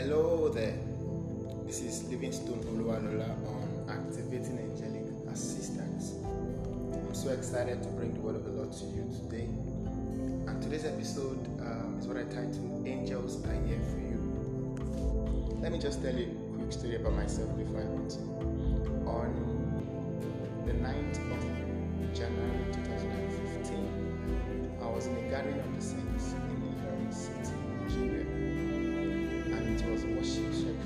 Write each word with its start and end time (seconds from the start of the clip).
Hello 0.00 0.48
there. 0.48 0.80
This 1.66 1.82
is 1.82 2.08
Livingstone 2.08 2.64
Oluwalola 2.72 3.28
on 3.52 3.84
activating 3.86 4.56
angelic 4.56 5.04
assistance. 5.30 6.14
I'm 6.24 7.14
so 7.14 7.28
excited 7.28 7.82
to 7.82 7.88
bring 7.90 8.14
the 8.14 8.20
word 8.20 8.36
of 8.36 8.44
the 8.44 8.50
Lord 8.50 8.72
to 8.72 8.84
you 8.96 9.04
today. 9.12 9.44
And 10.48 10.62
today's 10.62 10.86
episode 10.86 11.44
um, 11.60 11.98
is 12.00 12.06
what 12.06 12.16
I 12.16 12.22
titled 12.32 12.88
Angels 12.88 13.44
Are 13.44 13.52
Here 13.68 13.78
for 13.92 14.00
You. 14.00 14.16
Let 15.60 15.70
me 15.70 15.78
just 15.78 16.00
tell 16.02 16.16
you 16.16 16.32
a 16.32 16.56
quick 16.56 16.72
story 16.72 16.96
about 16.96 17.12
myself 17.12 17.54
before 17.58 17.80
I 17.80 17.84
continue. 17.84 18.40
On 19.04 19.28
the 20.64 20.72
9th 20.80 21.20
of 21.28 21.44
January 22.16 22.64
2015, 22.72 24.80
I 24.80 24.88
was 24.88 25.04
in 25.08 25.14
the 25.14 25.28
Garden 25.28 25.60
of 25.60 25.76
the 25.76 25.82
saints 25.82 26.32
and 29.90 29.98
it 29.98 30.20
was 30.20 30.34
a 30.34 30.38
worship 30.38 30.79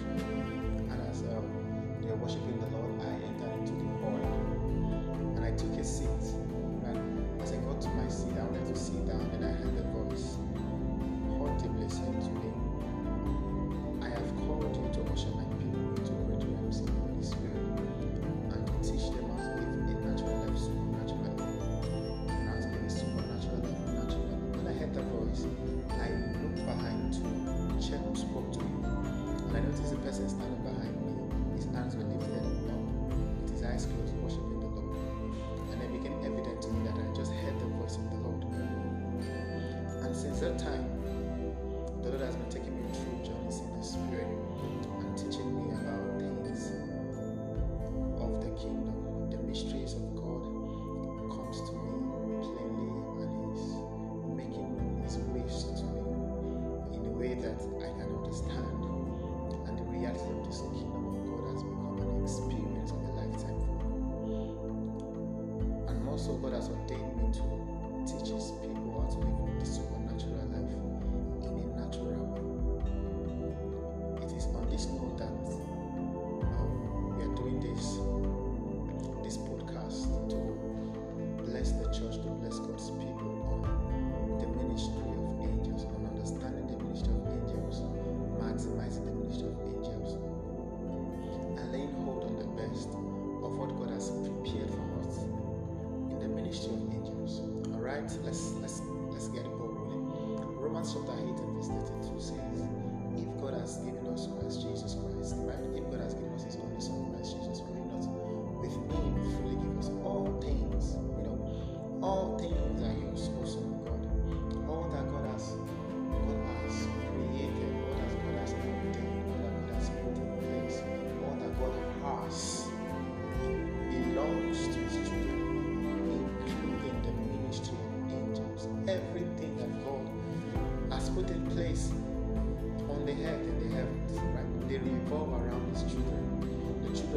right, 98.04 98.18
let's 98.24 98.53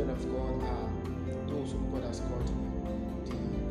children 0.08 0.10
of 0.10 0.62
God 0.62 0.70
are 0.70 0.90
those 1.48 1.72
whom 1.72 1.92
God 1.92 2.04
has 2.04 2.20
called 2.22 2.48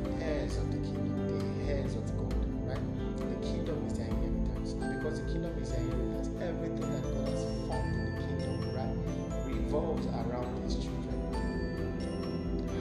the 0.04 0.24
heirs 0.24 0.56
of 0.56 0.70
the 0.70 0.78
kingdom, 0.78 1.64
the 1.66 1.72
heirs 1.72 1.94
of 1.94 2.04
God, 2.16 2.34
right? 2.68 2.80
The 3.16 3.46
kingdom 3.46 3.86
is 3.86 3.98
their 3.98 4.08
inheritance. 4.08 4.72
And 4.72 5.00
because 5.00 5.20
the 5.20 5.32
kingdom 5.32 5.56
is 5.62 5.70
their 5.70 5.80
inheritance, 5.80 6.28
everything 6.40 6.92
that 6.92 7.02
God 7.02 7.28
has 7.28 7.44
formed 7.44 7.94
in 7.94 8.16
the 8.16 8.22
kingdom, 8.26 8.74
right, 8.74 8.96
revolves 9.46 10.06
around 10.06 10.62
His 10.64 10.74
children. 10.76 11.18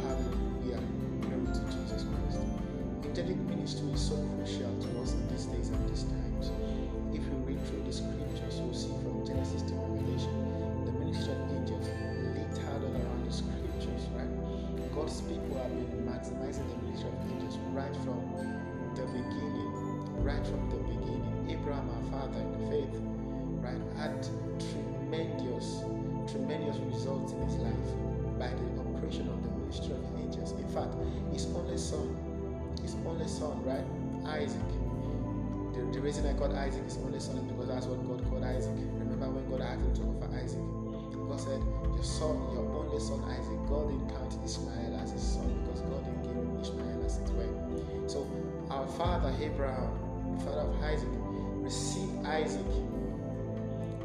Hallelujah. 0.04 0.82
Glory 1.22 1.48
to 1.48 1.62
Jesus 1.72 2.04
Christ. 2.04 2.40
Angelic 3.06 3.38
ministry 3.38 3.92
is 3.92 4.02
so 4.02 4.16
crucial 4.16 4.45
maximizing 16.26 16.68
the 16.70 16.86
ministry 16.86 17.10
of 17.10 17.32
angels 17.32 17.58
right 17.74 17.96
from 17.98 18.22
the 18.96 19.04
beginning. 19.06 20.24
Right 20.24 20.46
from 20.46 20.70
the 20.70 20.78
beginning. 20.78 21.48
Abraham, 21.50 21.90
our 21.90 22.12
father 22.12 22.40
in 22.40 22.52
the 22.52 22.72
faith, 22.72 23.02
right, 23.62 23.82
had 23.98 24.28
tremendous, 24.72 25.84
tremendous 26.32 26.78
results 26.78 27.34
in 27.34 27.42
his 27.42 27.56
life 27.56 28.40
by 28.40 28.48
the 28.50 28.82
operation 28.82 29.30
of 29.30 29.44
the 29.44 29.50
ministry 29.60 29.94
of 29.94 30.04
angels. 30.20 30.52
In 30.54 30.68
fact, 30.70 30.96
his 31.32 31.46
only 31.54 31.78
son, 31.78 32.18
his 32.82 32.96
only 33.06 33.28
son, 33.28 33.64
right, 33.64 33.86
Isaac. 34.26 34.62
The, 35.74 35.82
the 35.92 36.00
reason 36.00 36.26
I 36.26 36.34
called 36.34 36.54
Isaac 36.54 36.84
his 36.86 36.98
only 36.98 37.20
son 37.20 37.38
is 37.38 37.44
because 37.44 37.68
that's 37.68 37.86
what 37.86 38.02
God 38.08 38.28
called 38.30 38.44
Isaac. 38.44 38.74
Remember 38.98 39.30
when 39.30 39.46
God 39.50 39.62
asked 39.62 39.82
him 39.82 39.94
to 39.96 40.02
offer 40.26 40.34
Isaac? 40.42 40.64
God 41.28 41.40
said, 41.42 41.62
Your 41.94 42.04
son, 42.04 42.38
your 42.54 42.66
only 42.70 43.00
son 43.00 43.20
Isaac, 43.26 43.60
God 43.68 43.90
didn't 43.90 44.10
count 44.10 44.38
Ishmael 44.46 44.94
as 45.02 45.12
his 45.12 45.22
son 45.22 45.50
because 45.66 45.82
God 45.82 46.05
as 47.06 47.18
his 47.20 47.32
well. 47.32 48.04
So 48.08 48.28
our 48.70 48.88
father 48.88 49.34
Abraham, 49.42 49.90
the 50.38 50.44
father 50.44 50.62
of 50.62 50.84
Isaac, 50.84 51.10
received 51.62 52.26
Isaac 52.26 52.66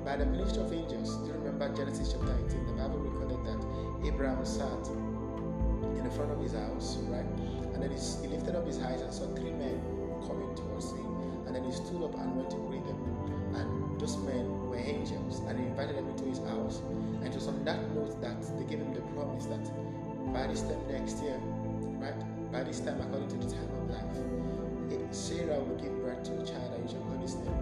by 0.05 0.17
the 0.17 0.27
ministry 0.27 0.63
of 0.63 0.73
angels. 0.73 1.17
Do 1.19 1.27
you 1.27 1.33
remember 1.35 1.69
Genesis 1.77 2.13
chapter 2.13 2.35
18? 2.49 2.67
The 2.67 2.73
Bible 2.73 2.99
recorded 2.99 3.45
that 3.45 3.61
Abraham 4.09 4.45
sat 4.45 4.87
in 5.97 6.05
the 6.05 6.11
front 6.11 6.33
of 6.33 6.41
his 6.41 6.53
house, 6.53 6.97
right? 7.09 7.25
And 7.75 7.83
then 7.83 7.91
he, 7.91 7.99
he 8.23 8.29
lifted 8.29 8.57
up 8.57 8.67
his 8.67 8.81
eyes 8.81 9.01
and 9.01 9.13
saw 9.13 9.27
three 9.35 9.53
men 9.53 9.81
coming 10.27 10.55
towards 10.55 10.93
him. 10.93 11.07
And 11.47 11.55
then 11.55 11.65
he 11.65 11.73
stood 11.73 12.03
up 12.03 12.15
and 12.15 12.37
went 12.37 12.51
to 12.51 12.57
greet 12.69 12.85
them. 12.85 13.01
And 13.55 14.01
those 14.01 14.17
men 14.19 14.69
were 14.69 14.79
angels, 14.79 15.41
and 15.49 15.59
he 15.59 15.67
invited 15.67 15.97
them 15.97 16.09
into 16.09 16.25
his 16.25 16.39
house. 16.39 16.81
And 17.21 17.27
it 17.27 17.35
was 17.35 17.49
on 17.49 17.65
that 17.65 17.81
note 17.95 18.21
that 18.23 18.41
they 18.59 18.65
gave 18.65 18.79
him 18.79 18.95
the 18.95 19.01
promise 19.13 19.47
that 19.47 19.65
by 20.33 20.47
this 20.47 20.63
time 20.63 20.81
next 20.89 21.23
year, 21.23 21.37
right? 21.99 22.15
By 22.53 22.65
this 22.65 22.81
time, 22.81 23.01
according 23.01 23.29
to 23.29 23.37
the 23.37 23.53
time 23.55 23.71
of 23.71 23.91
life, 23.91 25.15
Sarah 25.15 25.59
will 25.61 25.77
give 25.77 25.95
birth 26.03 26.23
to 26.25 26.33
a 26.41 26.45
child, 26.47 26.75
and 26.75 26.83
you 26.83 26.91
shall 26.91 27.03
call 27.03 27.19
his 27.19 27.35
name 27.37 27.55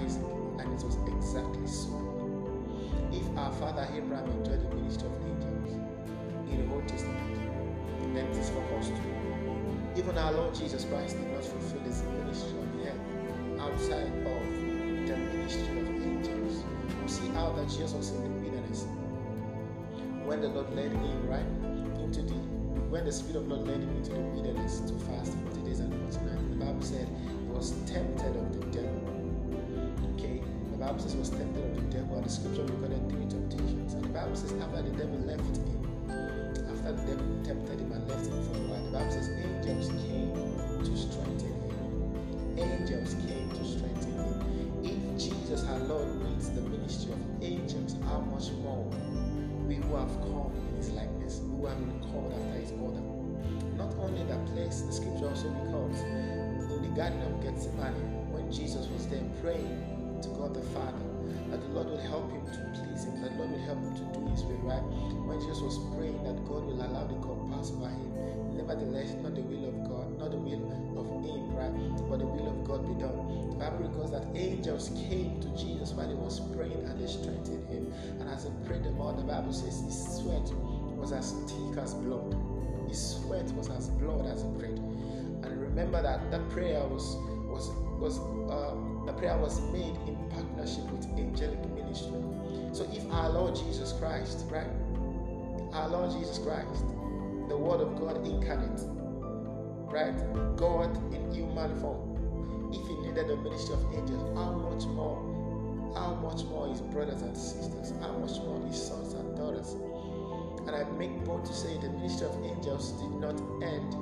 Isaac. 0.00 0.22
And 0.58 0.72
it 0.72 0.84
was 0.84 0.96
exactly 1.08 1.66
so. 1.66 1.92
If 3.12 3.26
our 3.36 3.52
father 3.52 3.88
Abraham 3.94 4.30
enjoyed 4.30 4.60
the 4.60 4.74
ministry 4.76 5.08
of 5.08 5.14
angels 5.26 5.72
in 6.50 6.66
the 6.66 6.74
Old 6.74 6.88
Testament, 6.88 8.14
then 8.14 8.26
it 8.26 8.36
is 8.36 8.50
for 8.50 8.62
us 8.78 8.88
too. 8.88 9.12
Even 9.96 10.16
our 10.18 10.32
Lord 10.32 10.54
Jesus 10.54 10.84
Christ 10.84 11.16
did 11.16 11.30
not 11.32 11.44
fulfill 11.44 11.80
his 11.80 12.02
ministry 12.02 12.58
on 12.58 12.78
the 12.78 12.88
earth 12.88 13.00
outside 13.60 14.06
of 14.06 14.42
the 15.08 15.16
ministry 15.16 15.80
of 15.80 15.88
angels. 15.88 16.64
We 17.02 17.08
see 17.08 17.28
how 17.28 17.52
that 17.52 17.68
Jesus 17.68 17.92
was 17.92 18.10
in 18.10 18.22
the 18.22 18.28
wilderness 18.48 18.86
when 20.24 20.40
the 20.40 20.48
Lord 20.48 20.74
led 20.74 20.92
him 20.92 21.28
right 21.28 21.46
into 22.00 22.22
the 22.22 22.51
when 22.92 23.06
the 23.06 23.12
Spirit 23.12 23.36
of 23.36 23.48
Lord 23.48 23.66
led 23.66 23.80
him 23.80 23.96
into 23.96 24.12
the 24.12 24.20
wilderness 24.20 24.80
to 24.80 24.92
fast 25.08 25.32
40 25.48 25.64
days 25.64 25.80
and 25.80 25.88
40 26.12 26.28
nights. 26.28 26.44
The 26.52 26.60
Bible 26.60 26.82
said 26.82 27.08
he 27.08 27.48
was 27.48 27.72
tempted 27.88 28.36
of 28.36 28.52
the 28.52 28.66
devil. 28.68 29.08
Okay, 30.12 30.44
the 30.72 30.76
Bible 30.76 30.98
says 31.00 31.14
he 31.14 31.18
was 31.18 31.30
tempted 31.30 31.64
of 31.64 31.74
the 31.74 31.88
devil, 31.88 32.16
and 32.16 32.26
the 32.26 32.28
scripture 32.28 32.68
recorded 32.68 33.00
three 33.08 33.24
temptations. 33.32 33.94
And 33.94 34.04
the 34.04 34.12
Bible 34.12 34.36
says 34.36 34.52
after 34.60 34.82
the 34.82 34.92
devil 34.92 35.16
left 35.24 35.40
him, 35.40 35.72
after 36.68 36.92
the 36.92 37.16
devil 37.16 37.24
tempted 37.40 37.80
him 37.80 37.92
and 37.96 38.04
left 38.12 38.28
him 38.28 38.36
for 38.44 38.60
a 38.60 38.64
while, 38.68 38.84
the 38.84 38.92
Bible 38.92 39.10
says 39.10 39.32
angels 39.40 39.88
came 40.04 40.36
to 40.84 40.92
strengthen 40.92 41.48
him. 41.48 42.60
Angels 42.60 43.16
came 43.24 43.48
to 43.56 43.64
strengthen 43.72 44.20
him. 44.20 44.36
If 44.84 45.00
Jesus 45.16 45.64
our 45.64 45.80
Lord 45.88 46.12
needs 46.28 46.50
the 46.52 46.60
ministry 46.60 47.16
of 47.16 47.24
angels, 47.40 47.96
how 48.04 48.20
much 48.28 48.52
more 48.60 48.84
who 49.92 49.98
have 49.98 50.16
come 50.24 50.48
in 50.56 50.76
his 50.80 50.88
likeness, 50.96 51.40
who 51.44 51.66
have 51.66 51.76
been 51.76 52.00
called 52.08 52.32
after 52.32 52.56
his 52.56 52.72
order. 52.80 53.04
Not 53.76 53.92
only 54.00 54.24
that 54.24 54.40
place, 54.56 54.80
the 54.80 54.92
scripture 54.92 55.28
also 55.28 55.52
records 55.52 56.00
in 56.00 56.80
the 56.80 56.88
Garden 56.96 57.20
of 57.20 57.44
Gethsemane 57.44 57.92
when 58.32 58.50
Jesus 58.50 58.88
was 58.88 59.06
there 59.12 59.20
praying 59.44 59.76
to 60.24 60.28
God 60.32 60.56
the 60.56 60.64
Father, 60.72 61.04
that 61.52 61.60
the 61.60 61.68
Lord 61.76 61.92
will 61.92 62.00
help 62.08 62.32
him 62.32 62.40
to 62.40 62.60
please 62.72 63.04
him, 63.04 63.20
that 63.20 63.36
the 63.36 63.44
Lord 63.44 63.52
will 63.52 63.66
help 63.68 63.84
him 63.84 63.92
to 64.00 64.04
do 64.16 64.20
his 64.32 64.40
will, 64.48 64.64
right? 64.64 64.80
When 65.28 65.36
Jesus 65.44 65.60
was 65.60 65.76
praying 65.92 66.24
that 66.24 66.40
God 66.48 66.64
will 66.64 66.80
allow 66.80 67.04
the 67.04 67.20
cup 67.20 67.36
pass 67.52 67.68
over 67.68 67.92
him, 67.92 68.56
nevertheless, 68.56 69.12
not 69.20 69.36
the 69.36 69.44
will 69.44 69.68
of 69.68 69.76
God, 69.92 70.08
not 70.16 70.32
the 70.32 70.40
will 70.40 70.72
of 70.96 71.04
him, 71.20 71.52
right? 71.52 71.74
But 72.08 72.24
the 72.24 72.28
will 72.32 72.48
of 72.48 72.64
God 72.64 72.80
be 72.88 72.96
done. 72.96 73.41
Bible 73.62 73.86
records 73.86 74.10
that 74.10 74.26
angels 74.34 74.90
came 75.08 75.40
to 75.40 75.48
Jesus 75.50 75.92
while 75.92 76.08
he 76.08 76.14
was 76.14 76.40
praying 76.50 76.82
and 76.82 76.98
they 76.98 77.06
strengthened 77.06 77.62
him. 77.68 77.92
And 78.18 78.28
as 78.28 78.42
he 78.42 78.50
prayed 78.66 78.82
the 78.82 78.90
more, 78.90 79.12
the 79.12 79.22
Bible 79.22 79.52
says 79.52 79.80
his 79.82 80.18
sweat 80.18 80.50
was 80.98 81.12
as 81.12 81.30
thick 81.46 81.78
as 81.78 81.94
blood. 81.94 82.34
His 82.88 82.98
sweat 82.98 83.46
was 83.52 83.70
as 83.70 83.88
blood 84.02 84.26
as 84.26 84.42
he 84.42 84.48
prayed. 84.58 84.78
And 84.78 85.60
remember 85.60 86.02
that 86.02 86.28
that 86.32 86.42
prayer 86.50 86.82
was 86.88 87.14
was 87.46 87.70
was 88.02 88.18
um, 88.50 89.04
the 89.06 89.12
prayer 89.12 89.38
was 89.38 89.60
made 89.70 89.94
in 90.10 90.18
partnership 90.30 90.90
with 90.90 91.06
angelic 91.14 91.62
ministry. 91.70 92.18
So 92.72 92.82
if 92.90 93.08
our 93.12 93.30
Lord 93.30 93.54
Jesus 93.54 93.92
Christ, 93.92 94.44
right, 94.50 94.66
our 95.72 95.88
Lord 95.88 96.10
Jesus 96.18 96.38
Christ, 96.38 96.82
the 97.48 97.56
Word 97.56 97.80
of 97.80 97.94
God 97.94 98.26
incarnate, 98.26 98.80
right, 99.86 100.18
God 100.56 100.90
in 101.14 101.30
human 101.32 101.78
form, 101.80 102.11
needed 103.12 103.28
the 103.28 103.36
ministry 103.36 103.74
of 103.74 103.94
angels, 103.94 104.36
how 104.36 104.52
much 104.52 104.84
more, 104.86 105.92
how 105.94 106.14
much 106.14 106.44
more 106.44 106.68
his 106.68 106.80
brothers 106.80 107.20
and 107.22 107.36
sisters, 107.36 107.92
how 108.00 108.12
much 108.12 108.38
more 108.40 108.64
his 108.66 108.80
sons 108.80 109.12
and 109.12 109.36
daughters. 109.36 109.74
And 110.66 110.70
I 110.70 110.84
make 110.96 111.24
bold 111.24 111.44
to 111.44 111.52
say 111.52 111.76
the 111.78 111.90
ministry 111.90 112.26
of 112.26 112.44
angels 112.44 112.92
did 112.92 113.10
not 113.20 113.38
end 113.62 113.94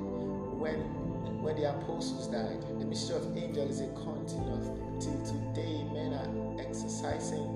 when 0.61 0.79
when 1.43 1.57
the 1.57 1.71
apostles 1.71 2.27
died. 2.29 2.61
The 2.69 2.85
ministry 2.85 3.17
of 3.17 3.37
angels 3.37 3.71
is 3.71 3.81
a 3.81 3.89
continuous. 3.95 4.69
Till 5.03 5.19
today, 5.25 5.83
men 5.93 6.13
are 6.13 6.61
exercising 6.61 7.49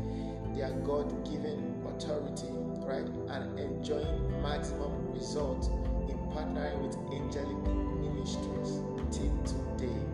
their 0.56 0.73
God 0.83 1.12
given 1.25 1.83
authority, 1.87 2.49
right, 2.83 3.06
and 3.29 3.59
enjoying 3.59 4.43
maximum 4.43 5.12
results 5.12 5.69
in 6.09 6.17
partnering 6.33 6.81
with 6.81 6.97
angelic 7.12 7.61
ministries. 8.01 8.81
Till 9.12 9.37
today, 9.45 10.13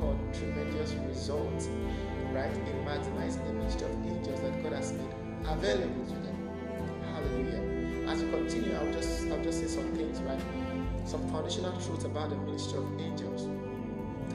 record 0.00 0.34
tremendous 0.34 0.92
results, 1.08 1.68
right, 2.32 2.52
in 2.52 2.84
maximizing 2.84 3.46
the 3.46 3.52
ministry 3.54 3.86
of 3.86 4.06
angels 4.06 4.40
that 4.40 4.62
God 4.62 4.72
has 4.72 4.92
made 4.92 5.14
available 5.46 6.04
to 6.06 6.12
them. 6.12 6.50
Hallelujah. 7.12 8.08
As 8.08 8.22
we 8.22 8.30
continue, 8.30 8.74
I'll 8.74 8.92
just 8.92 9.26
I'll 9.28 9.42
just 9.42 9.60
say 9.60 9.66
some 9.66 9.92
things, 9.94 10.20
right? 10.22 10.40
some 11.06 11.26
foundational 11.30 11.72
truths 11.80 12.04
about 12.04 12.30
the 12.30 12.36
ministry 12.36 12.78
of 12.78 13.00
angels. 13.00 13.48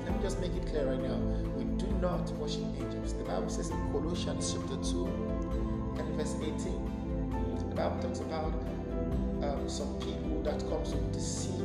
Let 0.03 0.15
me 0.17 0.21
just 0.21 0.41
make 0.41 0.53
it 0.55 0.67
clear 0.67 0.89
right 0.89 1.01
now. 1.01 1.15
We 1.55 1.63
do 1.77 1.87
not 2.01 2.29
worship 2.33 2.63
angels. 2.81 3.13
The 3.13 3.23
Bible 3.23 3.49
says 3.49 3.69
in 3.69 3.91
Colossians 3.91 4.53
chapter 4.53 4.75
2 4.83 5.05
and 5.99 6.15
verse 6.15 6.35
18, 6.41 6.59
the 7.69 7.75
Bible 7.75 8.01
talks 8.01 8.19
about 8.19 8.53
um, 9.41 9.69
some 9.69 9.97
people 9.99 10.41
that 10.43 10.59
come 10.67 10.83
to 10.83 10.97
deceive. 11.13 11.64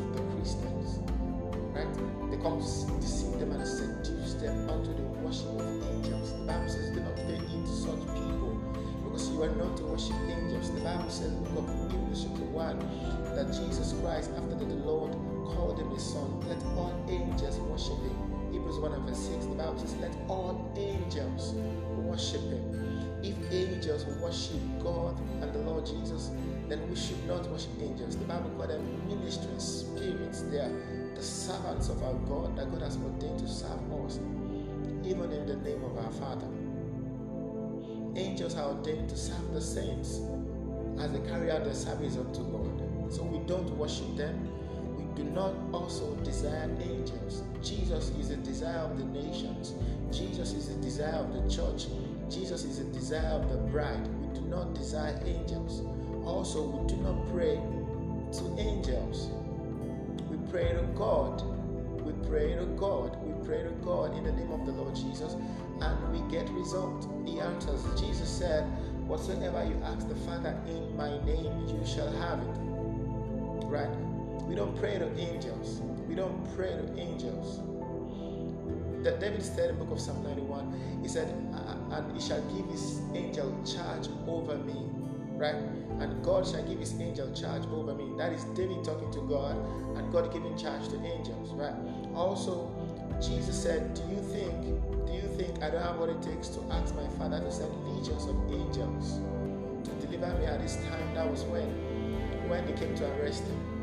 Right? 1.80 2.30
They 2.30 2.36
come 2.36 2.60
to 2.60 3.00
deceive 3.00 3.38
them 3.40 3.52
and 3.52 3.66
seduce 3.66 4.34
them 4.34 4.68
unto 4.68 4.92
the 4.92 5.02
worship 5.24 5.48
of 5.48 5.64
angels. 5.88 6.32
The 6.32 6.44
Bible 6.44 6.68
says, 6.68 6.90
do 6.90 7.00
not 7.00 7.16
pay 7.16 7.36
heed 7.36 7.64
to 7.64 7.72
such 7.72 8.00
people 8.12 8.60
because 9.04 9.30
you 9.30 9.42
are 9.42 9.54
not 9.56 9.78
to 9.78 9.84
worship 9.84 10.16
angels. 10.28 10.70
The 10.72 10.80
Bible 10.80 11.08
says, 11.08 11.32
look 11.32 11.68
up 11.68 11.90
Hebrews 11.90 12.26
chapter 12.28 12.44
1 12.44 12.78
that 13.34 13.46
Jesus 13.48 13.94
Christ, 14.02 14.30
after 14.36 14.56
that 14.56 14.68
the 14.68 14.74
Lord 14.84 15.12
called 15.56 15.78
him 15.80 15.88
his 15.90 16.04
son, 16.04 16.40
let 16.48 16.62
all 16.76 16.92
angels 17.08 17.56
worship 17.58 17.98
him. 18.04 18.52
Hebrews 18.52 18.78
1 18.78 18.92
and 18.92 19.08
verse 19.08 19.18
6, 19.18 19.46
the 19.46 19.54
Bible 19.54 19.78
says, 19.78 19.96
let 19.96 20.12
all 20.28 20.70
angels 20.76 21.54
worship 21.96 22.42
him. 22.42 22.76
If 23.22 23.36
angels 23.52 24.04
worship 24.20 24.60
God 24.82 25.18
and 25.40 25.52
the 25.52 25.60
Lord 25.60 25.86
Jesus, 25.86 26.30
then 26.68 26.88
we 26.88 26.96
should 26.96 27.24
not 27.26 27.48
worship 27.48 27.70
angels. 27.80 28.16
The 28.16 28.24
Bible 28.24 28.50
called 28.56 28.70
them 28.70 28.84
ministering 29.08 29.58
spirits. 29.58 30.42
They 30.42 30.58
are 30.58 30.72
the 31.20 31.26
servants 31.26 31.90
of 31.90 32.02
our 32.02 32.14
God 32.30 32.56
that 32.56 32.72
God 32.72 32.80
has 32.80 32.96
ordained 32.96 33.40
to 33.40 33.46
serve 33.46 33.92
us, 34.06 34.18
even 35.04 35.30
in 35.30 35.46
the 35.46 35.56
name 35.56 35.84
of 35.84 35.98
our 35.98 36.10
Father. 36.12 36.46
Angels 38.16 38.54
are 38.54 38.70
ordained 38.70 39.10
to 39.10 39.18
serve 39.18 39.52
the 39.52 39.60
saints 39.60 40.20
as 40.98 41.12
they 41.12 41.20
carry 41.28 41.50
out 41.50 41.64
their 41.64 41.74
service 41.74 42.16
unto 42.16 42.42
God. 42.44 43.12
So 43.12 43.22
we 43.22 43.38
don't 43.46 43.68
worship 43.76 44.16
them. 44.16 44.48
We 44.96 45.22
do 45.22 45.28
not 45.28 45.52
also 45.74 46.14
desire 46.24 46.70
angels. 46.80 47.42
Jesus 47.62 48.08
is 48.18 48.30
the 48.30 48.36
desire 48.36 48.78
of 48.78 48.96
the 48.96 49.04
nations. 49.04 49.74
Jesus 50.10 50.54
is 50.54 50.68
the 50.68 50.80
desire 50.80 51.16
of 51.16 51.34
the 51.34 51.54
church. 51.54 51.88
Jesus 52.30 52.64
is 52.64 52.78
the 52.78 52.84
desire 52.98 53.38
of 53.42 53.50
the 53.50 53.58
bride. 53.70 54.08
We 54.22 54.40
do 54.40 54.46
not 54.46 54.72
desire 54.72 55.20
angels. 55.26 55.82
Also, 56.24 56.62
we 56.62 56.88
do 56.88 56.96
not 57.02 57.30
pray 57.30 57.60
to 58.38 58.58
angels. 58.58 59.28
Pray 60.50 60.72
to 60.72 60.82
God. 60.94 61.42
We 62.04 62.12
pray 62.28 62.54
to 62.56 62.66
God. 62.76 63.16
We 63.22 63.46
pray 63.46 63.62
to 63.62 63.70
God 63.82 64.16
in 64.16 64.24
the 64.24 64.32
name 64.32 64.52
of 64.52 64.66
the 64.66 64.72
Lord 64.72 64.94
Jesus 64.94 65.36
and 65.80 66.12
we 66.12 66.30
get 66.30 66.48
result. 66.50 67.08
He 67.26 67.40
answers. 67.40 67.84
Jesus 68.00 68.28
said, 68.28 68.64
Whatsoever 69.06 69.64
you 69.64 69.80
ask 69.84 70.08
the 70.08 70.14
Father 70.16 70.58
in 70.66 70.96
my 70.96 71.10
name, 71.24 71.66
you 71.66 71.80
shall 71.86 72.10
have 72.12 72.40
it 72.40 72.70
right? 73.70 73.88
We 74.46 74.54
don't 74.54 74.76
pray 74.78 74.98
to 74.98 75.06
angels. 75.16 75.80
We 76.08 76.14
don't 76.14 76.44
pray 76.56 76.70
to 76.70 76.98
angels. 76.98 77.60
That 79.04 79.20
David 79.20 79.42
said 79.42 79.70
in 79.70 79.78
the 79.78 79.84
book 79.84 79.94
of 79.96 80.00
Psalm 80.00 80.22
91, 80.24 81.00
he 81.02 81.08
said, 81.08 81.28
and 81.28 82.12
he 82.12 82.20
shall 82.20 82.42
give 82.54 82.66
his 82.66 83.00
angel 83.14 83.56
charge 83.64 84.08
over 84.26 84.56
me, 84.58 84.90
right? 85.36 85.56
And 86.00 86.24
God 86.24 86.46
shall 86.46 86.62
give 86.62 86.80
his 86.80 86.98
angel 86.98 87.30
charge 87.32 87.64
over 87.66 87.94
me. 87.94 88.12
That 88.16 88.32
is 88.32 88.44
David 88.56 88.82
talking 88.82 89.10
to 89.12 89.20
God 89.20 89.56
and 89.96 90.10
God 90.12 90.32
giving 90.32 90.56
charge 90.56 90.88
to 90.88 90.96
angels, 91.04 91.52
right? 91.52 91.74
Also, 92.14 92.70
Jesus 93.20 93.62
said, 93.62 93.94
Do 93.94 94.02
you 94.08 94.22
think, 94.22 94.62
do 95.06 95.12
you 95.12 95.28
think 95.36 95.62
I 95.62 95.70
don't 95.70 95.82
have 95.82 95.98
what 95.98 96.08
it 96.08 96.22
takes 96.22 96.48
to 96.48 96.60
ask 96.72 96.94
my 96.94 97.06
father 97.18 97.38
to 97.40 97.52
send 97.52 97.70
legions 97.86 98.24
of 98.24 98.36
angels 98.50 99.20
to 99.84 100.06
deliver 100.06 100.38
me 100.38 100.46
at 100.46 100.60
this 100.60 100.76
time? 100.76 101.14
That 101.14 101.30
was 101.30 101.42
when 101.44 101.68
when 102.48 102.66
they 102.66 102.72
came 102.72 102.94
to 102.96 103.06
arrest 103.20 103.44
him. 103.44 103.80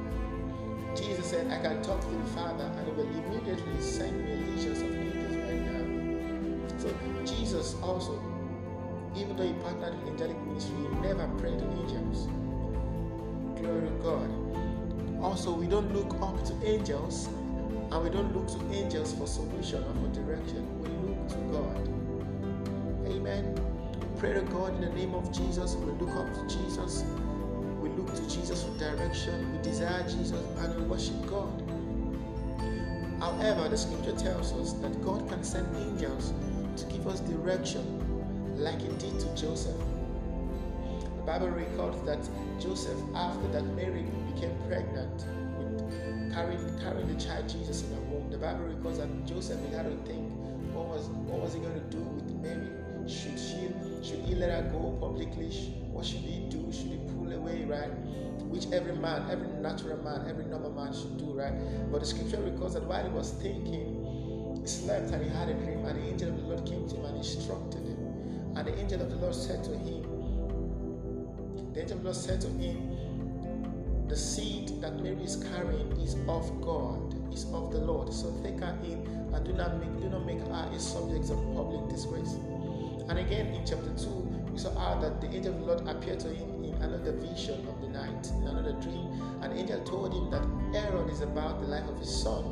Jesus 0.95 1.27
said, 1.27 1.49
I 1.51 1.61
can 1.61 1.81
talk 1.81 2.01
to 2.01 2.07
the 2.07 2.29
Father 2.31 2.65
and 2.65 2.87
he 2.87 2.93
will 2.93 3.07
immediately 3.07 3.81
send 3.81 4.25
me 4.25 4.35
legions 4.51 4.81
of 4.81 4.93
angels 4.93 5.35
right 5.37 5.61
now. 5.61 6.77
So 6.77 6.93
Jesus 7.25 7.75
also, 7.81 8.21
even 9.17 9.35
though 9.37 9.47
he 9.47 9.53
partnered 9.55 9.99
with 9.99 10.09
angelic 10.13 10.39
ministry, 10.45 10.75
he 10.77 10.87
never 11.01 11.27
prayed 11.39 11.59
to 11.59 11.65
angels. 11.65 12.27
Glory 13.59 13.87
to 13.89 13.95
God. 14.03 14.29
Also, 15.23 15.53
we 15.53 15.67
don't 15.67 15.93
look 15.93 16.13
up 16.21 16.43
to 16.45 16.53
angels 16.65 17.27
and 17.91 18.03
we 18.03 18.09
don't 18.09 18.35
look 18.35 18.47
to 18.47 18.75
angels 18.75 19.13
for 19.13 19.27
solution 19.27 19.83
or 19.83 19.93
for 19.95 20.13
direction. 20.15 20.65
We 20.81 20.89
look 21.09 21.27
to 21.29 21.37
God. 21.51 21.89
Amen. 23.07 23.55
Pray 24.17 24.33
to 24.33 24.41
God 24.41 24.75
in 24.75 24.81
the 24.81 24.89
name 24.89 25.15
of 25.15 25.31
Jesus. 25.31 25.75
We 25.75 25.91
look 25.93 26.15
up 26.15 26.33
to 26.33 26.55
Jesus 26.55 27.05
We 27.81 27.89
look 27.89 28.13
to 28.15 28.29
Jesus 28.29 28.63
for 28.63 28.77
direction, 28.79 29.53
we 29.53 29.63
desire 29.63 30.03
Jesus, 30.03 30.33
and 30.59 30.75
we 30.75 30.83
worship 30.83 31.15
God. 31.27 31.63
However, 33.19 33.69
the 33.69 33.77
scripture 33.77 34.13
tells 34.13 34.53
us 34.53 34.73
that 34.73 35.01
God 35.03 35.27
can 35.29 35.43
send 35.43 35.67
angels 35.77 36.33
to 36.77 36.85
give 36.87 37.07
us 37.07 37.19
direction, 37.21 37.96
like 38.57 38.81
He 38.81 38.87
did 38.87 39.19
to 39.19 39.35
Joseph. 39.35 39.75
The 41.17 41.23
Bible 41.23 41.49
records 41.49 42.01
that 42.03 42.27
Joseph, 42.59 42.99
after 43.15 43.47
that 43.49 43.65
Mary 43.75 44.05
became 44.33 44.55
pregnant 44.67 45.25
with 45.57 46.33
carrying, 46.33 46.79
carrying 46.79 47.07
the 47.07 47.23
child 47.23 47.49
Jesus 47.49 47.83
in 47.83 47.93
her 47.95 48.01
womb, 48.01 48.29
the 48.31 48.37
Bible 48.37 48.65
records 48.65 48.99
that 48.99 49.25
Joseph 49.25 49.61
began 49.63 49.85
to 49.85 49.97
think, 50.07 50.31
what 50.73 50.87
was 50.87 51.07
what 51.27 51.41
was 51.41 51.53
he 51.53 51.59
going 51.59 51.73
to 51.73 51.89
do 51.89 51.99
with 51.99 52.29
Mary? 52.41 52.69
Should 53.07 53.39
she 53.39 53.71
should 54.03 54.19
he 54.25 54.35
let 54.35 54.49
her 54.51 54.69
go 54.71 54.97
publicly? 54.99 55.49
What 55.91 56.05
should 56.05 56.19
he 56.19 56.47
do? 56.49 56.71
Should 56.71 56.91
he 56.91 56.99
pull 57.07 57.31
away, 57.31 57.65
right? 57.65 57.91
Which 58.47 58.67
every 58.71 58.95
man, 58.95 59.29
every 59.29 59.47
natural 59.47 59.97
man, 60.03 60.27
every 60.29 60.45
normal 60.45 60.71
man 60.71 60.93
should 60.93 61.17
do, 61.17 61.33
right? 61.33 61.53
But 61.91 62.01
the 62.01 62.05
scripture 62.05 62.41
records 62.41 62.75
that 62.75 62.83
while 62.83 63.03
he 63.03 63.09
was 63.09 63.31
thinking, 63.31 64.57
he 64.61 64.67
slept 64.67 65.11
and 65.11 65.23
he 65.23 65.29
had 65.29 65.49
a 65.49 65.53
dream, 65.53 65.85
and 65.85 65.99
the 65.99 66.07
angel 66.07 66.29
of 66.29 66.37
the 66.37 66.43
Lord 66.43 66.65
came 66.65 66.87
to 66.87 66.95
him 66.95 67.05
and 67.05 67.17
instructed 67.17 67.83
him. 67.83 67.96
And 68.57 68.65
the 68.65 68.79
angel 68.79 69.01
of 69.03 69.11
the 69.11 69.17
Lord 69.17 69.35
said 69.35 69.63
to 69.65 69.77
him, 69.77 70.01
The 71.73 71.81
angel 71.81 71.97
of 71.97 72.03
the 72.03 72.09
Lord 72.09 72.15
said 72.15 72.41
to 72.41 72.47
him, 72.47 74.07
The 74.07 74.17
seed 74.17 74.81
that 74.81 74.99
Mary 74.99 75.23
is 75.23 75.35
carrying 75.51 75.91
is 76.01 76.15
of 76.27 76.59
God, 76.59 77.13
is 77.31 77.43
of 77.53 77.71
the 77.71 77.77
Lord. 77.77 78.11
So 78.11 78.33
take 78.41 78.59
her 78.59 78.75
in 78.83 79.05
and 79.31 79.45
do 79.45 79.53
not 79.53 79.77
make 79.79 80.01
do 80.01 80.09
not 80.09 80.25
make 80.25 80.39
her 80.39 80.71
a 80.73 80.79
subject 80.79 81.29
of 81.29 81.37
public 81.53 81.87
disgrace. 81.87 82.33
And 83.07 83.19
again 83.19 83.53
in 83.53 83.63
chapter 83.63 83.93
2, 83.95 84.09
we 84.51 84.57
saw 84.57 84.73
how 84.73 84.99
that 85.01 85.21
the 85.21 85.27
angel 85.27 85.53
of 85.53 85.59
the 85.59 85.65
Lord 85.67 85.87
appeared 85.87 86.19
to 86.21 86.29
him 86.29 86.63
in 86.63 86.73
another 86.81 87.11
vision 87.11 87.63
of 87.67 87.79
the 87.79 87.89
night, 87.89 88.27
in 88.41 88.47
another 88.47 88.73
dream. 88.81 89.21
An 89.43 89.55
angel 89.55 89.83
told 89.83 90.15
him 90.15 90.31
that 90.31 90.41
Aaron 90.83 91.09
is 91.11 91.21
about 91.21 91.61
the 91.61 91.67
life 91.67 91.87
of 91.87 91.99
his 91.99 92.09
son, 92.09 92.43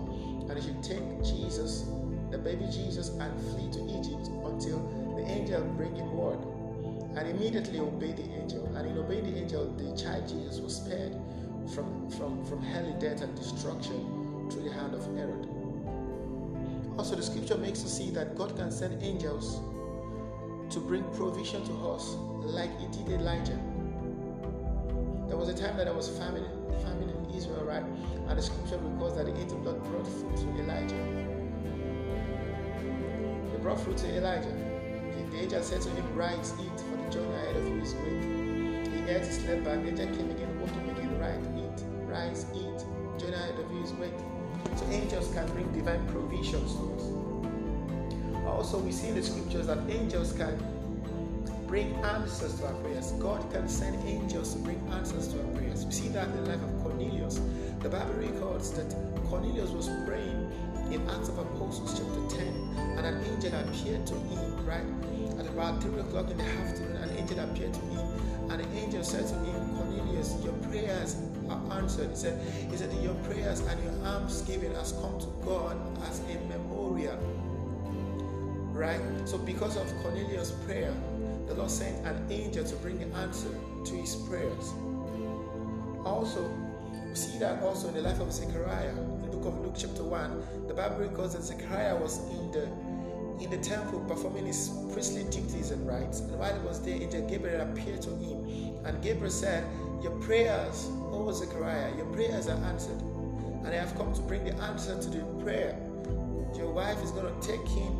and 0.48 0.60
he 0.60 0.68
should 0.68 0.84
take 0.84 1.24
Jesus, 1.24 1.86
the 2.30 2.38
baby 2.38 2.66
Jesus, 2.72 3.10
and 3.10 3.34
flee 3.50 3.72
to 3.72 3.82
Egypt 3.98 4.30
until 4.46 5.05
the 5.15 5.24
angel 5.24 5.62
bring 5.77 5.95
him 5.95 6.15
word. 6.15 6.39
And 7.15 7.29
immediately 7.29 7.79
obeyed 7.79 8.17
the 8.17 8.29
angel. 8.34 8.65
And 8.75 8.88
in 8.88 8.98
obeying 8.98 9.31
the 9.31 9.39
angel, 9.39 9.72
the 9.77 9.95
child 9.95 10.27
Jesus 10.27 10.60
was 10.60 10.75
spared 10.75 11.15
from, 11.74 12.10
from, 12.12 12.43
from 12.45 12.62
hell, 12.62 12.95
death, 13.00 13.22
and 13.22 13.34
destruction 13.36 14.50
through 14.51 14.63
the 14.63 14.74
hand 14.74 14.93
of 14.93 15.05
Herod. 15.15 15.48
Also, 16.98 17.15
the 17.15 17.24
scripture 17.24 17.57
makes 17.57 17.84
us 17.84 17.98
see 17.98 18.10
that 18.12 18.36
God 18.36 18.55
can 18.55 18.72
send 18.72 19.01
angels 19.01 19.60
to 20.69 20.79
bring 20.79 21.03
provision 21.15 21.63
to 21.65 21.74
us 21.89 22.15
like 22.41 22.69
he 22.79 22.88
did 22.88 23.22
Elijah. 23.22 23.60
There 25.27 25.38
was 25.38 25.50
a 25.50 25.53
time 25.53 25.77
that 25.77 25.86
there 25.86 25.93
was 25.93 26.10
famine, 26.17 26.45
famine 26.81 27.10
in 27.10 27.36
Israel, 27.36 27.63
right? 27.63 27.84
And 28.27 28.38
the 28.38 28.41
scripture 28.41 28.77
records 28.77 29.15
that 29.17 29.25
the 29.25 29.36
angel 29.39 29.57
of 29.57 29.65
God 29.65 29.84
brought 29.84 30.07
food 30.07 30.38
to 30.38 30.63
Elijah. 30.63 30.95
They 33.51 33.57
brought 33.62 33.79
food 33.79 33.98
to 33.98 34.17
Elijah. 34.17 34.64
The, 35.31 35.38
angel 35.38 35.63
said 35.63 35.81
to 35.81 35.89
him, 35.89 36.15
Rise, 36.15 36.53
eat, 36.60 36.79
for 36.79 36.98
the 36.98 37.10
journey 37.10 37.36
ahead 37.36 37.55
of 37.55 37.67
you 37.67 37.81
is 37.81 37.93
great. 37.93 38.24
He 38.93 39.10
ate, 39.10 39.25
slept 39.25 39.63
back. 39.63 39.81
The 39.84 39.89
angel 39.89 40.07
came 40.15 40.31
again, 40.31 40.60
woke 40.60 40.69
him 40.69 40.89
again, 40.89 41.19
right, 41.19 41.39
eat, 41.57 41.86
rise, 42.07 42.45
eat. 42.53 43.19
Journey 43.19 43.36
ahead 43.36 43.60
of 43.60 43.72
you 43.72 43.84
is 43.84 43.91
great. 43.91 44.13
So 44.75 44.86
angels 44.91 45.34
can 45.34 45.48
bring 45.53 45.72
divine 45.72 46.05
provisions 46.07 46.74
to 46.75 46.93
us. 46.95 48.45
Also, 48.45 48.79
we 48.79 48.91
see 48.91 49.10
in 49.10 49.15
the 49.15 49.24
scriptures 49.24 49.67
that 49.67 49.79
angels 49.89 50.34
can 50.34 50.57
bring 51.67 51.93
answers 52.05 52.60
to 52.60 52.67
our 52.67 52.74
prayers. 52.75 53.12
God 53.13 53.51
can 53.51 53.67
send 53.67 53.95
angels 54.07 54.53
to 54.53 54.60
bring 54.60 54.79
answers 54.91 55.27
to 55.29 55.39
our 55.39 55.51
prayers. 55.55 55.86
We 55.86 55.91
see 55.91 56.07
that 56.10 56.27
in 56.27 56.43
the 56.43 56.50
life 56.51 56.62
of 56.62 56.84
Cornelius. 56.84 57.39
The 57.81 57.89
Bible 57.89 58.13
records 58.13 58.72
that 58.72 58.95
Cornelius 59.29 59.72
was 59.72 59.89
praying 60.05 60.51
in 60.91 61.01
Acts 61.10 61.29
of 61.29 61.39
Apostles 61.39 62.00
chapter 62.00 62.38
10, 62.38 62.75
and 63.06 63.18
an 63.18 63.32
angel 63.32 63.54
appeared 63.60 64.08
to 64.08 64.14
him, 64.16 64.66
right? 64.66 64.84
At 65.40 65.46
about 65.48 65.82
3 65.82 66.00
o'clock 66.00 66.32
in 66.32 66.38
the 66.38 66.44
afternoon, 66.44 66.98
an 66.98 67.10
angel 67.18 67.40
appeared 67.40 67.74
to 67.74 67.80
him, 67.82 68.52
and 68.52 68.64
the 68.64 68.78
angel 68.78 69.04
said 69.04 69.28
to 69.28 69.34
him, 69.36 69.76
Cornelius, 69.76 70.36
your 70.44 70.54
prayers 70.70 71.16
are 71.50 71.62
answered. 71.78 72.10
He 72.10 72.16
said, 72.16 72.42
He 72.72 72.78
said, 72.78 72.92
Your 73.04 73.14
prayers 73.26 73.60
and 73.60 73.84
your 73.84 73.94
alms 74.08 74.42
giving 74.42 74.74
has 74.74 74.94
come 74.94 75.20
to 75.20 75.28
God 75.46 75.78
as 76.10 76.20
a 76.22 76.40
memorial. 76.48 77.18
Right? 78.74 79.02
So 79.26 79.38
because 79.38 79.78
of 79.78 79.88
Cornelius' 80.02 80.52
prayer, 80.66 80.94
the 81.48 81.54
Lord 81.54 81.70
sent 81.70 82.06
an 82.06 82.26
angel 82.32 82.66
to 82.66 82.76
bring 82.78 82.98
the 82.98 83.18
answer 83.18 83.50
to 83.86 83.94
his 83.94 84.16
prayers. 84.16 84.74
Also, 86.04 86.50
we 87.08 87.16
see 87.16 87.38
that 87.40 87.62
also 87.62 87.88
in 87.90 87.94
the 87.94 88.02
life 88.02 88.20
of 88.20 88.32
Zechariah, 88.34 88.90
in 88.90 89.22
the 89.22 89.38
book 89.38 89.46
of 89.46 89.60
Luke, 89.62 89.76
chapter 89.78 90.04
1, 90.04 90.68
the 90.68 90.74
Bible 90.74 90.98
records 90.98 91.36
that 91.36 91.44
Zechariah 91.44 91.96
was 91.96 92.20
in 92.30 92.52
the 92.52 92.68
in 93.39 93.50
the 93.50 93.58
temple 93.58 94.00
performing 94.01 94.46
his 94.46 94.72
priestly 94.94 95.24
duties 95.24 95.72
and 95.72 95.88
rites. 95.88 96.22
And 96.22 96.39
while 96.39 96.54
he 96.54 96.65
was 96.65 96.82
there, 96.82 96.96
angel 96.96 97.27
Gabriel 97.27 97.62
appeared 97.62 98.01
to 98.04 98.10
him. 98.10 98.75
And 98.86 99.01
Gabriel 99.01 99.32
said, 99.32 99.65
Your 100.01 100.13
prayers, 100.20 100.89
oh 101.12 101.32
Zechariah, 101.32 101.96
your 101.96 102.06
prayers 102.08 102.48
are 102.48 102.63
answered. 102.65 103.00
And 103.63 103.68
I 103.68 103.75
have 103.75 103.96
come 103.96 104.13
to 104.13 104.22
bring 104.22 104.46
the 104.46 104.56
answer 104.63 105.00
to 105.01 105.10
the 105.10 105.24
prayer. 105.44 105.77
Your 106.56 106.72
wife 106.72 107.01
is 107.04 107.12
going 107.12 107.34
to 107.34 107.48
take 107.48 107.68
him 107.68 107.92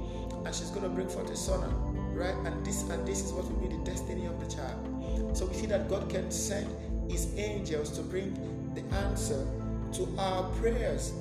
and 0.46 0.54
she's 0.54 0.70
going 0.70 0.84
to 0.84 0.90
bring 0.90 1.10
forth 1.10 1.30
a 1.32 1.36
son 1.36 1.96
right? 2.16 2.36
And 2.46 2.66
this 2.66 2.84
and 2.90 3.06
this 3.06 3.24
is 3.24 3.34
what 3.34 3.46
will 3.46 3.60
be 3.60 3.76
the 3.76 3.84
destiny 3.84 4.26
of 4.26 4.40
the 4.40 4.54
child. 4.56 5.38
So 5.38 5.46
we 5.46 5.54
see 5.54 5.68
that 5.68 5.90
God 5.90 6.10
can 6.10 6.32
send 6.32 6.68
His 7.12 7.38
angels 7.38 7.92
to 7.98 8.02
bring 8.02 8.34
the 8.74 8.84
answer 8.96 9.46
to 9.94 10.08
our 10.18 10.50
prayers. 10.56 11.14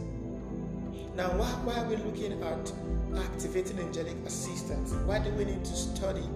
Now, 1.17 1.29
why, 1.39 1.47
why 1.63 1.79
are 1.79 1.87
we 1.89 1.95
looking 1.97 2.43
at 2.43 2.73
activating 3.17 3.79
angelic 3.79 4.17
assistance? 4.27 4.93
Why 5.07 5.21
do 5.21 5.31
we 5.31 5.45
need 5.45 5.65
to 5.65 5.73
study 5.73 6.29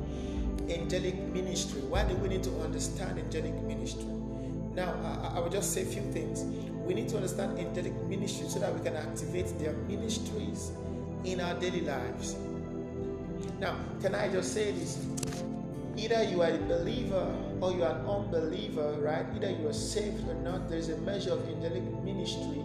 angelic 0.71 1.19
ministry? 1.33 1.81
Why 1.83 2.05
do 2.05 2.15
we 2.17 2.29
need 2.29 2.45
to 2.45 2.61
understand 2.61 3.19
angelic 3.19 3.61
ministry? 3.63 4.05
Now, 4.75 4.95
I, 5.03 5.39
I 5.39 5.41
will 5.41 5.51
just 5.51 5.75
say 5.75 5.83
a 5.83 5.85
few 5.85 6.03
things. 6.13 6.45
We 6.87 6.95
need 6.95 7.09
to 7.09 7.17
understand 7.17 7.59
angelic 7.59 7.93
ministry 8.05 8.49
so 8.49 8.61
that 8.61 8.73
we 8.73 8.81
can 8.85 8.95
activate 8.95 9.59
their 9.59 9.73
ministries 9.73 10.71
in 11.25 11.41
our 11.41 11.59
daily 11.59 11.81
lives. 11.81 12.37
Now, 13.59 13.77
can 14.01 14.15
I 14.15 14.29
just 14.29 14.55
say 14.55 14.71
this? 14.71 15.05
Either 15.97 16.23
you 16.23 16.41
are 16.43 16.51
a 16.51 16.59
believer 16.59 17.35
or 17.61 17.73
you 17.73 17.83
are 17.83 17.99
an 17.99 18.07
unbeliever, 18.07 18.93
right? 19.01 19.27
Either 19.35 19.51
you 19.51 19.67
are 19.67 19.73
saved 19.73 20.29
or 20.29 20.35
not, 20.35 20.69
there's 20.69 20.89
a 20.91 20.97
measure 20.99 21.33
of 21.33 21.45
angelic 21.49 21.83
ministry 22.05 22.63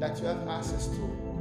that 0.00 0.18
you 0.18 0.26
have 0.26 0.48
access 0.48 0.88
to. 0.88 1.31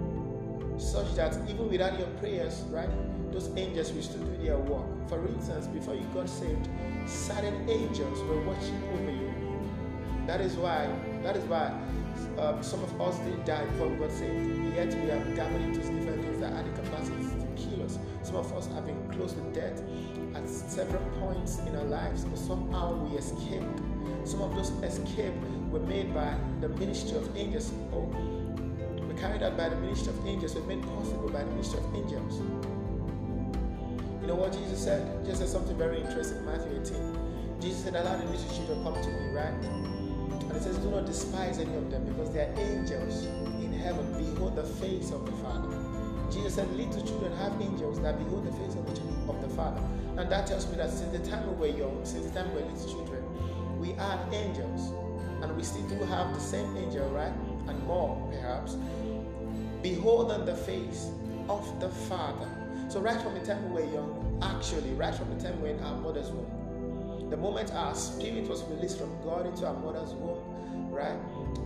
Such 0.82 1.14
that 1.14 1.38
even 1.48 1.70
without 1.70 1.98
your 2.00 2.08
prayers, 2.20 2.64
right, 2.72 2.90
those 3.32 3.56
angels 3.56 3.94
will 3.94 4.02
still 4.02 4.24
do 4.24 4.44
their 4.44 4.58
work. 4.58 4.86
For 5.08 5.26
instance, 5.28 5.68
before 5.68 5.94
you 5.94 6.04
got 6.12 6.28
saved, 6.28 6.68
certain 7.06 7.70
angels 7.70 8.20
were 8.24 8.42
watching 8.42 8.82
over 8.94 9.12
you. 9.12 9.32
That 10.26 10.42
is 10.42 10.56
why, 10.56 10.90
that 11.22 11.38
is 11.38 11.44
why 11.44 11.72
um, 12.40 12.64
some 12.64 12.84
of 12.84 13.00
us 13.00 13.18
didn't 13.20 13.46
die 13.46 13.64
before 13.66 13.90
we 13.90 13.98
got 13.98 14.12
saved. 14.12 14.76
Yet 14.76 14.94
we 14.96 15.10
have 15.10 15.36
gambled 15.36 15.62
into 15.62 15.80
different 15.82 16.24
things 16.24 16.40
that 16.40 16.52
had 16.52 16.66
the 16.66 16.82
capacity 16.82 17.24
to 17.26 17.48
kill 17.56 17.86
us. 17.86 18.00
some 18.24 18.38
of 18.38 18.52
us 18.54 18.68
have 18.74 18.86
been 18.88 19.08
close 19.12 19.34
to 19.34 19.42
death 19.54 19.82
at 20.34 20.50
several 20.50 21.04
points 21.20 21.60
in 21.60 21.76
our 21.76 21.86
lives, 21.86 22.26
but 22.26 22.40
somehow 22.40 22.96
we 22.96 23.18
escaped. 23.18 23.82
Some 24.24 24.42
of 24.42 24.56
those 24.56 24.72
escapes 24.84 25.38
were 25.70 25.80
made 25.80 26.14
by 26.14 26.36
the 26.60 26.70
ministry 26.70 27.18
of 27.18 27.38
angels, 27.38 27.72
were 27.92 28.02
carried 29.22 29.44
out 29.44 29.56
by 29.56 29.70
the 29.70 29.75
ministry 29.75 30.10
of 30.10 30.25
angels, 30.25 30.56
were 30.56 30.62
made 30.62 30.82
possible 30.82 31.30
by 31.30 31.44
the 31.44 31.51
ministry 31.51 31.78
of 31.78 31.96
angels. 31.96 32.42
You 34.20 34.28
know 34.28 34.34
what 34.34 34.51
Jesus 34.51 34.84
said? 34.84 35.24
Jesus 35.24 35.40
said 35.40 35.50
something 35.50 35.78
very 35.78 36.01
interesting 36.01 36.40
in 36.40 36.46
Matthew 36.46 36.82
18. 36.82 37.62
Jesus 37.62 37.84
said, 37.84 37.96
Allow 37.96 38.18
the 38.18 38.25
little 38.25 38.50
children 38.50 38.78
to 38.80 38.84
come 38.84 38.98
to 38.98 39.10
me, 39.10 39.30
right? 39.38 39.54
And 39.54 40.58
it 40.58 40.63
says, 40.63 40.78
Do 40.80 40.90
not 40.90 41.06
despise 41.06 41.60
any 41.60 41.74
of 41.75 41.92
them 41.92 42.04
because 42.06 42.34
they 42.34 42.42
are 42.42 42.54
angels 42.58 43.25
in 43.62 43.72
heaven. 43.72 44.10
Behold 44.18 44.56
the 44.56 44.66
face 44.82 45.12
of 45.12 45.24
the 45.25 45.32
Father. 45.46 45.70
Jesus 46.34 46.56
said, 46.56 46.70
Little 46.74 47.06
children 47.06 47.32
have 47.38 47.54
angels 47.62 48.01
that 48.01 48.18
behold 48.18 48.48
the 48.48 48.54
face 48.58 48.74
of 48.74 48.90
the, 48.90 49.01
of 49.30 49.42
the 49.42 49.50
Father. 49.54 49.82
And 50.18 50.32
that 50.32 50.48
tells 50.48 50.66
me 50.66 50.78
that 50.78 50.90
since 50.90 51.13
the 51.13 51.22
time 51.30 51.46
we 51.46 51.70
were 51.70 51.78
young, 51.78 52.01
since 52.06 52.25
the 52.25 52.34
time 52.34 52.50
we 52.56 52.62
were 52.62 52.68
little 52.70 52.90
children, 52.90 53.22
we 53.78 53.94
are 54.01 54.18
angels. 54.34 54.90
And 55.46 55.56
we 55.56 55.62
still 55.62 55.86
do 55.90 56.01
have 56.06 56.34
the 56.34 56.40
same 56.40 56.75
angel, 56.78 57.08
right? 57.10 57.34
And 57.68 57.78
more, 57.86 58.18
perhaps. 58.32 58.78
Beholding 59.82 60.46
the 60.46 60.56
face 60.56 61.10
of 61.50 61.80
the 61.80 61.90
Father. 61.90 62.48
So, 62.90 63.00
right 63.00 63.20
from 63.22 63.34
the 63.34 63.40
time 63.40 63.74
we 63.74 63.82
were 63.82 63.94
young, 63.94 64.40
actually, 64.42 64.92
right 64.92 65.14
from 65.14 65.36
the 65.36 65.44
time 65.44 65.62
we 65.62 65.70
were 65.70 65.76
in 65.76 65.84
our 65.84 65.98
mother's 65.98 66.30
womb, 66.30 67.30
the 67.30 67.38
moment 67.38 67.72
our 67.74 67.96
spirit 67.96 68.48
was 68.48 68.64
released 68.64 69.00
from 69.00 69.10
God 69.24 69.46
into 69.46 69.66
our 69.66 69.74
mother's 69.74 70.14
womb, 70.14 70.92
right? 70.92 71.18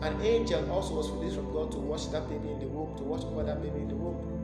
An 0.01 0.21
angel 0.21 0.71
also 0.71 0.95
was 0.95 1.09
released 1.09 1.35
from 1.35 1.51
God 1.51 1.71
to 1.71 1.79
watch 1.79 2.11
that 2.11 2.29
baby 2.29 2.49
in 2.51 2.59
the 2.59 2.67
womb, 2.67 2.95
to 2.97 3.03
watch 3.03 3.23
over 3.23 3.43
that 3.43 3.61
baby 3.61 3.79
in 3.79 3.87
the 3.87 3.95
womb. 3.95 4.35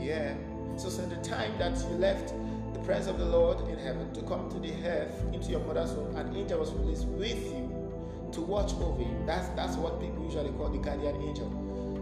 Yeah. 0.00 0.34
So 0.76 0.88
since 0.88 1.12
the 1.12 1.20
time 1.20 1.56
that 1.58 1.76
you 1.90 1.96
left 1.96 2.34
the 2.72 2.80
presence 2.80 3.08
of 3.08 3.18
the 3.18 3.26
Lord 3.26 3.68
in 3.68 3.78
heaven 3.78 4.12
to 4.14 4.22
come 4.22 4.50
to 4.50 4.58
the 4.58 4.72
earth 4.86 5.22
into 5.32 5.50
your 5.50 5.60
mother's 5.60 5.92
womb, 5.92 6.16
an 6.16 6.34
angel 6.34 6.58
was 6.58 6.72
released 6.72 7.04
with 7.06 7.44
you 7.52 7.70
to 8.32 8.40
watch 8.40 8.72
over 8.74 9.02
you. 9.02 9.22
That's 9.26 9.48
that's 9.50 9.76
what 9.76 10.00
people 10.00 10.24
usually 10.24 10.50
call 10.52 10.70
the 10.70 10.78
guardian 10.78 11.16
angel. 11.22 11.48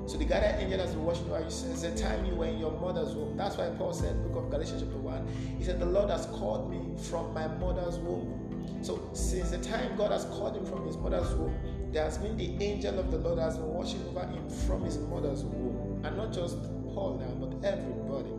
So 0.07 0.19
the 0.19 0.25
guardian 0.25 0.61
angel 0.61 0.81
has 0.81 0.91
been 0.91 1.05
watching 1.05 1.31
over 1.31 1.43
you 1.43 1.51
since 1.51 1.83
the 1.83 1.95
time 1.97 2.25
you 2.25 2.35
were 2.35 2.47
in 2.47 2.59
your 2.59 2.73
mother's 2.73 3.15
womb. 3.15 3.37
That's 3.37 3.57
why 3.57 3.71
Paul 3.79 3.93
said, 3.93 4.23
Book 4.25 4.45
of 4.45 4.51
Galatians 4.51 4.83
chapter 4.83 4.99
1, 4.99 5.29
he 5.59 5.65
said, 5.65 5.79
The 5.79 5.87
Lord 5.87 6.11
has 6.11 6.27
called 6.27 6.71
me 6.71 6.97
from 7.05 7.33
my 7.33 7.47
mother's 7.47 7.99
womb. 7.99 8.79
So 8.83 9.09
since 9.13 9.51
the 9.51 9.59
time 9.59 9.97
God 9.97 10.11
has 10.11 10.25
called 10.25 10.57
him 10.57 10.67
from 10.67 10.87
his 10.87 10.97
mother's 10.97 11.33
womb, 11.35 11.55
there 11.93 12.05
has 12.05 12.19
been 12.19 12.37
the 12.37 12.63
angel 12.65 12.99
of 12.99 13.11
the 13.11 13.19
Lord 13.19 13.39
has 13.39 13.57
been 13.57 13.69
watching 13.69 14.03
over 14.09 14.27
him 14.27 14.49
from 14.67 14.83
his 14.85 14.99
mother's 14.99 15.45
womb. 15.45 16.03
And 16.05 16.17
not 16.17 16.33
just 16.33 16.57
Paul 16.93 17.19
now, 17.21 17.47
but 17.47 17.65
everybody. 17.67 18.31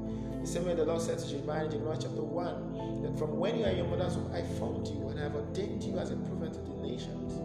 The 0.41 0.47
same 0.47 0.65
way 0.65 0.75
the 0.75 0.83
Lord 0.83 1.01
said 1.01 1.19
to 1.19 1.29
Jeremiah 1.29 1.65
in 1.65 1.71
Jeremiah 1.71 1.97
chapter 1.99 2.21
1 2.21 3.03
that 3.03 3.17
from 3.17 3.37
when 3.37 3.57
you 3.57 3.65
are 3.65 3.69
in 3.69 3.77
your 3.77 3.87
mother's 3.87 4.17
womb, 4.17 4.33
I 4.33 4.41
formed 4.59 4.87
you 4.87 5.07
and 5.07 5.19
I 5.19 5.23
have 5.23 5.35
ordained 5.35 5.83
you 5.83 5.97
as 5.97 6.11
a 6.11 6.17
prophet 6.17 6.53
to 6.53 6.59
the 6.59 6.75
nations. 6.81 7.39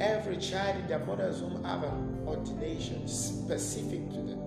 Every 0.00 0.38
child 0.38 0.76
in 0.80 0.86
their 0.88 1.00
mother's 1.00 1.42
womb 1.42 1.62
have 1.64 1.84
an 1.84 2.13
ordination 2.26 3.06
specific 3.06 4.10
to 4.10 4.16
them. 4.16 4.40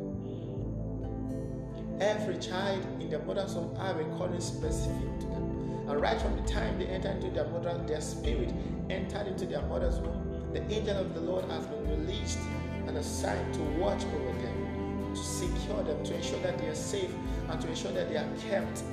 Every 2.00 2.38
child 2.38 2.86
in 3.02 3.10
the 3.10 3.20
mother's 3.20 3.56
womb 3.56 3.76
have 3.78 4.00
a 4.00 4.04
calling 4.18 4.40
specific 4.40 5.20
to 5.20 5.26
them. 5.26 5.86
And 5.90 6.02
right 6.02 6.22
from 6.22 6.36
the 6.36 6.44
time 6.48 6.78
they 6.78 6.86
enter 6.86 7.10
into 7.10 7.32
their 7.32 7.48
mother, 7.48 7.82
their 7.88 8.02
spirit 8.02 8.54
entered 8.90 9.28
into 9.28 9.46
their 9.46 9.62
mother's 9.64 10.00
womb, 10.00 10.52
the 10.54 10.62
angel 10.72 10.98
of 10.98 11.14
the 11.14 11.22
Lord 11.22 11.46
has 11.46 11.66
been 11.66 11.90
released 11.90 12.40
and 12.88 12.98
assigned 12.98 13.54
to 13.56 13.62
watch 13.80 14.04
over 14.06 14.34
them, 14.42 15.14
to 15.16 15.24
secure 15.24 15.84
them, 15.84 16.04
to 16.04 16.16
ensure 16.16 16.40
that 16.42 16.58
they 16.58 16.68
are 16.68 16.76
safe, 16.76 17.12
and 17.50 17.62
to 17.62 17.68
ensure 17.68 17.92
that 17.94 18.10
they 18.10 18.18
are 18.18 18.30
kept 18.50 18.84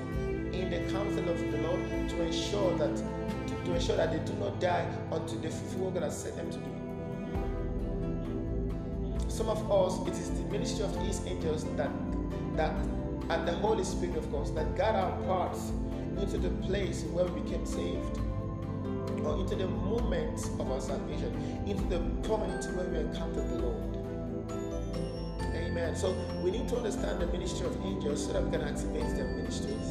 in 0.55 0.71
the 0.71 0.91
counsel 0.93 1.29
of 1.29 1.39
the 1.39 1.59
Lord, 1.59 2.09
to 2.09 2.23
ensure 2.23 2.77
that 2.79 2.97
to, 2.97 3.65
to 3.65 3.75
ensure 3.75 3.97
that 3.97 4.13
they 4.13 4.33
do 4.33 4.39
not 4.39 4.61
die 4.61 4.87
until 5.11 5.39
they 5.41 5.49
fulfill 5.49 5.85
what 5.87 5.95
God 5.95 6.03
has 6.05 6.17
set 6.17 6.37
them 6.37 6.51
to 6.51 6.59
do. 6.59 6.74
Some 9.45 9.59
of 9.59 9.71
us, 9.71 10.09
it 10.09 10.15
is 10.15 10.31
the 10.31 10.45
ministry 10.49 10.87
of 10.87 11.05
these 11.05 11.21
angels 11.27 11.65
that 11.77 11.91
that 12.57 12.73
and 13.29 13.47
the 13.47 13.53
Holy 13.53 13.85
Spirit, 13.85 14.17
of 14.17 14.31
course, 14.31 14.49
that 14.53 14.75
guide 14.75 14.95
our 14.95 15.13
paths 15.25 15.71
into 16.19 16.39
the 16.39 16.49
place 16.67 17.03
where 17.13 17.27
we 17.27 17.43
became 17.43 17.67
saved, 17.67 18.21
or 19.23 19.39
into 19.41 19.55
the 19.55 19.69
moment 19.69 20.41
of 20.59 20.71
our 20.71 20.81
salvation, 20.81 21.31
into 21.67 21.85
the 21.93 22.01
point 22.27 22.65
where 22.75 22.87
we 22.89 23.01
encountered 23.01 23.47
the 23.51 23.57
Lord. 23.57 23.97
Amen. 25.55 25.95
So 25.95 26.17
we 26.43 26.51
need 26.51 26.67
to 26.71 26.79
understand 26.79 27.21
the 27.21 27.27
ministry 27.27 27.67
of 27.67 27.77
angels 27.85 28.25
so 28.25 28.33
that 28.33 28.45
we 28.45 28.51
can 28.51 28.63
activate 28.63 29.15
their 29.15 29.27
ministries 29.27 29.91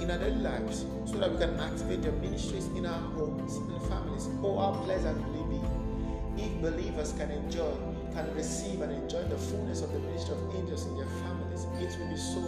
in 0.00 0.08
our 0.12 0.18
daily 0.18 0.36
lives, 0.36 0.86
so 1.06 1.16
that 1.18 1.32
we 1.32 1.38
can 1.38 1.58
activate 1.58 2.02
their 2.02 2.12
ministries 2.12 2.66
in 2.76 2.86
our 2.86 3.00
homes 3.14 3.56
and 3.56 3.82
families. 3.88 4.28
How 4.42 4.80
pleasant 4.84 5.18
will 5.26 5.42
it 5.42 5.50
be 5.50 6.42
if 6.44 6.62
believers 6.62 7.14
can 7.18 7.32
enjoy 7.32 7.72
can 8.16 8.34
receive 8.34 8.80
and 8.80 8.90
enjoy 8.92 9.22
the 9.24 9.36
fullness 9.36 9.82
of 9.82 9.92
the 9.92 9.98
ministry 9.98 10.34
of 10.34 10.54
angels 10.56 10.86
in 10.86 10.96
their 10.96 11.06
families, 11.20 11.66
it 11.78 12.00
will 12.00 12.08
be 12.08 12.16
so, 12.16 12.40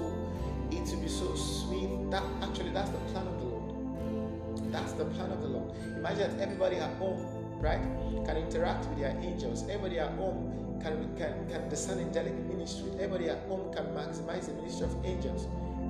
it 0.70 0.88
will 0.88 1.02
be 1.02 1.08
so 1.08 1.34
sweet. 1.34 2.10
That 2.10 2.24
actually 2.42 2.70
that's 2.70 2.88
the 2.88 2.98
plan 3.12 3.26
of 3.26 3.38
the 3.38 3.44
Lord. 3.44 4.72
That's 4.72 4.92
the 4.92 5.04
plan 5.04 5.30
of 5.30 5.42
the 5.42 5.48
Lord. 5.48 5.76
Imagine 5.96 6.38
that 6.38 6.40
everybody 6.40 6.76
at 6.76 6.96
home, 6.96 7.20
right, 7.60 7.82
can 8.24 8.38
interact 8.38 8.86
with 8.88 8.98
their 8.98 9.14
angels. 9.20 9.64
Everybody 9.68 9.98
at 9.98 10.12
home 10.12 10.80
can 10.82 11.14
can 11.16 11.46
can 11.50 11.68
discern 11.68 11.98
angelic 11.98 12.34
ministry. 12.48 12.90
Everybody 12.94 13.28
at 13.28 13.44
home 13.46 13.72
can 13.74 13.84
maximize 13.92 14.46
the 14.46 14.54
ministry 14.54 14.86
of 14.86 14.96
angels. 15.04 15.48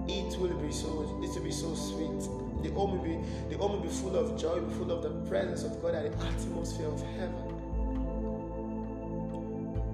It 0.08 0.38
will 0.40 0.58
be 0.58 0.72
so 0.72 1.20
it 1.22 1.30
will 1.30 1.44
be 1.44 1.52
so 1.52 1.74
sweet. 1.74 2.26
The 2.64 2.70
home 2.74 2.98
will 2.98 3.04
be 3.04 3.18
the 3.48 3.56
home 3.56 3.72
will 3.72 3.86
be 3.86 3.94
full 3.94 4.16
of 4.16 4.36
joy, 4.40 4.60
full 4.76 4.90
of 4.90 5.02
the 5.04 5.10
presence 5.30 5.62
of 5.62 5.80
God 5.80 5.94
and 5.94 6.12
the 6.12 6.26
atmosphere 6.26 6.88
of 6.88 7.00
heaven. 7.14 7.47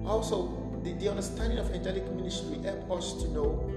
Also, 0.07 0.79
the, 0.83 0.93
the 0.93 1.09
understanding 1.09 1.57
of 1.57 1.71
angelic 1.71 2.09
ministry 2.11 2.59
help 2.59 2.91
us 2.91 3.13
to 3.23 3.29
know 3.29 3.71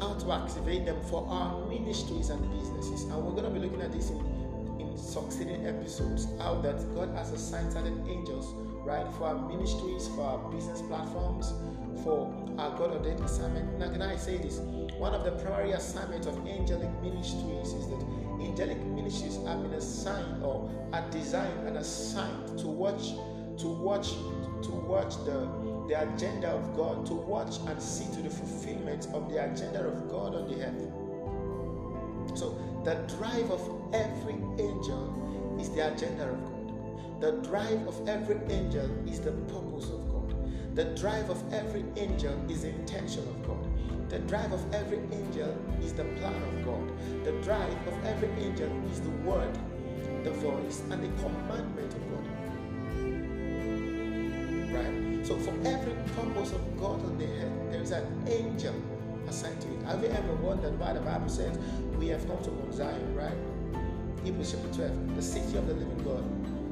how 0.00 0.14
to 0.14 0.32
activate 0.32 0.86
them 0.86 1.00
for 1.04 1.26
our 1.28 1.66
ministries 1.68 2.30
and 2.30 2.40
businesses. 2.50 3.02
And 3.04 3.16
we're 3.24 3.32
going 3.32 3.44
to 3.44 3.50
be 3.50 3.58
looking 3.58 3.82
at 3.82 3.92
this 3.92 4.10
in, 4.10 4.80
in 4.80 4.96
succeeding 4.96 5.66
episodes. 5.66 6.26
How 6.38 6.54
that 6.62 6.94
God 6.94 7.14
has 7.16 7.32
assigned 7.32 7.72
certain 7.72 8.06
angels, 8.08 8.54
right, 8.84 9.06
for 9.14 9.24
our 9.24 9.48
ministries, 9.48 10.08
for 10.08 10.22
our 10.22 10.50
business 10.50 10.82
platforms, 10.82 11.52
for 12.02 12.32
our 12.58 12.76
God 12.78 12.92
ordained 12.92 13.20
assignment. 13.20 13.78
Now, 13.78 13.90
can 13.90 14.02
I 14.02 14.16
say 14.16 14.38
this? 14.38 14.58
One 14.98 15.14
of 15.14 15.24
the 15.24 15.32
primary 15.32 15.72
assignments 15.72 16.26
of 16.26 16.36
angelic 16.46 16.90
ministries 17.02 17.72
is 17.72 17.88
that 17.88 18.04
angelic 18.40 18.78
ministries 18.84 19.36
have 19.46 19.62
been 19.62 19.74
assigned 19.74 20.42
or 20.42 20.70
are 20.92 21.08
designed 21.10 21.66
and 21.66 21.76
assigned 21.78 22.58
to 22.58 22.66
watch, 22.66 23.12
to 23.60 23.68
watch 23.68 24.12
to 24.62 24.70
watch 24.70 25.16
the, 25.24 25.48
the 25.88 26.02
agenda 26.02 26.48
of 26.48 26.76
God, 26.76 27.06
to 27.06 27.14
watch 27.14 27.56
and 27.66 27.80
see 27.80 28.06
to 28.14 28.22
the 28.22 28.30
fulfillment 28.30 29.08
of 29.12 29.30
the 29.30 29.44
agenda 29.44 29.86
of 29.86 30.08
God 30.08 30.34
on 30.34 30.48
the 30.48 30.64
earth. 30.64 32.38
So, 32.38 32.56
the 32.84 32.94
drive 33.16 33.50
of 33.50 33.60
every 33.92 34.34
angel 34.58 35.56
is 35.60 35.70
the 35.70 35.92
agenda 35.92 36.28
of 36.30 36.44
God. 36.44 37.20
The 37.20 37.32
drive 37.48 37.86
of 37.86 38.08
every 38.08 38.40
angel 38.48 38.88
is 39.06 39.20
the 39.20 39.32
purpose 39.32 39.90
of 39.90 40.08
God. 40.08 40.20
The 40.74 40.84
drive 40.96 41.28
of 41.28 41.42
every 41.52 41.84
angel 41.96 42.32
is 42.50 42.62
the 42.62 42.70
intention 42.70 43.20
of 43.28 43.46
God. 43.46 43.68
The 44.08 44.20
drive 44.20 44.52
of 44.52 44.74
every 44.74 44.98
angel 45.12 45.54
is 45.82 45.92
the 45.92 46.04
plan 46.04 46.42
of 46.42 46.64
God. 46.64 47.24
The 47.24 47.32
drive 47.42 47.86
of 47.86 48.06
every 48.06 48.30
angel 48.42 48.70
is 48.90 49.00
the 49.00 49.10
word, 49.28 49.58
the 50.24 50.30
voice, 50.30 50.82
and 50.90 51.02
the 51.02 51.22
commandment 51.22 51.92
of 51.92 52.10
God. 52.10 52.39
Right? 54.80 55.26
So 55.26 55.36
for 55.36 55.52
every 55.66 55.92
purpose 56.16 56.52
of 56.52 56.80
God 56.80 57.04
on 57.04 57.18
the 57.18 57.26
earth, 57.26 57.70
there 57.70 57.82
is 57.82 57.90
an 57.90 58.06
angel 58.26 58.74
assigned 59.28 59.60
to 59.60 59.68
it. 59.68 59.82
Have 59.84 60.02
you 60.02 60.08
ever 60.08 60.34
wondered 60.36 60.78
why 60.78 60.92
the 60.92 61.00
Bible 61.00 61.28
says 61.28 61.58
we 61.98 62.08
have 62.08 62.26
come 62.26 62.42
to 62.42 62.50
Mount 62.50 62.74
Zion, 62.74 63.14
right? 63.14 63.36
Hebrews 64.24 64.52
chapter 64.52 64.88
12, 64.88 65.16
the 65.16 65.22
city 65.22 65.56
of 65.56 65.66
the 65.66 65.74
living 65.74 66.02
God, 66.04 66.24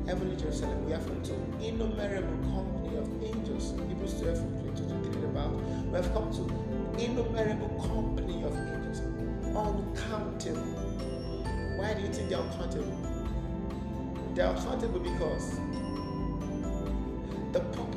heavenly 0.06 0.36
Jerusalem, 0.36 0.84
we 0.84 0.92
have 0.92 1.06
come 1.06 1.22
to 1.22 1.34
innumerable 1.64 2.38
company 2.52 2.96
of 2.96 3.08
angels. 3.22 3.72
Hebrews 3.88 4.20
12, 4.20 4.38
22 4.76 5.20
to 5.20 5.26
about. 5.26 5.52
We 5.86 5.94
have 5.96 6.12
come 6.12 6.32
to 6.32 6.42
innumerable 7.02 7.68
company 7.80 8.42
of 8.44 8.54
angels. 8.54 9.00
Uncountable. 9.54 10.88
Why 11.78 11.94
do 11.94 12.02
you 12.02 12.12
think 12.12 12.30
they're 12.30 12.38
uncountable? 12.38 12.96
They're 14.34 14.46
uncountable 14.46 15.00
because 15.00 15.58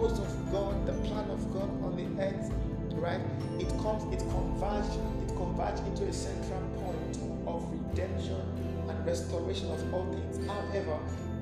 purpose 0.02 0.20
of 0.20 0.52
God, 0.52 0.86
the 0.86 0.94
plan 1.08 1.30
of 1.30 1.54
God 1.54 1.70
on 1.84 1.96
the 1.96 2.24
earth, 2.24 2.52
right? 2.94 3.22
It 3.60 3.70
comes, 3.84 4.04
it 4.12 4.20
converges, 4.30 4.98
it 5.30 5.36
converges 5.36 5.80
into 5.82 6.04
a 6.06 6.14
central 6.14 6.62
point 6.82 7.18
of 7.46 7.72
redemption 7.72 8.42
and 8.90 9.06
restoration 9.06 9.70
of 9.70 9.94
all 9.94 10.06
things. 10.12 10.46
However, 10.48 10.98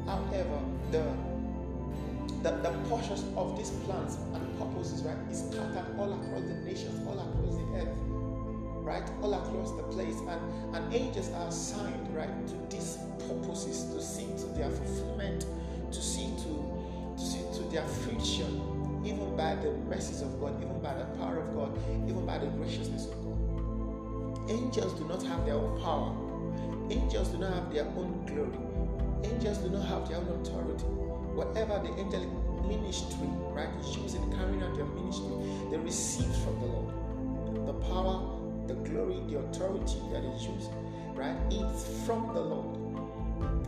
however, 0.05 0.59
the 0.91 1.03
the, 2.43 2.51
the 2.51 2.69
portions 2.87 3.25
of 3.35 3.57
these 3.57 3.71
plans 3.83 4.15
and 4.33 4.59
purposes, 4.59 5.03
right, 5.03 5.17
is 5.29 5.39
scattered 5.39 5.85
all 5.97 6.13
across 6.13 6.41
the 6.43 6.53
nations, 6.63 7.05
all 7.05 7.19
across 7.19 7.55
the 7.55 7.67
earth, 7.75 7.97
right, 8.85 9.03
all 9.21 9.33
across 9.33 9.71
the 9.75 9.83
place, 9.83 10.15
and 10.15 10.75
and 10.75 10.93
angels 10.93 11.31
are 11.31 11.47
assigned, 11.47 12.15
right, 12.15 12.47
to 12.47 12.55
these 12.69 12.97
purposes 13.27 13.83
to 13.93 14.01
see 14.01 14.27
to 14.37 14.45
their 14.57 14.69
fulfillment, 14.69 15.45
to 15.91 16.01
see 16.01 16.27
to 16.43 16.78
their 17.69 17.87
future, 17.87 18.49
even 19.05 19.35
by 19.37 19.55
the 19.55 19.71
mercies 19.87 20.21
of 20.21 20.39
God, 20.39 20.61
even 20.61 20.81
by 20.81 20.93
the 20.93 21.05
power 21.17 21.37
of 21.37 21.53
God, 21.55 21.77
even 22.07 22.25
by 22.25 22.37
the 22.37 22.47
graciousness 22.47 23.05
of 23.05 23.13
God. 23.23 24.49
Angels 24.49 24.93
do 24.93 25.05
not 25.05 25.21
have 25.23 25.45
their 25.45 25.55
own 25.55 25.79
power. 25.81 26.15
Angels 26.89 27.29
do 27.29 27.37
not 27.37 27.53
have 27.53 27.71
their 27.71 27.85
own 27.85 28.25
glory. 28.25 29.31
Angels 29.31 29.59
do 29.59 29.69
not 29.69 29.85
have 29.85 30.09
their 30.09 30.17
own 30.17 30.41
authority. 30.41 30.85
Whatever 31.37 31.79
the 31.85 31.93
angelic 32.01 32.29
ministry, 32.67 33.29
right, 33.53 33.69
is 33.79 33.95
using 33.97 34.31
carrying 34.33 34.63
out 34.63 34.75
their 34.75 34.85
ministry, 34.85 35.29
they 35.69 35.77
receive 35.77 36.33
from 36.37 36.59
the 36.59 36.65
Lord. 36.65 37.67
The 37.67 37.73
power, 37.87 38.39
the 38.67 38.73
glory, 38.89 39.21
the 39.27 39.39
authority 39.39 40.01
that 40.11 40.23
is 40.23 40.43
used, 40.43 40.71
right, 41.13 41.37
it's 41.51 41.85
from 42.05 42.33
the 42.33 42.41
Lord. 42.41 42.77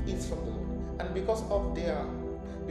It's 0.07 0.27
from 0.27 0.43
the 0.45 0.51
Lord. 0.51 0.99
And 0.99 1.13
because 1.13 1.43
of 1.51 1.75
their 1.75 2.03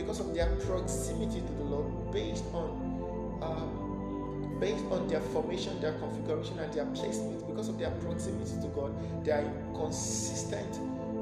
because 0.01 0.21
of 0.21 0.35
their 0.35 0.47
proximity 0.67 1.41
to 1.41 1.53
the 1.53 1.65
Lord 1.65 2.13
based 2.13 2.45
on 2.53 3.39
um, 3.43 4.59
based 4.61 4.85
on 4.91 5.09
their 5.09 5.21
formation, 5.21 5.81
their 5.81 5.95
configuration, 5.95 6.59
and 6.59 6.73
their 6.73 6.85
placement, 6.87 7.47
because 7.47 7.69
of 7.69 7.79
their 7.79 7.91
proximity 8.03 8.61
to 8.61 8.69
God, 8.69 8.93
they 9.25 9.33
are 9.33 9.53
consistent, 9.75 10.73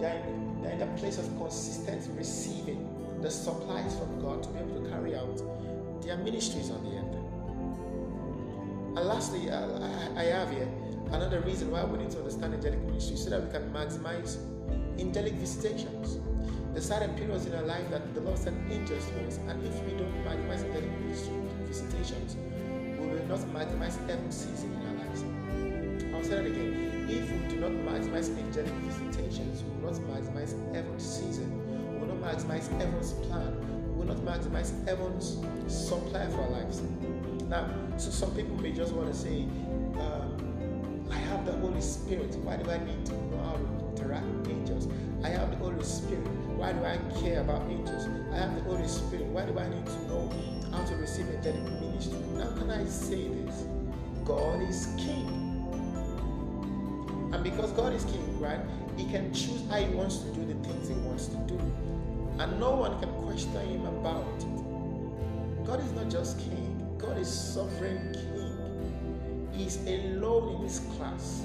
they 0.00 0.06
are, 0.06 0.26
in, 0.26 0.62
they 0.62 0.70
are 0.70 0.72
in 0.72 0.82
a 0.82 0.96
place 0.96 1.18
of 1.18 1.38
consistent 1.38 2.02
receiving 2.16 2.88
the 3.22 3.30
supplies 3.30 3.96
from 3.96 4.20
God 4.20 4.42
to 4.42 4.48
be 4.48 4.58
able 4.58 4.82
to 4.82 4.90
carry 4.90 5.14
out 5.14 5.40
their 6.02 6.16
ministries 6.16 6.70
on 6.70 6.82
the 6.82 6.96
earth. 6.98 7.14
And 8.98 9.06
lastly, 9.06 9.50
I, 9.50 9.62
I, 9.62 10.20
I 10.20 10.24
have 10.24 10.50
here 10.50 10.68
another 11.12 11.40
reason 11.40 11.70
why 11.70 11.84
we 11.84 11.98
need 11.98 12.10
to 12.10 12.18
understand 12.18 12.54
angelic 12.54 12.80
ministry 12.80 13.16
so 13.16 13.30
that 13.30 13.40
we 13.44 13.50
can 13.52 13.70
maximize 13.70 14.38
angelic 14.98 15.34
visitations. 15.34 16.18
The 16.78 16.84
certain 16.84 17.12
periods 17.16 17.44
in 17.44 17.56
our 17.56 17.62
life 17.62 17.90
that 17.90 18.14
the 18.14 18.20
Lord 18.20 18.38
sent 18.38 18.56
angels 18.70 19.04
to 19.06 19.26
us, 19.26 19.38
and 19.48 19.66
if 19.66 19.82
we 19.82 19.98
don't 19.98 20.14
maximize 20.24 20.62
angelic 20.62 20.88
visitations, 21.66 22.36
we 23.00 23.04
will 23.04 23.26
not 23.26 23.40
maximize 23.50 23.98
every 24.08 24.30
season 24.30 24.70
in 24.76 24.86
our 24.86 24.94
lives. 25.04 25.24
I'll 26.14 26.22
say 26.22 26.36
that 26.36 26.46
again. 26.46 27.08
If 27.10 27.32
we 27.32 27.48
do 27.48 27.56
not 27.62 27.72
maximize 27.72 28.30
angelic 28.30 28.70
visitations, 28.86 29.64
we 29.64 29.82
will 29.82 29.90
not 29.90 30.00
maximize 30.02 30.54
every 30.76 31.00
season. 31.00 31.50
We 31.94 32.06
will 32.06 32.14
not 32.14 32.36
maximize 32.36 32.70
heaven's 32.78 33.12
plan. 33.26 33.58
We 33.88 34.04
will 34.04 34.14
not 34.14 34.18
maximize 34.18 34.70
heaven's 34.86 35.36
supply 35.66 36.28
for 36.28 36.42
our 36.42 36.50
lives. 36.50 36.80
Now, 37.48 37.68
so 37.96 38.10
some 38.10 38.32
people 38.36 38.56
may 38.62 38.70
just 38.70 38.92
want 38.92 39.12
to 39.12 39.18
say, 39.18 39.48
um, 39.98 41.08
I 41.10 41.16
have 41.16 41.44
the 41.44 41.54
Holy 41.54 41.80
Spirit. 41.80 42.36
Why 42.36 42.56
do 42.56 42.70
I 42.70 42.78
need 42.78 43.04
to 43.06 43.14
know 43.14 43.42
how 43.42 43.54
to 43.54 44.00
interact 44.00 44.26
with 44.26 44.48
angels? 44.50 44.86
I 45.24 45.30
have 45.30 45.50
the 45.50 45.56
Holy 45.56 45.82
Spirit. 45.82 46.47
Why 46.58 46.72
do 46.72 46.84
I 46.84 46.98
care 47.20 47.40
about 47.40 47.70
angels? 47.70 48.08
I 48.32 48.38
have 48.38 48.54
the 48.56 48.62
Holy 48.62 48.88
Spirit. 48.88 49.26
Why 49.26 49.46
do 49.46 49.56
I 49.56 49.68
need 49.68 49.86
to 49.86 50.08
know 50.08 50.28
how 50.72 50.84
to 50.84 50.96
receive 50.96 51.28
angelic 51.28 51.62
ministry? 51.62 52.18
How 52.36 52.50
can 52.58 52.68
I 52.70 52.84
say 52.84 53.28
this? 53.28 53.64
God 54.24 54.60
is 54.68 54.88
King. 54.96 55.38
And 57.32 57.44
because 57.44 57.70
God 57.72 57.92
is 57.92 58.04
king, 58.04 58.40
right, 58.40 58.58
he 58.96 59.04
can 59.04 59.32
choose 59.32 59.62
how 59.70 59.76
he 59.76 59.94
wants 59.94 60.18
to 60.18 60.32
do 60.32 60.46
the 60.46 60.54
things 60.66 60.88
he 60.88 60.94
wants 60.94 61.26
to 61.26 61.36
do. 61.46 61.60
And 62.38 62.58
no 62.58 62.74
one 62.74 62.98
can 62.98 63.10
question 63.22 63.52
him 63.68 63.86
about 63.86 64.26
it. 64.38 65.64
God 65.64 65.78
is 65.78 65.92
not 65.92 66.10
just 66.10 66.38
king, 66.38 66.96
God 66.98 67.18
is 67.18 67.28
sovereign 67.28 68.14
king. 68.14 69.48
He's 69.52 69.76
alone 69.86 70.56
in 70.56 70.62
his 70.62 70.80
class. 70.96 71.44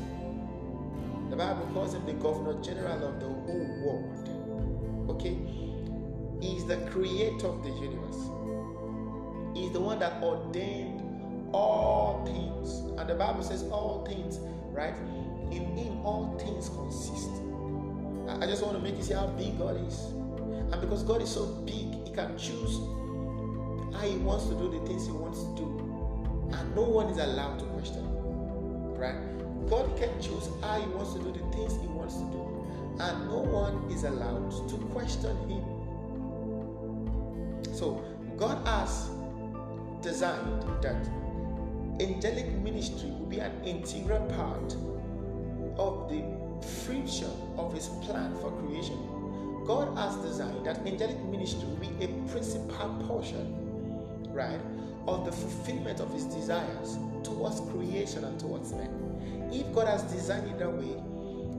The 1.29 1.35
Bible 1.35 1.69
calls 1.73 1.93
him 1.93 2.05
the 2.05 2.13
governor 2.13 2.59
general 2.63 3.07
of 3.09 3.19
the 3.19 3.27
whole 3.27 3.67
world. 3.83 4.42
Okay? 5.09 5.37
He's 6.41 6.65
the 6.65 6.77
creator 6.91 7.47
of 7.47 7.63
the 7.63 7.69
universe. 7.69 8.29
He's 9.55 9.71
the 9.71 9.79
one 9.79 9.99
that 9.99 10.21
ordained 10.21 11.01
all 11.53 12.25
things. 12.25 12.79
And 12.99 13.09
the 13.09 13.15
Bible 13.15 13.43
says 13.43 13.63
all 13.63 14.05
things, 14.05 14.39
right? 14.71 14.95
In 15.51 15.77
him 15.77 16.05
all 16.05 16.37
things 16.37 16.69
consist. 16.69 17.29
I 18.41 18.47
just 18.47 18.63
want 18.63 18.75
to 18.75 18.83
make 18.83 18.97
you 18.97 19.03
see 19.03 19.13
how 19.13 19.27
big 19.27 19.57
God 19.57 19.79
is. 19.87 19.99
And 20.71 20.81
because 20.81 21.03
God 21.03 21.21
is 21.21 21.29
so 21.29 21.45
big, 21.65 22.07
He 22.07 22.11
can 22.13 22.37
choose 22.37 22.79
how 23.93 24.07
He 24.07 24.17
wants 24.17 24.45
to 24.47 24.55
do 24.55 24.71
the 24.71 24.85
things 24.87 25.05
He 25.05 25.11
wants 25.11 25.43
to 25.43 25.55
do. 25.55 26.49
And 26.51 26.75
no 26.75 26.81
one 26.81 27.07
is 27.07 27.17
allowed 27.17 27.59
to 27.59 27.65
question 27.65 28.03
Him. 28.03 28.95
Right? 28.95 29.69
God 29.69 29.95
can 29.97 30.09
choose 30.21 30.49
how 30.61 30.79
He 30.79 30.87
wants 30.87 31.13
to 31.13 31.19
do 31.19 31.31
the 31.31 31.39
things 31.55 31.73
He 31.79 31.87
wants 31.87 32.15
to 32.15 32.23
do. 32.31 32.62
And 32.99 33.27
no 33.27 33.39
one 33.39 33.91
is 33.91 34.03
allowed 34.03 34.51
to 34.69 34.75
question 34.93 35.35
Him. 35.49 35.63
So, 37.73 38.03
God 38.37 38.65
has 38.67 39.09
designed 40.01 40.63
that 40.81 41.07
angelic 41.99 42.51
ministry 42.59 43.09
will 43.09 43.25
be 43.27 43.39
an 43.39 43.63
integral 43.63 44.25
part 44.31 44.75
of 45.77 46.09
the 46.09 46.23
future 46.85 47.29
of 47.57 47.73
his 47.73 47.87
plan 48.03 48.35
for 48.41 48.51
creation. 48.63 48.97
God 49.65 49.97
has 49.97 50.15
designed 50.17 50.65
that 50.65 50.79
angelic 50.85 51.19
ministry 51.25 51.65
will 51.67 51.77
be 51.77 52.03
a 52.03 52.07
principal 52.29 52.89
portion, 53.07 53.55
right, 54.33 54.59
of 55.07 55.25
the 55.25 55.31
fulfillment 55.31 55.99
of 55.99 56.11
his 56.13 56.25
desires 56.25 56.97
towards 57.23 57.61
creation 57.71 58.23
and 58.25 58.39
towards 58.39 58.73
men. 58.73 59.49
If 59.51 59.73
God 59.73 59.87
has 59.87 60.03
designed 60.03 60.49
it 60.49 60.59
that 60.59 60.71
way, 60.71 60.95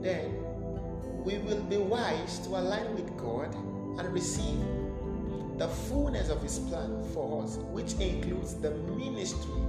then 0.01 0.44
we 1.25 1.39
will 1.39 1.61
be 1.63 1.77
wise 1.77 2.37
to 2.39 2.49
align 2.49 2.93
with 2.93 3.17
God 3.17 3.53
and 3.97 4.13
receive 4.13 4.59
the 5.57 5.67
fullness 5.67 6.29
of 6.29 6.41
his 6.43 6.59
plan 6.59 7.03
for 7.13 7.43
us, 7.43 7.57
which 7.71 7.93
includes 7.93 8.53
the 8.55 8.71
ministry 8.71 9.59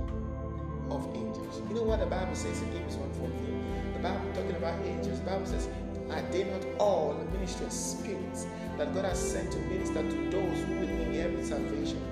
of 0.90 1.08
angels. 1.16 1.62
You 1.68 1.76
know 1.76 1.82
what 1.82 2.00
the 2.00 2.06
Bible 2.06 2.34
says 2.34 2.60
in 2.60 2.72
Hebrews 2.72 2.96
1 2.96 3.12
14? 3.14 3.92
The 3.94 3.98
Bible 4.00 4.32
talking 4.34 4.56
about 4.56 4.84
angels, 4.84 5.18
the 5.20 5.24
Bible 5.24 5.46
says, 5.46 5.68
Are 6.10 6.22
they 6.30 6.44
not 6.44 6.62
all 6.78 7.14
ministering 7.32 7.70
spirits 7.70 8.46
that 8.76 8.92
God 8.94 9.06
has 9.06 9.18
sent 9.18 9.50
to 9.52 9.58
minister 9.60 10.02
to 10.02 10.30
those 10.30 10.62
who 10.64 10.74
will 10.74 10.88
inherit 10.88 11.46
salvation, 11.46 12.02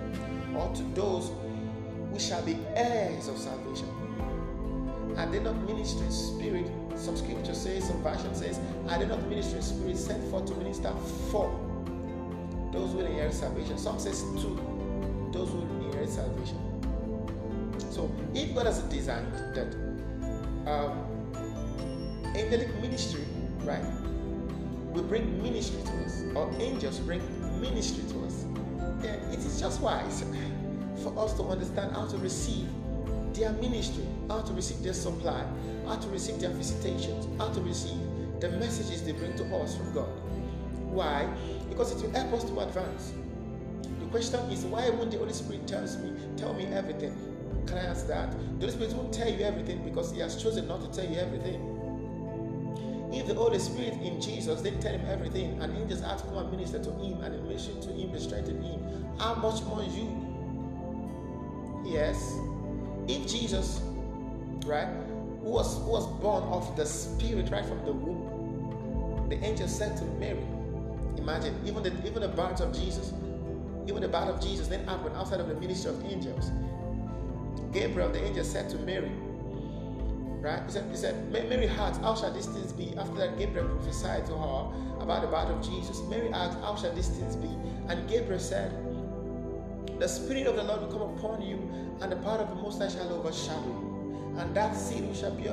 or 0.56 0.74
to 0.74 0.82
those 0.94 1.30
who 2.10 2.18
shall 2.18 2.42
be 2.42 2.56
heirs 2.74 3.28
of 3.28 3.36
salvation? 3.36 3.88
Are 5.16 5.26
they 5.26 5.38
not 5.38 5.56
ministering 5.66 6.10
spirit? 6.10 6.70
Some 6.96 7.16
scripture 7.16 7.54
says, 7.54 7.86
some 7.86 8.02
version 8.02 8.34
says, 8.34 8.58
Are 8.88 8.98
they 8.98 9.06
not 9.06 9.22
ministering 9.28 9.62
spirit 9.62 9.96
sent 9.96 10.22
forth 10.30 10.46
to 10.46 10.54
minister 10.56 10.92
for 11.30 11.48
those 12.72 12.92
who 12.92 13.00
inherit 13.00 13.32
salvation? 13.32 13.78
Some 13.78 13.98
says 14.00 14.22
to 14.22 15.30
those 15.32 15.50
who 15.50 15.62
inherit 15.86 16.08
salvation. 16.08 16.58
So 17.90 18.10
if 18.34 18.54
God 18.54 18.66
has 18.66 18.80
designed 18.82 19.32
that 19.54 19.74
um, 20.66 20.98
angelic 22.34 22.74
ministry, 22.80 23.24
right, 23.62 23.84
will 24.92 25.04
bring 25.04 25.40
ministry 25.42 25.80
to 25.84 26.04
us, 26.04 26.24
or 26.34 26.50
angels 26.58 26.98
bring 26.98 27.20
ministry 27.60 28.02
to 28.10 28.24
us, 28.24 28.46
then 28.98 29.20
it 29.32 29.38
is 29.38 29.60
just 29.60 29.80
wise 29.80 30.24
for 31.02 31.16
us 31.18 31.34
to 31.34 31.44
understand 31.44 31.92
how 31.92 32.06
to 32.06 32.16
receive 32.18 32.68
their 33.34 33.52
ministry, 33.54 34.04
how 34.28 34.40
to 34.40 34.52
receive 34.52 34.82
their 34.82 34.94
supply, 34.94 35.44
how 35.86 35.96
to 35.96 36.08
receive 36.08 36.40
their 36.40 36.50
visitations, 36.50 37.26
how 37.38 37.48
to 37.52 37.60
receive 37.60 37.98
the 38.40 38.50
messages 38.50 39.02
they 39.02 39.12
bring 39.12 39.34
to 39.36 39.44
us 39.56 39.76
from 39.76 39.92
God. 39.92 40.08
Why? 40.90 41.28
Because 41.68 41.92
it 41.92 42.02
will 42.02 42.12
help 42.12 42.32
us 42.34 42.44
to 42.44 42.60
advance. 42.60 43.12
The 44.00 44.06
question 44.06 44.40
is, 44.50 44.64
why 44.64 44.88
won't 44.90 45.10
the 45.10 45.18
Holy 45.18 45.32
Spirit 45.32 45.66
tells 45.66 45.96
me, 45.98 46.12
tell 46.36 46.54
me 46.54 46.66
everything? 46.66 47.16
Can 47.66 47.78
I 47.78 47.86
answer 47.86 48.06
that? 48.08 48.30
The 48.30 48.66
Holy 48.66 48.70
Spirit 48.70 48.92
won't 48.92 49.12
tell 49.12 49.28
you 49.28 49.44
everything 49.44 49.84
because 49.84 50.12
He 50.12 50.20
has 50.20 50.40
chosen 50.40 50.68
not 50.68 50.80
to 50.82 51.00
tell 51.00 51.10
you 51.10 51.18
everything. 51.18 51.74
If 53.12 53.26
the 53.28 53.34
Holy 53.34 53.60
Spirit 53.60 53.94
in 54.02 54.20
Jesus 54.20 54.60
didn't 54.60 54.80
tell 54.80 54.92
him 54.92 55.06
everything, 55.08 55.60
and 55.62 55.76
angels 55.76 56.00
had 56.00 56.18
to 56.18 56.24
come 56.24 56.38
and 56.38 56.50
minister 56.50 56.82
to 56.82 56.90
him 56.90 57.20
and 57.22 57.46
minister 57.46 57.72
to 57.80 57.88
him, 57.92 58.18
strengthen 58.18 58.60
him, 58.60 59.06
how 59.18 59.36
much 59.36 59.62
more 59.62 59.84
you? 59.84 60.10
Yes. 61.84 62.36
If 63.08 63.26
Jesus, 63.28 63.80
right, 64.64 64.88
who 65.42 65.50
was 65.50 65.76
was 65.80 66.06
born 66.20 66.42
of 66.44 66.74
the 66.76 66.86
Spirit 66.86 67.50
right 67.50 67.64
from 67.64 67.84
the 67.84 67.92
womb, 67.92 69.28
the 69.28 69.36
angel 69.44 69.68
said 69.68 69.96
to 69.98 70.04
Mary, 70.04 70.44
imagine 71.18 71.54
even 71.66 71.82
the 71.82 71.92
even 72.06 72.22
the 72.22 72.28
birth 72.28 72.60
of 72.60 72.72
Jesus, 72.72 73.12
even 73.86 74.00
the 74.00 74.08
birth 74.08 74.28
of 74.28 74.40
Jesus 74.40 74.68
didn't 74.68 74.88
happen 74.88 75.12
outside 75.16 75.40
of 75.40 75.48
the 75.48 75.54
ministry 75.54 75.90
of 75.90 76.04
angels. 76.04 76.50
Gabriel, 77.72 78.08
the 78.08 78.22
angel, 78.24 78.44
said 78.44 78.70
to 78.70 78.78
Mary, 78.78 79.10
right? 80.40 80.62
He 80.64 80.72
said, 80.72 80.84
he 80.90 80.96
said 80.96 81.30
Mary 81.32 81.68
asked, 81.68 82.00
How 82.00 82.14
shall 82.14 82.32
these 82.32 82.46
things 82.46 82.72
be? 82.72 82.96
After 82.96 83.14
that, 83.16 83.36
Gabriel 83.38 83.68
prophesied 83.68 84.26
to 84.26 84.32
her 84.32 85.00
about 85.00 85.22
the 85.22 85.28
birth 85.28 85.50
of 85.50 85.62
Jesus. 85.62 86.00
Mary 86.08 86.32
asked, 86.32 86.58
How 86.60 86.76
shall 86.76 86.94
these 86.94 87.08
things 87.08 87.36
be? 87.36 87.48
And 87.88 88.08
Gabriel 88.08 88.40
said, 88.40 88.72
The 89.98 90.08
Spirit 90.08 90.46
of 90.46 90.56
the 90.56 90.64
Lord 90.64 90.82
will 90.82 90.88
come 90.88 91.02
upon 91.16 91.42
you, 91.42 91.56
and 92.00 92.10
the 92.10 92.16
power 92.16 92.38
of 92.38 92.48
the 92.48 92.56
Most 92.56 92.80
High 92.80 92.88
shall 92.88 93.12
overshadow 93.12 93.66
you. 93.66 94.34
And 94.38 94.54
that 94.56 94.76
seed 94.76 95.04
which 95.06 95.18
shall 95.18 95.34
be 95.34 95.46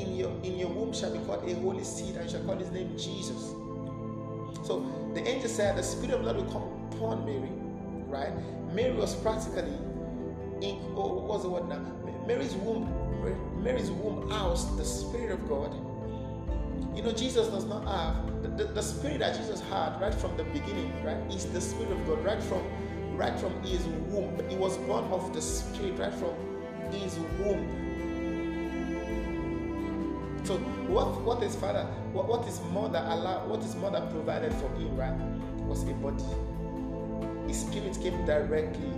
in 0.00 0.16
your 0.16 0.30
in 0.42 0.58
your 0.58 0.68
womb 0.68 0.92
shall 0.92 1.12
be 1.12 1.20
called 1.24 1.48
a 1.48 1.54
holy 1.54 1.84
seed, 1.84 2.16
and 2.16 2.24
you 2.24 2.30
shall 2.30 2.44
call 2.44 2.56
his 2.56 2.70
name 2.70 2.96
Jesus. 2.96 3.54
So 4.64 4.84
the 5.14 5.26
angel 5.26 5.48
said, 5.48 5.76
The 5.76 5.82
Spirit 5.82 6.14
of 6.14 6.24
the 6.24 6.32
Lord 6.32 6.44
will 6.44 6.52
come 6.52 6.92
upon 6.92 7.24
Mary, 7.24 7.50
right? 8.08 8.32
Mary 8.74 8.92
was 8.92 9.14
practically 9.16 9.76
in, 10.62 10.80
oh, 10.96 11.14
what 11.14 11.24
was 11.24 11.42
the 11.42 11.50
word 11.50 11.68
now? 11.68 11.80
Mary's 12.26 12.54
womb, 12.54 12.88
Mary's 13.62 13.90
womb 13.90 14.30
housed 14.30 14.76
the 14.76 14.84
Spirit 14.84 15.32
of 15.32 15.48
God. 15.48 15.74
You 16.96 17.02
know, 17.02 17.12
Jesus 17.12 17.48
does 17.48 17.64
not 17.64 17.84
have 17.86 18.42
the, 18.42 18.48
the, 18.48 18.72
the, 18.72 18.82
Spirit 18.82 19.18
that 19.18 19.36
Jesus 19.36 19.60
had 19.60 20.00
right 20.00 20.14
from 20.14 20.36
the 20.36 20.44
beginning, 20.44 20.92
right, 21.04 21.16
is 21.30 21.46
the 21.46 21.60
Spirit 21.60 21.92
of 21.92 22.06
God, 22.06 22.24
right 22.24 22.42
from 22.42 22.62
right 23.16 23.38
from 23.38 23.62
his 23.62 23.84
womb. 24.10 24.40
He 24.48 24.56
was 24.56 24.76
born 24.78 25.04
of 25.04 25.32
the 25.32 25.40
Spirit 25.40 25.98
right 25.98 26.14
from 26.14 26.34
his 26.92 27.18
womb. 27.38 27.84
So 30.44 30.58
what 30.92 31.22
what 31.22 31.42
his 31.42 31.56
father, 31.56 31.84
what, 32.12 32.28
mother 32.70 33.02
allowed, 33.08 33.48
what 33.48 33.62
his 33.62 33.74
mother 33.76 34.06
provided 34.10 34.52
for 34.52 34.68
him, 34.76 34.94
right, 34.94 35.18
was 35.66 35.82
a 35.84 35.94
body. 35.94 36.22
His 37.48 37.60
spirit 37.62 37.98
came 38.02 38.26
directly 38.26 38.92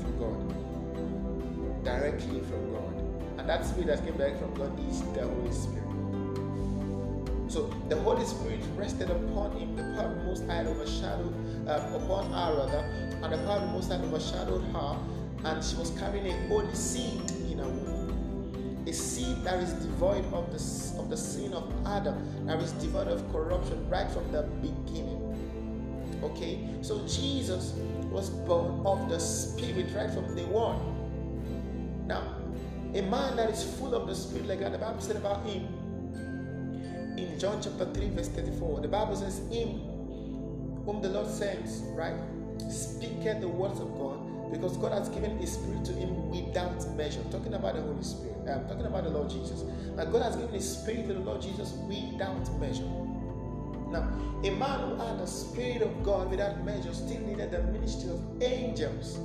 from 0.00 0.18
God. 0.18 1.84
Directly 1.84 2.40
from 2.40 2.72
God. 2.72 2.94
And 3.38 3.48
that 3.48 3.66
spirit 3.66 3.88
that 3.88 4.04
came 4.04 4.16
directly 4.16 4.40
from 4.40 4.54
God 4.54 4.88
is 4.88 5.02
the 5.12 5.26
Holy 5.26 5.52
Spirit. 5.52 5.85
So 7.56 7.72
the 7.88 7.96
Holy 7.96 8.22
Spirit 8.26 8.60
rested 8.76 9.08
upon 9.08 9.52
him, 9.52 9.76
the 9.76 9.82
power 9.96 10.10
of 10.10 10.18
the 10.18 10.24
Most 10.24 10.46
High 10.46 10.66
overshadowed, 10.66 11.34
um, 11.66 11.94
upon 11.94 12.30
her 12.30 12.54
rather, 12.54 12.80
and 13.22 13.32
the 13.32 13.38
power 13.46 13.56
of 13.56 13.62
the 13.62 13.68
Most 13.68 13.88
High 13.88 13.96
overshadowed 13.96 14.62
her, 14.74 14.98
and 15.42 15.64
she 15.64 15.74
was 15.76 15.88
carrying 15.92 16.26
a 16.26 16.48
holy 16.48 16.74
seed 16.74 17.30
in 17.50 17.60
her 17.60 17.64
womb. 17.66 18.84
A 18.86 18.92
seed 18.92 19.42
that 19.44 19.58
is 19.60 19.72
devoid 19.72 20.30
of 20.34 20.52
the, 20.52 21.00
of 21.00 21.08
the 21.08 21.16
sin 21.16 21.54
of 21.54 21.72
Adam, 21.86 22.46
that 22.46 22.60
is 22.60 22.72
devoid 22.72 23.08
of 23.08 23.26
corruption 23.32 23.88
right 23.88 24.10
from 24.10 24.30
the 24.32 24.42
beginning. 24.60 26.20
Okay, 26.24 26.58
so 26.82 27.06
Jesus 27.06 27.72
was 28.10 28.28
born 28.28 28.84
of 28.84 29.08
the 29.08 29.18
Spirit 29.18 29.86
right 29.94 30.10
from 30.10 30.36
day 30.36 30.44
one. 30.44 30.76
Now, 32.06 32.34
a 32.92 33.00
man 33.00 33.36
that 33.36 33.48
is 33.48 33.64
full 33.64 33.94
of 33.94 34.06
the 34.06 34.14
Spirit, 34.14 34.46
like 34.46 34.58
the 34.58 34.76
Bible 34.76 35.00
said 35.00 35.16
about 35.16 35.42
him 35.46 35.66
in 37.16 37.38
John 37.38 37.60
chapter 37.62 37.86
3, 37.92 38.10
verse 38.10 38.28
34, 38.28 38.80
the 38.80 38.88
Bible 38.88 39.16
says, 39.16 39.38
Him 39.50 39.80
whom 40.84 41.00
the 41.02 41.08
Lord 41.08 41.28
sends, 41.28 41.82
right, 41.94 42.14
speaketh 42.70 43.40
the 43.40 43.48
words 43.48 43.80
of 43.80 43.92
God, 43.98 44.52
because 44.52 44.76
God 44.76 44.92
has 44.92 45.08
given 45.08 45.36
His 45.38 45.52
Spirit 45.52 45.84
to 45.86 45.92
him 45.92 46.30
without 46.30 46.88
measure. 46.96 47.20
Talking 47.30 47.54
about 47.54 47.74
the 47.74 47.82
Holy 47.82 48.02
Spirit. 48.02 48.36
I'm 48.48 48.68
talking 48.68 48.86
about 48.86 49.04
the 49.04 49.10
Lord 49.10 49.28
Jesus. 49.28 49.62
And 49.62 50.12
God 50.12 50.22
has 50.22 50.36
given 50.36 50.54
His 50.54 50.78
Spirit 50.78 51.08
to 51.08 51.14
the 51.14 51.20
Lord 51.20 51.42
Jesus 51.42 51.72
without 51.88 52.60
measure. 52.60 52.88
Now, 53.90 54.08
a 54.44 54.50
man 54.50 54.80
who 54.80 54.96
had 54.96 55.18
the 55.18 55.26
Spirit 55.26 55.82
of 55.82 56.02
God 56.04 56.30
without 56.30 56.64
measure 56.64 56.94
still 56.94 57.20
needed 57.20 57.50
the 57.50 57.62
ministry 57.64 58.10
of 58.10 58.42
angels. 58.42 59.18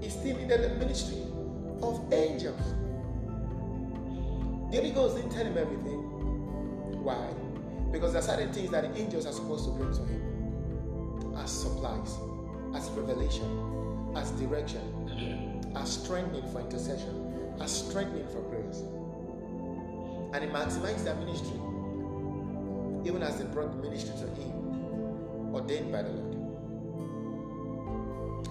He 0.00 0.08
still 0.08 0.36
needed 0.36 0.62
the 0.62 0.74
ministry 0.76 1.23
of 1.84 2.12
angels. 2.12 2.74
The 4.70 4.76
Holy 4.78 4.90
Ghost 4.90 5.16
didn't 5.16 5.30
tell 5.30 5.44
him 5.44 5.58
everything. 5.58 6.00
Why? 7.02 7.28
Because 7.92 8.12
there 8.12 8.22
are 8.22 8.24
certain 8.24 8.52
things 8.52 8.70
that 8.70 8.82
the 8.82 9.00
angels 9.00 9.26
are 9.26 9.32
supposed 9.32 9.64
to 9.66 9.70
bring 9.72 9.92
to 9.92 10.04
him 10.04 11.34
as 11.36 11.50
supplies, 11.50 12.16
as 12.74 12.88
revelation, 12.90 14.12
as 14.16 14.30
direction, 14.32 14.80
as 15.76 15.92
strengthening 15.92 16.50
for 16.50 16.60
intercession, 16.60 17.54
as 17.60 17.70
strengthening 17.70 18.26
for 18.28 18.40
prayers. 18.42 18.80
And 20.32 20.42
he 20.42 20.50
maximized 20.50 21.04
their 21.04 21.14
ministry, 21.16 21.60
even 23.04 23.22
as 23.22 23.36
they 23.38 23.44
brought 23.44 23.70
the 23.70 23.88
ministry 23.88 24.14
to 24.18 24.26
him, 24.40 25.54
ordained 25.54 25.92
by 25.92 26.02
the 26.02 26.10
Lord. 26.10 26.33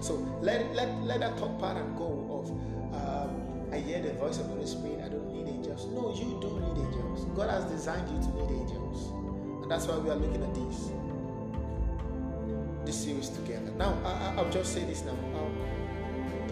So 0.00 0.14
let, 0.42 0.74
let, 0.74 1.02
let 1.02 1.20
that 1.20 1.36
part 1.58 1.76
and 1.76 1.96
go 1.96 2.28
of 2.30 2.50
um, 2.94 3.44
I 3.72 3.78
hear 3.78 4.00
the 4.00 4.12
voice 4.12 4.38
of 4.38 4.46
the 4.46 4.54
Holy 4.54 4.66
Spirit, 4.66 5.00
I 5.04 5.08
don't 5.08 5.32
need 5.32 5.48
angels. 5.48 5.86
No, 5.86 6.14
you 6.14 6.38
do 6.40 6.60
need 6.60 6.78
angels. 6.86 7.24
God 7.36 7.50
has 7.50 7.64
designed 7.64 8.08
you 8.08 8.22
to 8.22 8.34
need 8.36 8.60
angels. 8.60 9.10
And 9.62 9.70
that's 9.70 9.86
why 9.86 9.98
we 9.98 10.10
are 10.10 10.16
looking 10.16 10.42
at 10.42 10.54
this 10.54 10.90
this 12.84 13.02
series 13.04 13.30
together. 13.30 13.72
Now, 13.78 13.98
I, 14.04 14.40
will 14.40 14.50
just 14.50 14.74
say 14.74 14.84
this 14.84 15.02
now. 15.04 15.12
Um, 15.12 15.58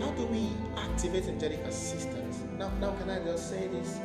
how 0.01 0.11
do 0.13 0.27
we 0.27 0.49
activate 0.77 1.27
angelic 1.27 1.61
assistance? 1.61 2.39
Now, 2.59 2.71
now, 2.81 2.93
can 2.97 3.11
I 3.11 3.23
just 3.23 3.51
say 3.51 3.69
this? 3.69 4.01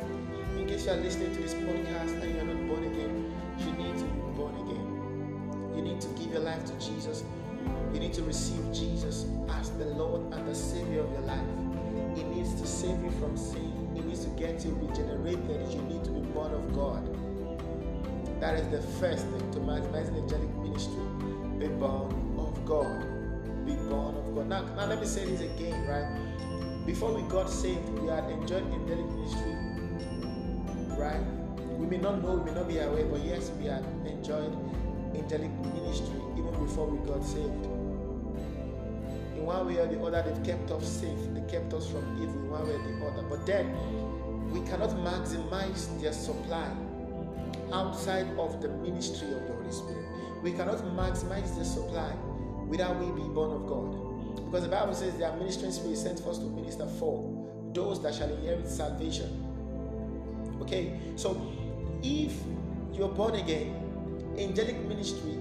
In 0.56 0.68
case 0.68 0.84
you 0.86 0.92
are 0.92 0.96
listening 0.96 1.34
to 1.34 1.40
this 1.40 1.54
podcast 1.54 2.22
and 2.22 2.34
you 2.34 2.40
are 2.40 2.54
not 2.54 2.68
born 2.68 2.84
again, 2.84 3.34
you 3.58 3.72
need 3.72 3.96
to 3.98 4.04
be 4.04 4.20
born 4.36 4.54
again. 4.62 5.74
You 5.74 5.82
need 5.82 6.00
to 6.02 6.08
give 6.08 6.32
your 6.32 6.42
life 6.42 6.64
to 6.66 6.72
Jesus. 6.74 7.24
You 8.08 8.14
to 8.14 8.22
receive 8.22 8.72
Jesus 8.72 9.26
as 9.50 9.68
the 9.72 9.84
Lord 9.84 10.32
and 10.32 10.48
the 10.48 10.54
Savior 10.54 11.00
of 11.00 11.12
your 11.12 11.20
life. 11.22 11.44
He 12.16 12.22
needs 12.22 12.58
to 12.58 12.66
save 12.66 13.02
you 13.04 13.10
from 13.20 13.36
sin. 13.36 13.70
He 13.94 14.00
needs 14.00 14.24
to 14.24 14.30
get 14.30 14.64
you 14.64 14.70
regenerated. 14.80 15.70
You 15.70 15.82
need 15.82 16.04
to 16.04 16.10
be 16.12 16.20
born 16.32 16.54
of 16.54 16.74
God. 16.74 17.04
That 18.40 18.54
is 18.54 18.66
the 18.68 18.80
first 18.98 19.26
thing 19.26 19.50
to 19.52 19.58
maximize 19.58 20.10
the 20.10 20.22
angelic 20.22 20.48
ministry. 20.56 21.02
Be 21.58 21.68
born 21.68 22.08
of 22.38 22.64
God. 22.64 23.04
Be 23.66 23.74
born 23.74 24.16
of 24.16 24.34
God. 24.34 24.48
Now, 24.48 24.62
now 24.62 24.86
let 24.86 25.00
me 25.00 25.06
say 25.06 25.26
this 25.26 25.42
again, 25.42 25.86
right? 25.86 26.86
Before 26.86 27.12
we 27.12 27.20
got 27.28 27.50
saved, 27.50 27.86
we 27.90 28.08
had 28.08 28.24
enjoyed 28.30 28.64
angelic 28.72 29.06
ministry, 29.10 29.52
right? 30.96 31.20
We 31.76 31.86
may 31.86 31.98
not 31.98 32.22
know, 32.22 32.36
we 32.36 32.50
may 32.50 32.58
not 32.58 32.68
be 32.68 32.78
aware, 32.78 33.04
but 33.04 33.22
yes, 33.22 33.50
we 33.60 33.66
had 33.66 33.84
enjoyed 34.06 34.56
angelic 35.14 35.50
ministry 35.74 36.16
even 36.38 36.64
before 36.64 36.86
we 36.86 37.06
got 37.06 37.22
saved. 37.22 37.77
One 39.48 39.66
way 39.66 39.78
or 39.78 39.86
the 39.86 39.98
other, 40.02 40.20
they've 40.30 40.44
kept 40.44 40.70
us 40.72 40.86
safe. 40.86 41.18
They 41.32 41.40
kept 41.50 41.72
us 41.72 41.88
from 41.88 42.04
evil 42.22 42.50
one 42.50 42.68
way 42.68 42.74
or 42.74 42.82
the 42.82 43.06
other. 43.06 43.22
But 43.30 43.46
then 43.46 43.72
we 44.50 44.60
cannot 44.68 44.90
maximize 44.90 45.88
their 46.02 46.12
supply 46.12 46.68
outside 47.72 48.26
of 48.38 48.60
the 48.60 48.68
ministry 48.68 49.32
of 49.32 49.46
the 49.46 49.54
Holy 49.54 49.72
Spirit. 49.72 50.04
We 50.42 50.52
cannot 50.52 50.84
maximize 50.94 51.54
their 51.56 51.64
supply 51.64 52.12
without 52.66 53.00
we 53.00 53.06
be 53.22 53.26
born 53.26 53.52
of 53.52 53.66
God. 53.66 54.44
Because 54.44 54.64
the 54.64 54.68
Bible 54.68 54.92
says 54.92 55.16
there 55.16 55.30
are 55.30 55.36
ministering 55.38 55.72
spirits 55.72 56.02
sent 56.02 56.20
for 56.20 56.28
us 56.28 56.38
to 56.40 56.44
minister 56.44 56.86
for 56.98 57.24
those 57.72 58.02
that 58.02 58.14
shall 58.14 58.30
inherit 58.30 58.68
salvation. 58.68 59.46
Okay, 60.60 61.00
so 61.16 61.40
if 62.02 62.34
you're 62.92 63.08
born 63.08 63.34
again, 63.36 63.74
angelic 64.36 64.78
ministry 64.84 65.38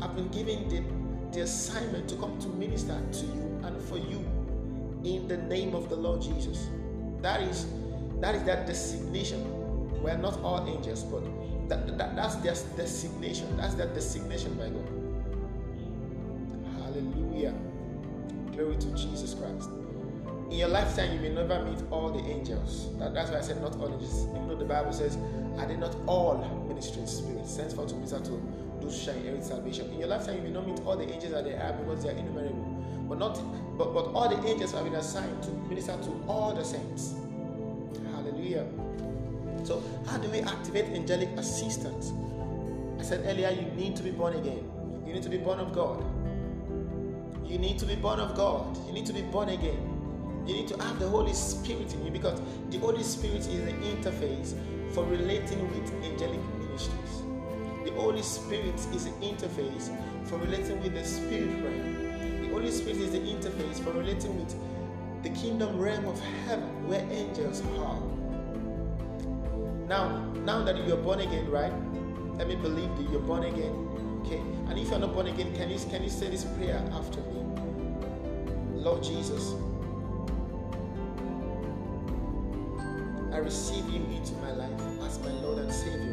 have 0.00 0.16
been 0.16 0.26
given 0.30 0.68
the, 0.68 1.03
the 1.34 1.40
assignment 1.40 2.08
to 2.08 2.16
come 2.16 2.38
to 2.38 2.48
minister 2.48 2.98
to 3.12 3.26
you 3.26 3.60
and 3.64 3.80
for 3.82 3.98
you 3.98 4.24
in 5.04 5.26
the 5.28 5.36
name 5.36 5.74
of 5.74 5.88
the 5.88 5.96
Lord 5.96 6.22
Jesus. 6.22 6.68
That 7.20 7.42
is 7.42 7.66
that 8.20 8.34
is 8.34 8.44
that 8.44 8.66
designation. 8.66 10.02
We 10.02 10.10
are 10.10 10.18
not 10.18 10.40
all 10.40 10.66
angels, 10.68 11.02
but 11.02 11.22
that, 11.68 11.98
that, 11.98 12.14
that's 12.14 12.36
their 12.36 12.54
designation. 12.76 13.56
That's 13.56 13.74
their 13.74 13.88
designation 13.88 14.54
by 14.54 14.68
God. 14.68 14.88
Hallelujah. 16.78 17.54
Glory 18.52 18.76
to 18.76 18.88
Jesus 18.94 19.34
Christ. 19.34 19.70
In 20.50 20.58
your 20.58 20.68
lifetime, 20.68 21.14
you 21.14 21.20
may 21.20 21.34
never 21.34 21.64
meet 21.64 21.82
all 21.90 22.10
the 22.10 22.22
angels. 22.30 22.96
That, 22.98 23.14
that's 23.14 23.30
why 23.30 23.38
I 23.38 23.40
said 23.40 23.60
not 23.60 23.76
all 23.76 23.92
angels. 23.92 24.26
Even 24.28 24.48
though 24.48 24.56
the 24.56 24.64
Bible 24.64 24.92
says, 24.92 25.16
are 25.58 25.66
they 25.66 25.76
not 25.76 25.96
all 26.06 26.64
ministering 26.68 27.06
spirits 27.06 27.54
sent 27.54 27.72
for 27.72 27.86
to 27.86 27.94
minister 27.94 28.20
to 28.20 28.63
those 28.84 29.02
shall 29.02 29.14
inherit 29.14 29.44
salvation? 29.44 29.90
In 29.92 30.00
your 30.00 30.08
lifetime, 30.08 30.36
you 30.36 30.42
may 30.42 30.50
not 30.50 30.66
meet 30.66 30.80
all 30.84 30.96
the 30.96 31.10
angels 31.10 31.32
that 31.32 31.44
they 31.44 31.54
are 31.54 31.72
because 31.72 32.04
they 32.04 32.10
are 32.10 32.16
innumerable. 32.16 32.84
But 33.08 33.18
not 33.18 33.40
but, 33.76 33.92
but 33.92 34.06
all 34.14 34.28
the 34.28 34.48
angels 34.48 34.72
have 34.72 34.84
been 34.84 34.94
assigned 34.94 35.42
to 35.42 35.50
minister 35.68 35.96
to 35.96 36.24
all 36.28 36.54
the 36.54 36.64
saints. 36.64 37.14
Hallelujah. 38.12 38.66
So, 39.64 39.82
how 40.06 40.18
do 40.18 40.28
we 40.28 40.40
activate 40.40 40.86
angelic 40.86 41.30
assistance? 41.30 42.12
I 42.98 43.02
said 43.02 43.24
earlier, 43.26 43.50
you 43.50 43.66
need 43.72 43.96
to 43.96 44.02
be 44.02 44.10
born 44.10 44.34
again. 44.36 44.70
You 45.06 45.12
need 45.12 45.22
to 45.22 45.28
be 45.28 45.38
born 45.38 45.58
of 45.58 45.72
God. 45.72 46.04
You 47.44 47.58
need 47.58 47.78
to 47.78 47.86
be 47.86 47.96
born 47.96 48.20
of 48.20 48.34
God. 48.36 48.76
You 48.86 48.92
need 48.92 49.06
to 49.06 49.12
be 49.12 49.22
born 49.22 49.48
again. 49.48 49.90
You 50.46 50.54
need 50.54 50.68
to 50.68 50.82
have 50.82 50.98
the 50.98 51.08
Holy 51.08 51.32
Spirit 51.32 51.92
in 51.94 52.04
you 52.04 52.10
because 52.10 52.40
the 52.70 52.78
Holy 52.78 53.02
Spirit 53.02 53.38
is 53.38 53.46
the 53.46 53.72
interface 53.72 54.54
for 54.94 55.04
relating 55.04 55.60
with 55.70 55.92
angelic 56.04 56.40
ministries. 56.58 57.03
Holy 57.94 58.22
Spirit 58.22 58.74
is 58.94 59.04
the 59.04 59.10
interface 59.22 59.90
for 60.26 60.36
relating 60.38 60.82
with 60.82 60.94
the 60.94 61.04
spirit 61.04 61.62
realm. 61.62 62.42
The 62.42 62.48
Holy 62.48 62.70
Spirit 62.70 62.98
is 62.98 63.12
the 63.12 63.18
interface 63.18 63.82
for 63.82 63.90
relating 63.90 64.38
with 64.38 64.54
the 65.22 65.30
kingdom 65.30 65.78
realm 65.78 66.06
of 66.06 66.20
heaven 66.46 66.86
where 66.86 67.06
angels 67.10 67.62
are. 67.78 68.00
Now, 69.88 70.32
now 70.44 70.62
that 70.64 70.86
you're 70.86 70.96
born 70.96 71.20
again, 71.20 71.50
right? 71.50 71.72
Let 72.36 72.48
me 72.48 72.56
believe 72.56 72.94
that 72.96 73.10
you're 73.10 73.20
born 73.20 73.44
again. 73.44 73.72
Okay. 74.24 74.40
And 74.68 74.78
if 74.78 74.90
you're 74.90 74.98
not 74.98 75.12
born 75.14 75.26
again, 75.26 75.54
can 75.54 75.70
you 75.70 75.78
can 75.90 76.02
you 76.02 76.10
say 76.10 76.30
this 76.30 76.44
prayer 76.44 76.82
after 76.92 77.20
me? 77.20 77.40
Lord 78.72 79.02
Jesus, 79.02 79.54
I 83.32 83.38
receive 83.38 83.88
you 83.88 84.04
into 84.14 84.34
my 84.34 84.52
life 84.52 84.80
as 85.02 85.18
my 85.20 85.30
Lord 85.42 85.58
and 85.58 85.72
Savior. 85.72 86.03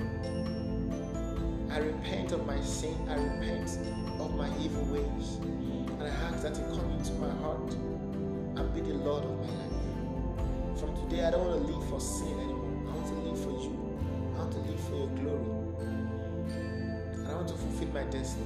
I 1.71 1.77
repent 1.77 2.33
of 2.33 2.45
my 2.45 2.59
sin. 2.59 2.95
I 3.09 3.15
repent 3.15 3.79
of 4.19 4.35
my 4.35 4.49
evil 4.59 4.83
ways. 4.91 5.37
And 5.37 6.03
I 6.03 6.09
ask 6.09 6.43
that 6.43 6.57
you 6.57 6.63
come 6.65 6.91
into 6.91 7.13
my 7.13 7.31
heart 7.39 7.71
and 7.73 8.73
be 8.73 8.81
the 8.81 8.95
Lord 8.95 9.23
of 9.23 9.31
my 9.39 9.45
life. 9.45 10.79
From 10.81 10.93
today, 10.97 11.23
I 11.23 11.31
don't 11.31 11.47
want 11.47 11.65
to 11.65 11.73
live 11.73 11.89
for 11.89 12.01
sin 12.01 12.27
anymore. 12.27 12.91
I 12.91 12.95
want 12.95 13.07
to 13.07 13.13
live 13.13 13.39
for 13.39 13.51
you. 13.51 13.97
I 14.35 14.39
want 14.39 14.51
to 14.51 14.59
live 14.59 14.79
for 14.81 14.95
your 14.95 15.07
glory. 15.07 15.51
And 17.13 17.27
I 17.29 17.35
want 17.35 17.47
to 17.47 17.53
fulfill 17.53 17.87
my 17.93 18.03
destiny. 18.03 18.45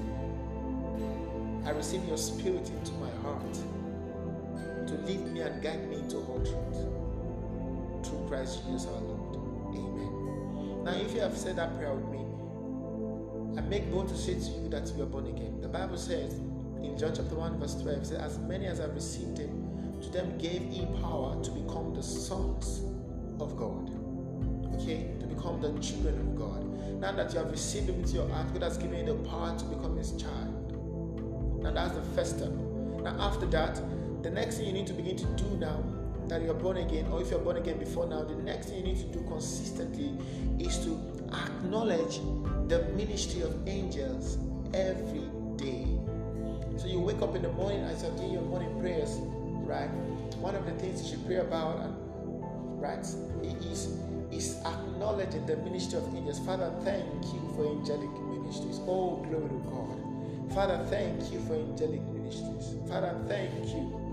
I 1.65 1.71
receive 1.71 2.05
your 2.05 2.17
spirit 2.17 2.69
into 2.69 2.91
my 2.93 3.09
heart 3.23 3.53
to 4.87 4.93
lead 5.07 5.25
me 5.33 5.39
and 5.41 5.63
guide 5.63 5.89
me 5.89 5.95
into 5.95 6.17
all 6.17 6.37
truth 6.45 8.05
through 8.05 8.27
Christ 8.27 8.61
Jesus 8.67 8.85
our 8.85 9.01
Lord. 9.01 9.37
Amen. 9.73 10.83
Now, 10.83 10.91
if 10.91 11.11
you 11.11 11.21
have 11.21 11.35
said 11.35 11.55
that 11.55 11.75
prayer 11.75 11.95
with 11.95 12.07
me, 12.09 12.34
I 13.57 13.61
make 13.61 13.89
bold 13.89 14.09
to 14.09 14.17
say 14.17 14.33
to 14.33 14.39
you 14.39 14.69
that 14.69 14.91
you 14.95 15.03
are 15.03 15.05
born 15.05 15.27
again. 15.27 15.61
The 15.61 15.67
Bible 15.67 15.97
says 15.97 16.33
in 16.83 16.97
John 16.97 17.13
chapter 17.15 17.35
1, 17.35 17.57
verse 17.59 17.75
12, 17.75 17.97
it 17.97 18.05
says, 18.07 18.19
As 18.19 18.39
many 18.39 18.67
as 18.67 18.79
have 18.79 18.93
received 18.93 19.37
him, 19.37 20.01
to 20.01 20.09
them 20.09 20.37
gave 20.37 20.61
he 20.61 20.85
power 21.01 21.41
to 21.41 21.51
become 21.51 21.93
the 21.93 22.03
sons 22.03 22.81
of 23.39 23.55
God. 23.55 23.91
Okay? 24.75 25.15
To 25.19 25.25
become 25.25 25.61
the 25.61 25.71
children 25.79 26.19
of 26.19 26.35
God. 26.37 26.65
Now 26.99 27.13
that 27.13 27.33
you 27.33 27.39
have 27.39 27.49
received 27.49 27.89
him 27.89 27.95
into 28.01 28.13
your 28.13 28.27
heart, 28.29 28.51
God 28.53 28.63
has 28.63 28.77
given 28.77 28.99
you 29.07 29.13
the 29.13 29.29
power 29.29 29.57
to 29.57 29.65
become 29.65 29.95
his 29.95 30.11
child. 30.13 31.63
Now 31.63 31.71
that's 31.71 31.95
the 31.95 32.03
first 32.13 32.37
step. 32.37 32.51
Now 32.51 33.15
after 33.19 33.45
that, 33.47 33.81
the 34.21 34.31
next 34.31 34.57
thing 34.57 34.67
you 34.67 34.73
need 34.73 34.87
to 34.87 34.93
begin 34.93 35.15
to 35.17 35.25
do 35.37 35.45
now 35.57 35.81
that 36.29 36.41
you're 36.41 36.53
born 36.53 36.77
again, 36.77 37.07
or 37.11 37.21
if 37.21 37.29
you're 37.29 37.39
born 37.39 37.57
again 37.57 37.77
before 37.77 38.07
now, 38.07 38.23
the 38.23 38.35
next 38.35 38.67
thing 38.67 38.79
you 38.79 38.83
need 38.83 38.97
to 38.97 39.05
do 39.05 39.25
consistently 39.27 40.17
is 40.59 40.77
to 40.79 40.99
acknowledge 41.33 42.19
the 42.67 42.83
ministry 42.95 43.41
of 43.41 43.67
angels 43.67 44.37
every 44.73 45.29
day. 45.57 45.87
So 46.77 46.87
you 46.87 46.99
wake 46.99 47.21
up 47.21 47.35
in 47.35 47.41
the 47.41 47.51
morning 47.51 47.81
as 47.83 48.03
you're 48.03 48.15
doing 48.17 48.33
your 48.33 48.41
morning 48.41 48.79
prayers, 48.79 49.17
right? 49.65 49.89
One 50.39 50.55
of 50.55 50.65
the 50.65 50.73
things 50.73 51.01
you 51.03 51.09
should 51.09 51.25
pray 51.25 51.37
about, 51.37 51.79
right, 52.79 52.99
is 52.99 53.97
is 54.31 54.57
acknowledging 54.65 55.45
the 55.45 55.55
ministry 55.57 55.97
of 55.97 56.15
angels. 56.15 56.39
Father, 56.39 56.73
thank 56.83 57.05
you 57.33 57.41
for 57.55 57.65
angelic 57.71 58.11
ministries. 58.27 58.79
Oh, 58.81 59.23
glory 59.29 59.47
to 59.47 59.61
God. 59.69 60.53
Father, 60.53 60.85
thank 60.89 61.31
you 61.31 61.39
for 61.41 61.53
angelic 61.55 62.01
ministries. 62.01 62.75
Father, 62.89 63.15
thank 63.27 63.53
you 63.69 64.04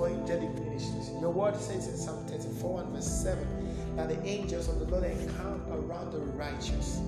for 0.00 0.08
angelic 0.08 0.54
ministries. 0.64 1.10
Your 1.20 1.28
word 1.30 1.54
says 1.56 1.86
in 1.86 1.94
Psalm 1.94 2.24
34 2.24 2.80
and 2.80 2.92
verse 2.94 3.04
7 3.04 3.96
that 3.96 4.08
the 4.08 4.18
angels 4.26 4.66
of 4.66 4.78
the 4.78 4.86
Lord 4.86 5.04
encamp 5.04 5.68
around 5.68 6.12
the 6.12 6.20
righteous. 6.40 7.00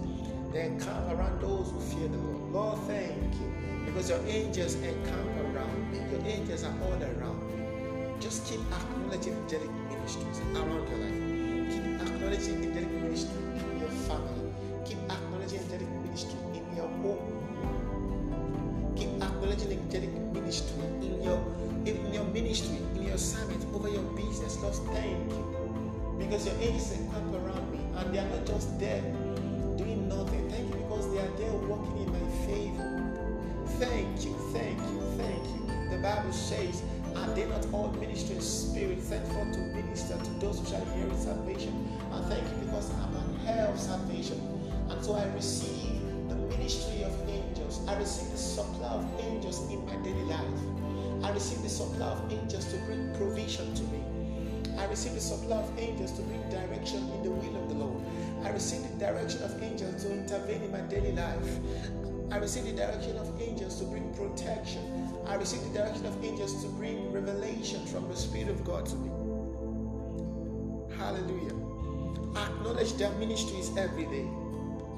They 0.52 0.66
encamp 0.66 1.10
around 1.10 1.40
those 1.40 1.70
who 1.70 1.80
fear 1.80 2.06
the 2.06 2.18
Lord. 2.18 2.52
Lord, 2.52 2.78
thank 2.86 3.32
you. 3.40 3.50
Because 3.86 4.10
your 4.10 4.20
angels 4.26 4.74
encamp 4.74 5.36
around 5.38 5.90
me. 5.90 6.00
Your 6.10 6.20
angels 6.26 6.64
are 6.64 6.74
all 6.84 7.02
around 7.02 7.40
me. 7.48 8.20
Just 8.20 8.44
keep 8.44 8.60
acknowledging 8.60 9.36
angelic 9.36 9.70
ministries 9.88 10.40
around 10.54 10.86
your 10.90 10.98
life. 10.98 11.72
Keep 11.72 12.12
acknowledging 12.12 12.56
angelic 12.62 12.90
ministry 12.90 13.40
in 13.56 13.80
your 13.80 13.88
family. 13.88 14.41
You. 25.10 26.16
Because 26.18 26.46
your 26.46 26.56
angels 26.56 26.92
encamp 26.92 27.34
around 27.34 27.72
me 27.72 27.80
and 27.96 28.14
they 28.14 28.18
are 28.18 28.28
not 28.28 28.46
just 28.46 28.78
there 28.78 29.02
doing 29.76 30.08
nothing. 30.08 30.50
Thank 30.50 30.68
you 30.68 30.80
because 30.82 31.12
they 31.12 31.18
are 31.18 31.36
there 31.36 31.52
working 31.52 31.96
in 31.98 32.12
my 32.12 32.26
favor. 32.46 32.88
Thank 33.78 34.24
you, 34.24 34.34
thank 34.52 34.78
you, 34.78 35.00
thank 35.16 35.44
you. 35.44 35.96
The 35.96 36.02
Bible 36.02 36.32
says 36.32 36.82
are 37.16 37.28
they 37.34 37.46
not 37.46 37.66
all 37.72 37.92
ministering 38.00 38.40
spirits 38.40 39.08
sent 39.08 39.26
forth 39.28 39.52
to 39.52 39.60
minister 39.60 40.16
to 40.16 40.30
those 40.40 40.58
who 40.60 40.66
shall 40.66 40.82
inherit 40.82 41.16
salvation? 41.16 41.88
And 42.12 42.24
thank 42.26 42.42
you 42.48 42.66
because 42.66 42.90
I'm 42.94 43.14
an 43.14 43.46
heir 43.46 43.66
of 43.66 43.78
salvation. 43.78 44.40
And 44.88 45.04
so 45.04 45.14
I 45.14 45.26
receive 45.34 46.00
the 46.28 46.34
ministry 46.34 47.02
of 47.02 47.12
angels. 47.28 47.86
I 47.86 47.96
receive 47.98 48.30
the 48.30 48.38
supply 48.38 48.88
of 48.88 49.06
angels 49.20 49.60
in 49.70 49.84
my 49.84 49.96
daily 49.96 50.24
life. 50.24 51.24
I 51.24 51.30
receive 51.32 51.62
the 51.62 51.68
supply 51.68 52.06
of 52.06 52.32
angels 52.32 52.64
to 52.72 52.78
bring 52.78 53.14
provision 53.14 53.74
to 53.74 53.82
me. 53.84 54.01
I 54.82 54.86
receive 54.86 55.14
the 55.14 55.20
supply 55.20 55.58
of 55.58 55.78
angels 55.78 56.10
to 56.12 56.22
bring 56.22 56.42
direction 56.50 57.08
in 57.12 57.22
the 57.22 57.30
will 57.30 57.56
of 57.56 57.68
the 57.68 57.74
Lord. 57.76 58.02
I 58.42 58.50
receive 58.50 58.82
the 58.82 58.98
direction 58.98 59.40
of 59.44 59.62
angels 59.62 60.02
to 60.02 60.12
intervene 60.12 60.60
in 60.62 60.72
my 60.72 60.80
daily 60.80 61.12
life. 61.12 61.60
I 62.32 62.38
receive 62.38 62.64
the 62.64 62.72
direction 62.72 63.16
of 63.16 63.40
angels 63.40 63.78
to 63.78 63.84
bring 63.84 64.12
protection. 64.12 64.82
I 65.28 65.36
receive 65.36 65.62
the 65.62 65.78
direction 65.78 66.04
of 66.06 66.24
angels 66.24 66.64
to 66.64 66.68
bring 66.70 67.12
revelation 67.12 67.86
from 67.86 68.08
the 68.08 68.16
Spirit 68.16 68.48
of 68.48 68.64
God 68.64 68.84
to 68.86 68.96
me. 68.96 69.10
Hallelujah. 70.96 71.54
Acknowledge 72.36 72.94
their 72.94 73.12
ministries 73.20 73.70
every 73.76 74.06
day. 74.06 74.26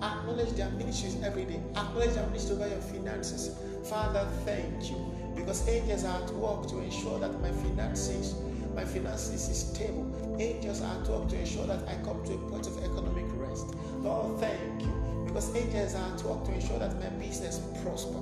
Acknowledge 0.01 0.53
their 0.53 0.71
ministries 0.71 1.23
every 1.23 1.45
day. 1.45 1.61
Acknowledge 1.77 2.15
their 2.15 2.27
ministry 2.29 2.57
over 2.57 2.69
your 2.69 2.81
finances. 2.81 3.55
Father, 3.91 4.27
thank 4.47 4.91
you. 4.91 4.97
Because 5.37 5.69
angels 5.69 6.05
are 6.05 6.23
at 6.23 6.31
work 6.37 6.69
to 6.69 6.79
ensure 6.79 7.19
that 7.19 7.39
my 7.43 7.51
finances, 7.51 8.35
my 8.75 8.85
finances 8.85 9.49
is 9.49 9.71
stable. 9.71 10.37
Angels 10.39 10.83
are 10.83 11.01
at 11.01 11.09
work 11.09 11.29
to 11.29 11.39
ensure 11.39 11.67
that 11.67 11.89
I 11.89 11.95
come 12.05 12.25
to 12.25 12.35
a 12.35 12.39
point 12.51 12.67
of 12.67 12.77
economic 12.79 13.27
rest. 13.35 13.75
Lord, 13.99 14.41
thank 14.41 14.83
you. 14.83 15.25
Because 15.27 15.55
angels 15.57 15.95
are 15.95 16.13
at 16.15 16.23
work 16.23 16.45
to 16.45 16.53
ensure 16.53 16.79
that 16.79 16.95
my 17.01 17.09
business 17.25 17.61
prosper. 17.83 18.21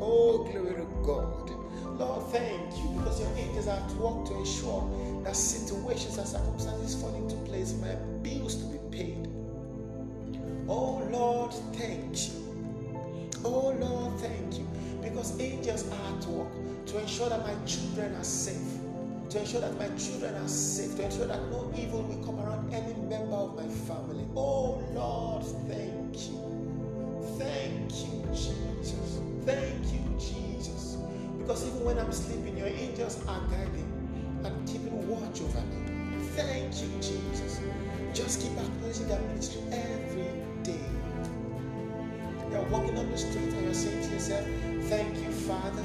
Oh, 0.00 0.48
glory 0.50 0.74
to 0.74 0.86
God. 1.04 1.50
Lord, 1.98 2.26
thank 2.30 2.76
you 2.76 2.90
because 2.98 3.20
your 3.20 3.30
angels 3.36 3.68
are 3.68 3.78
at 3.78 3.90
work 3.92 4.26
to 4.26 4.34
ensure 4.36 5.22
that 5.24 5.34
situations 5.34 6.18
and 6.18 6.28
circumstances 6.28 7.00
fall 7.00 7.14
into 7.14 7.36
place 7.48 7.72
for 7.72 7.86
my 7.86 7.94
bills 8.22 8.56
to 8.56 8.64
be 8.66 8.78
paid. 8.96 9.28
Oh, 10.68 11.02
Lord, 11.10 11.52
thank 11.74 12.28
you. 12.28 12.32
Oh, 13.44 13.70
Lord, 13.80 14.18
thank 14.20 14.58
you 14.58 14.66
because 15.02 15.40
angels 15.40 15.88
are 15.88 16.16
at 16.18 16.24
work 16.26 16.48
to 16.86 16.98
ensure 16.98 17.28
that 17.28 17.46
my 17.46 17.54
children 17.64 18.14
are 18.16 18.24
safe, 18.24 18.78
to 19.30 19.40
ensure 19.40 19.60
that 19.60 19.76
my 19.78 19.88
children 19.96 20.34
are 20.36 20.48
safe, 20.48 20.96
to 20.96 21.04
ensure 21.04 21.26
that 21.26 21.40
no 21.50 21.72
evil 21.76 22.02
will 22.02 22.24
come 22.24 22.38
around 22.40 22.72
any 22.72 22.94
member 22.94 23.34
of 23.34 23.56
my 23.56 23.66
family. 23.86 24.24
Oh, 24.36 24.82
Lord, 24.92 25.44
thank 25.68 26.28
you. 26.28 26.46
Thank 27.38 27.90
you, 28.06 28.22
Jesus. 28.32 29.20
Thank 29.44 29.92
you, 29.92 30.00
Jesus. 30.18 30.96
Because 31.38 31.66
even 31.66 31.84
when 31.84 31.98
I'm 31.98 32.12
sleeping, 32.12 32.56
your 32.56 32.68
angels 32.68 33.24
are 33.26 33.40
guiding 33.48 34.40
and 34.44 34.68
keeping 34.68 35.08
watch 35.08 35.40
over 35.40 35.60
me. 35.60 36.18
Thank 36.36 36.80
you, 36.82 36.88
Jesus. 37.00 37.60
Just 38.14 38.40
keep 38.40 38.52
acknowledging 38.52 39.08
that 39.08 39.22
ministry 39.28 39.62
every 39.72 40.30
day. 40.62 40.80
You're 42.50 42.62
walking 42.70 42.96
on 42.96 43.10
the 43.10 43.18
street 43.18 43.52
and 43.52 43.64
you're 43.64 43.74
saying 43.74 44.02
to 44.06 44.14
yourself, 44.14 44.46
Thank 44.84 45.16
you, 45.18 45.32
Father, 45.32 45.84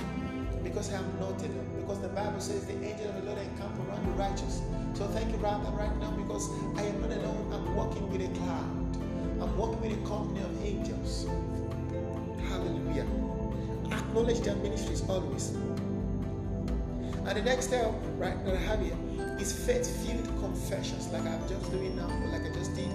because 0.63 0.93
I 0.93 0.97
am 0.97 1.19
not 1.19 1.41
alone. 1.41 1.70
Because 1.81 1.99
the 1.99 2.09
Bible 2.09 2.39
says 2.39 2.65
the 2.65 2.73
angel 2.83 3.09
of 3.09 3.15
the 3.15 3.21
Lord 3.23 3.39
encamp 3.39 3.77
around 3.87 4.05
the 4.05 4.11
righteous. 4.13 4.61
So 4.93 5.07
thank 5.07 5.31
you, 5.31 5.37
Father, 5.39 5.69
right 5.71 5.95
now 5.97 6.11
because 6.11 6.49
I 6.77 6.83
am 6.83 7.01
not 7.01 7.11
alone. 7.11 7.51
I'm 7.53 7.75
walking 7.75 8.09
with 8.11 8.21
a 8.21 8.33
cloud. 8.39 8.97
I'm 9.41 9.57
walking 9.57 9.81
with 9.81 10.03
a 10.03 10.07
company 10.07 10.41
of 10.41 10.65
angels. 10.65 11.27
Hallelujah 12.49 13.07
acknowledge 13.91 14.39
their 14.41 14.55
ministries 14.55 15.07
always. 15.09 15.51
And 17.23 17.37
the 17.37 17.41
next 17.41 17.67
step, 17.67 17.93
right, 18.17 18.43
that 18.45 18.55
I 18.55 18.59
have 18.59 18.81
here 18.81 18.95
is 19.39 19.53
faith-filled 19.65 20.27
confessions, 20.39 21.07
like 21.09 21.23
I'm 21.23 21.47
just 21.47 21.71
doing 21.71 21.95
now, 21.95 22.09
or 22.09 22.27
like 22.27 22.43
I 22.43 22.53
just 22.53 22.75
did. 22.75 22.91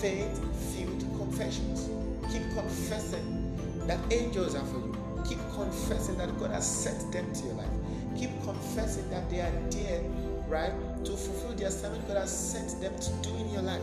Faith-filled 0.00 1.00
confessions. 1.18 1.90
Keep 2.32 2.42
confessing 2.54 3.86
that 3.86 3.98
angels 4.12 4.54
are 4.54 4.64
for 4.64 4.78
you. 4.78 4.96
Keep 5.28 5.38
confessing 5.54 6.16
that 6.18 6.36
God 6.38 6.50
has 6.50 6.66
sent 6.66 7.12
them 7.12 7.32
to 7.32 7.46
your 7.46 7.54
life. 7.54 7.68
Keep 8.16 8.42
confessing 8.44 9.08
that 9.10 9.28
they 9.30 9.40
are 9.40 9.52
there, 9.70 10.02
right, 10.48 10.72
to 11.04 11.12
fulfill 11.12 11.54
the 11.54 11.64
assignment 11.66 12.06
God 12.06 12.18
has 12.18 12.30
sent 12.30 12.80
them 12.80 12.96
to 12.98 13.28
do 13.28 13.34
in 13.36 13.50
your 13.50 13.62
life. 13.62 13.82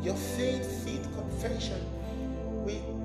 Your 0.00 0.14
faith-filled 0.14 1.08
confession 1.14 1.84
will 2.64 2.98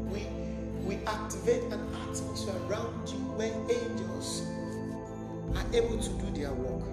we 0.86 0.98
activate 1.08 1.64
an 1.72 1.80
atmosphere 2.04 2.56
around 2.68 3.08
you 3.08 3.18
where 3.38 3.54
angels 3.70 4.46
are 5.56 5.66
able 5.74 5.98
to 5.98 6.10
do 6.10 6.32
their 6.40 6.52
work. 6.52 6.84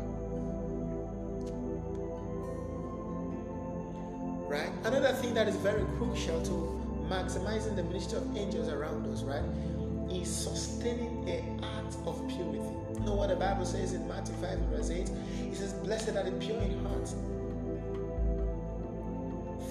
Right? 4.48 4.70
Another 4.84 5.12
thing 5.14 5.34
that 5.34 5.48
is 5.48 5.56
very 5.56 5.84
crucial 5.98 6.40
to 6.42 6.80
maximizing 7.08 7.74
the 7.74 7.82
ministry 7.82 8.18
of 8.18 8.36
angels 8.36 8.68
around 8.68 9.06
us, 9.12 9.22
right, 9.22 9.42
is 10.20 10.34
sustaining 10.34 11.28
a 11.28 11.40
heart 11.64 11.94
of 12.06 12.26
purity. 12.28 12.58
You 12.58 13.00
know 13.06 13.14
what 13.14 13.28
the 13.28 13.36
Bible 13.36 13.64
says 13.64 13.94
in 13.94 14.06
Matthew 14.06 14.34
5 14.36 14.58
verse 14.70 14.90
8? 14.90 14.98
It 15.00 15.56
says, 15.56 15.72
Blessed 15.74 16.10
are 16.10 16.24
the 16.24 16.32
pure 16.32 16.60
in 16.60 16.84
heart, 16.84 17.08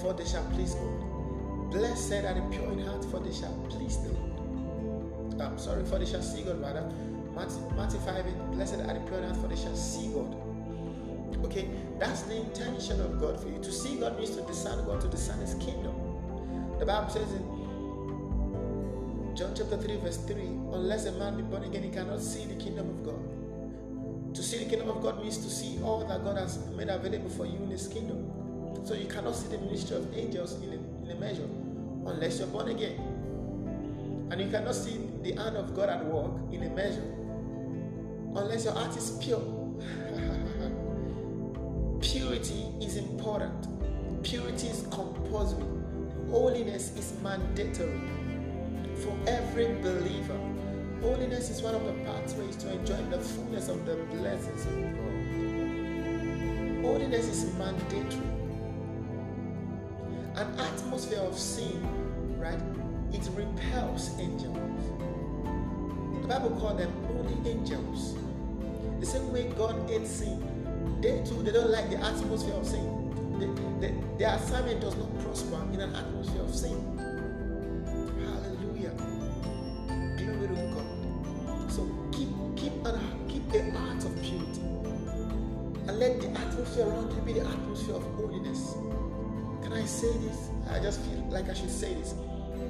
for 0.02 0.14
they 0.14 0.26
shall 0.26 0.46
please 0.52 0.74
God. 0.74 1.72
Blessed 1.72 2.14
are 2.14 2.34
the 2.34 2.48
pure 2.52 2.72
in 2.72 2.80
heart, 2.80 3.06
for 3.06 3.20
they 3.20 3.32
shall 3.32 3.54
please 3.70 3.98
the 3.98 4.10
Lord. 4.10 5.42
I'm 5.42 5.58
sorry, 5.58 5.86
for 5.86 6.00
they 6.00 6.06
shall 6.06 6.22
see 6.22 6.42
God, 6.44 6.62
rather. 6.62 6.92
Matthew, 7.36 7.62
Matthew 7.76 8.00
5 8.00 8.28
8, 8.28 8.52
Blessed 8.52 8.76
are 8.76 8.94
the 8.94 9.00
pure 9.08 9.20
in 9.20 9.26
heart, 9.26 9.38
for 9.38 9.48
they 9.48 9.56
shall 9.56 9.76
see 9.76 10.08
God. 10.08 10.36
Okay, 11.46 11.70
that's 12.00 12.24
the 12.24 12.36
intention 12.36 13.00
of 13.02 13.20
God 13.20 13.40
for 13.40 13.48
you. 13.48 13.60
To 13.60 13.72
see 13.72 13.98
God 13.98 14.18
means 14.18 14.36
to 14.36 14.42
discern 14.44 14.86
God, 14.86 15.02
to 15.02 15.08
discern 15.08 15.40
His 15.40 15.54
kingdom. 15.56 15.94
The 16.80 16.86
Bible 16.86 17.10
says 17.10 17.32
in 17.32 17.59
John 19.40 19.56
chapter 19.56 19.78
3, 19.78 19.96
verse 20.04 20.18
3 20.28 20.36
Unless 20.74 21.06
a 21.06 21.14
man 21.14 21.38
be 21.38 21.44
born 21.44 21.64
again, 21.64 21.84
he 21.84 21.90
cannot 21.90 22.20
see 22.20 22.44
the 22.44 22.56
kingdom 22.56 22.90
of 22.90 23.06
God. 23.06 24.36
To 24.36 24.44
see 24.44 24.58
the 24.58 24.66
kingdom 24.70 24.90
of 24.90 25.02
God 25.02 25.22
means 25.22 25.38
to 25.38 25.50
see 25.50 25.82
all 25.82 26.04
that 26.10 26.26
God 26.26 26.38
has 26.38 26.60
made 26.76 26.90
available 26.90 27.30
for 27.30 27.46
you 27.46 27.56
in 27.64 27.72
His 27.72 27.88
kingdom. 27.88 28.30
So 28.84 28.96
you 28.96 29.06
cannot 29.06 29.38
see 29.38 29.48
the 29.48 29.60
ministry 29.60 29.96
of 29.96 30.14
angels 30.14 30.62
in 30.62 30.74
a 30.74 30.80
in 31.06 31.12
a 31.16 31.20
measure 31.22 31.48
unless 32.06 32.40
you're 32.40 32.50
born 32.50 32.68
again. 32.68 33.00
And 34.30 34.42
you 34.42 34.50
cannot 34.50 34.76
see 34.76 35.00
the 35.24 35.32
hand 35.42 35.56
of 35.56 35.74
God 35.74 35.88
at 35.88 36.04
work 36.04 36.34
in 36.52 36.64
a 36.64 36.70
measure 36.72 37.10
unless 38.36 38.66
your 38.66 38.74
heart 38.74 38.98
is 38.98 39.12
pure. 39.24 39.40
Purity 42.02 42.66
is 42.82 42.98
important. 42.98 43.70
Purity 44.22 44.68
is 44.68 44.86
compulsory. 44.92 45.64
Holiness 46.30 46.92
is 46.98 47.14
mandatory 47.24 48.02
for 49.00 49.16
every 49.28 49.68
believer. 49.82 50.40
Holiness 51.02 51.50
is 51.50 51.62
one 51.62 51.76
of 51.76 51.86
the 51.86 51.94
pathways 52.04 52.56
to 52.58 52.72
enjoy 52.72 53.02
the 53.10 53.20
fullness 53.20 53.70
of 53.70 53.86
the 53.86 53.96
blessings 53.96 54.66
of 54.66 54.74
God. 54.96 55.16
Holiness 56.86 57.28
is 57.28 57.54
mandatory 57.56 58.40
an 60.40 60.60
atmosphere 60.60 61.20
of 61.20 61.38
sin, 61.38 61.82
right? 62.40 62.60
It 63.12 63.28
repels 63.36 64.18
angels. 64.20 64.58
The 66.22 66.28
Bible 66.28 66.58
called 66.60 66.80
them 66.80 66.92
holy 67.08 67.50
angels. 67.50 68.16
The 69.00 69.06
same 69.06 69.34
way 69.34 69.52
God 69.58 69.90
hates 69.90 70.10
sin, 70.12 70.40
they 71.02 71.24
too 71.28 71.42
they 71.44 71.52
don't 71.52 71.72
like 71.72 71.90
the 71.90 71.98
atmosphere 71.98 72.54
of 72.54 72.66
sin. 72.66 72.86
The, 73.40 73.48
the, 73.88 73.94
their 74.18 74.36
assignment 74.36 74.82
does 74.82 74.96
not 74.96 75.20
prosper 75.20 75.62
in 75.74 75.82
an 75.82 75.96
atmosphere 75.96 76.42
of 76.42 76.56
sin. 76.56 77.19
Let 86.00 86.22
the 86.22 86.30
atmosphere 86.40 86.88
around 86.88 87.12
you 87.14 87.22
be 87.24 87.34
the 87.34 87.46
atmosphere 87.46 87.96
of 87.96 88.04
holiness. 88.16 88.74
Can 89.62 89.74
I 89.74 89.84
say 89.84 90.12
this? 90.20 90.50
I 90.72 90.80
just 90.80 91.02
feel 91.02 91.26
like 91.30 91.50
I 91.50 91.54
should 91.54 91.70
say 91.70 91.94
this. 91.94 92.14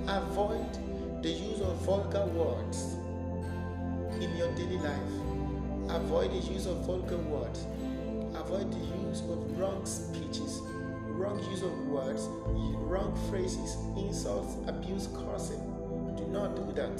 Avoid 0.07 1.21
the 1.21 1.29
use 1.29 1.61
of 1.61 1.75
vulgar 1.85 2.25
words 2.25 2.95
in 4.19 4.35
your 4.35 4.51
daily 4.55 4.79
life. 4.79 5.11
avoid 5.89 6.31
the 6.31 6.53
use 6.53 6.65
of 6.65 6.77
vulgar 6.85 7.17
words, 7.17 7.65
avoid 8.35 8.71
the 8.71 9.07
use 9.07 9.21
of 9.21 9.59
wrong 9.59 9.85
speeches, 9.85 10.61
wrong 11.17 11.39
use 11.51 11.61
of 11.63 11.71
words, 11.87 12.27
wrong 12.89 13.15
phrases, 13.29 13.77
insults, 13.97 14.55
abuse, 14.67 15.07
cursing. 15.13 15.61
Do 16.17 16.25
not 16.27 16.55
do 16.55 16.71
that. 16.73 16.99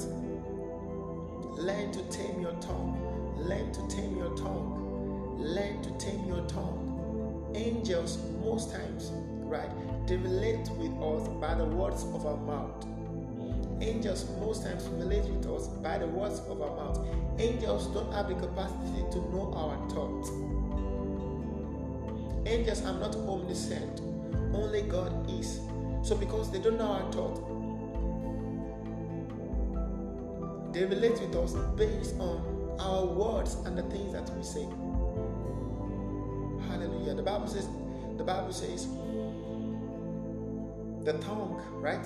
Learn 1.60 1.92
to 1.92 2.02
tame 2.10 2.40
your 2.40 2.54
tongue. 2.54 2.98
Learn 3.36 3.72
to 3.72 3.86
tame 3.88 4.16
your 4.16 4.36
tongue. 4.36 4.89
Learn 5.40 5.80
to 5.82 5.90
tame 5.92 6.26
your 6.26 6.42
tongue. 6.46 7.50
Angels, 7.54 8.18
most 8.44 8.70
times, 8.72 9.10
right, 9.40 9.70
they 10.06 10.16
relate 10.18 10.68
with 10.76 10.92
us 11.02 11.28
by 11.40 11.54
the 11.54 11.64
words 11.64 12.04
of 12.04 12.26
our 12.26 12.36
mouth. 12.36 12.86
Angels, 13.80 14.28
most 14.38 14.64
times, 14.64 14.86
relate 14.88 15.24
with 15.24 15.46
us 15.46 15.68
by 15.68 15.96
the 15.96 16.06
words 16.06 16.40
of 16.40 16.60
our 16.60 16.76
mouth. 16.76 17.06
Angels 17.38 17.86
don't 17.88 18.12
have 18.12 18.28
the 18.28 18.34
capacity 18.34 19.02
to 19.12 19.18
know 19.30 19.50
our 19.56 19.88
thoughts. 19.88 20.28
Angels 22.46 22.84
are 22.84 23.00
not 23.00 23.16
omniscient, 23.16 24.02
only 24.54 24.82
God 24.82 25.30
is. 25.30 25.60
So, 26.02 26.16
because 26.16 26.50
they 26.50 26.58
don't 26.58 26.76
know 26.76 26.92
our 26.92 27.12
thoughts, 27.12 27.40
they 30.72 30.84
relate 30.84 31.18
with 31.18 31.34
us 31.34 31.54
based 31.76 32.14
on 32.20 32.76
our 32.78 33.06
words 33.06 33.54
and 33.64 33.76
the 33.76 33.82
things 33.84 34.12
that 34.12 34.28
we 34.36 34.42
say. 34.42 34.66
The 37.20 37.26
Bible 37.26 37.48
says, 37.48 37.68
the 38.16 38.24
Bible 38.24 38.50
says, 38.50 38.86
the 41.04 41.12
tongue, 41.20 41.60
right? 41.74 42.00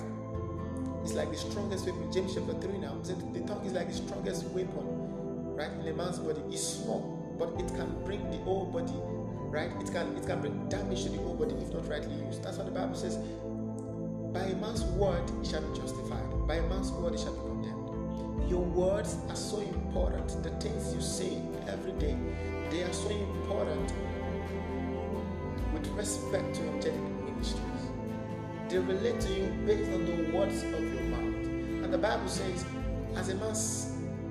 It's 1.03 1.13
like 1.13 1.31
the 1.31 1.37
strongest 1.37 1.85
weapon. 1.85 2.11
James 2.11 2.35
chapter 2.35 2.51
3 2.51 2.79
now 2.79 2.97
says 3.01 3.15
the 3.31 3.39
tongue 3.47 3.65
is 3.65 3.71
like 3.71 3.87
the 3.87 3.93
strongest 3.93 4.43
weapon, 4.47 5.55
right? 5.55 5.71
In 5.79 5.87
a 5.87 5.93
man's 5.93 6.19
body. 6.19 6.41
It's 6.51 6.61
small, 6.61 7.33
but 7.39 7.47
it 7.63 7.73
can 7.77 7.95
bring 8.03 8.29
the 8.29 8.35
whole 8.39 8.65
body, 8.65 8.91
right? 9.55 9.71
It 9.79 9.93
can 9.93 10.17
it 10.17 10.27
can 10.27 10.41
bring 10.41 10.67
damage 10.67 11.03
to 11.03 11.09
the 11.11 11.19
whole 11.19 11.35
body 11.35 11.55
if 11.61 11.71
not 11.71 11.87
rightly 11.87 12.15
used. 12.25 12.43
That's 12.43 12.57
what 12.57 12.65
the 12.65 12.77
Bible 12.77 12.95
says. 12.95 13.15
By 14.35 14.51
a 14.51 14.55
man's 14.57 14.83
word 14.99 15.23
he 15.41 15.49
shall 15.49 15.61
be 15.61 15.79
justified. 15.79 16.27
By 16.45 16.55
a 16.55 16.67
man's 16.67 16.91
word 16.91 17.13
he 17.13 17.19
shall 17.23 17.35
be 17.35 17.39
condemned. 17.39 18.49
Your 18.49 18.63
words 18.63 19.15
are 19.29 19.37
so 19.37 19.61
important. 19.61 20.43
The 20.43 20.49
things 20.59 20.93
you 20.93 20.99
say 20.99 21.41
every 21.69 21.93
day, 21.93 22.17
they 22.69 22.83
are 22.83 22.91
so 22.91 23.09
important 23.11 23.93
respect 25.87 26.55
to 26.55 26.61
angelic 26.63 26.99
ministries. 27.25 27.61
They 28.69 28.79
relate 28.79 29.19
to 29.21 29.33
you 29.33 29.47
based 29.65 29.91
on 29.91 30.05
the 30.05 30.31
words 30.35 30.63
of 30.63 30.81
your 30.81 31.03
mouth. 31.03 31.45
And 31.83 31.93
the 31.93 31.97
Bible 31.97 32.27
says, 32.27 32.65
as 33.15 33.29
a 33.29 33.35
man 33.35 33.53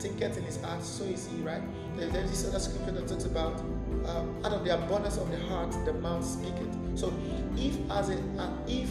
thinketh 0.00 0.36
in 0.36 0.44
his 0.44 0.60
heart, 0.60 0.82
so 0.82 1.04
is 1.04 1.28
he, 1.28 1.40
right? 1.42 1.62
There's 1.96 2.30
this 2.30 2.48
other 2.48 2.58
scripture 2.58 2.92
that 2.92 3.08
talks 3.08 3.24
about 3.24 3.60
um, 4.06 4.36
out 4.44 4.52
of 4.52 4.64
the 4.64 4.74
abundance 4.74 5.16
of 5.16 5.30
the 5.30 5.38
heart, 5.46 5.72
the 5.84 5.92
mouth 5.94 6.24
speaketh. 6.24 6.98
So 6.98 7.12
if 7.56 7.74
as 7.90 8.10
a 8.10 8.18
uh, 8.38 8.50
if 8.66 8.90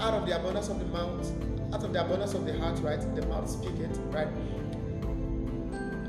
out 0.00 0.14
of 0.14 0.26
the 0.26 0.36
abundance 0.38 0.68
of 0.68 0.78
the 0.78 0.84
mouth, 0.86 1.32
out 1.72 1.84
of 1.84 1.92
the 1.92 2.04
abundance 2.04 2.34
of 2.34 2.44
the 2.44 2.58
heart, 2.58 2.78
right, 2.80 3.00
the 3.14 3.24
mouth 3.26 3.48
speaketh, 3.48 3.96
right? 4.10 4.28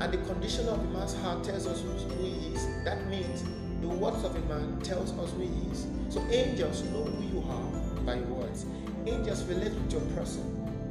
And 0.00 0.12
the 0.12 0.18
condition 0.26 0.68
of 0.68 0.82
the 0.82 0.88
man's 0.98 1.14
heart 1.14 1.44
tells 1.44 1.66
us 1.66 1.80
who 1.80 2.22
he 2.22 2.52
is. 2.52 2.66
That 2.84 3.06
means 3.06 3.44
the 3.84 3.90
words 3.90 4.24
of 4.24 4.34
a 4.34 4.40
man 4.48 4.80
tells 4.80 5.12
us 5.18 5.30
who 5.32 5.40
he 5.40 5.70
is. 5.70 5.86
So 6.08 6.20
angels 6.30 6.82
know 6.84 7.04
who 7.04 7.22
you 7.36 7.44
are 7.50 7.80
by 8.06 8.14
your 8.14 8.40
words. 8.40 8.64
Angels 9.04 9.44
relate 9.44 9.74
with 9.74 9.92
your 9.92 10.00
person 10.16 10.42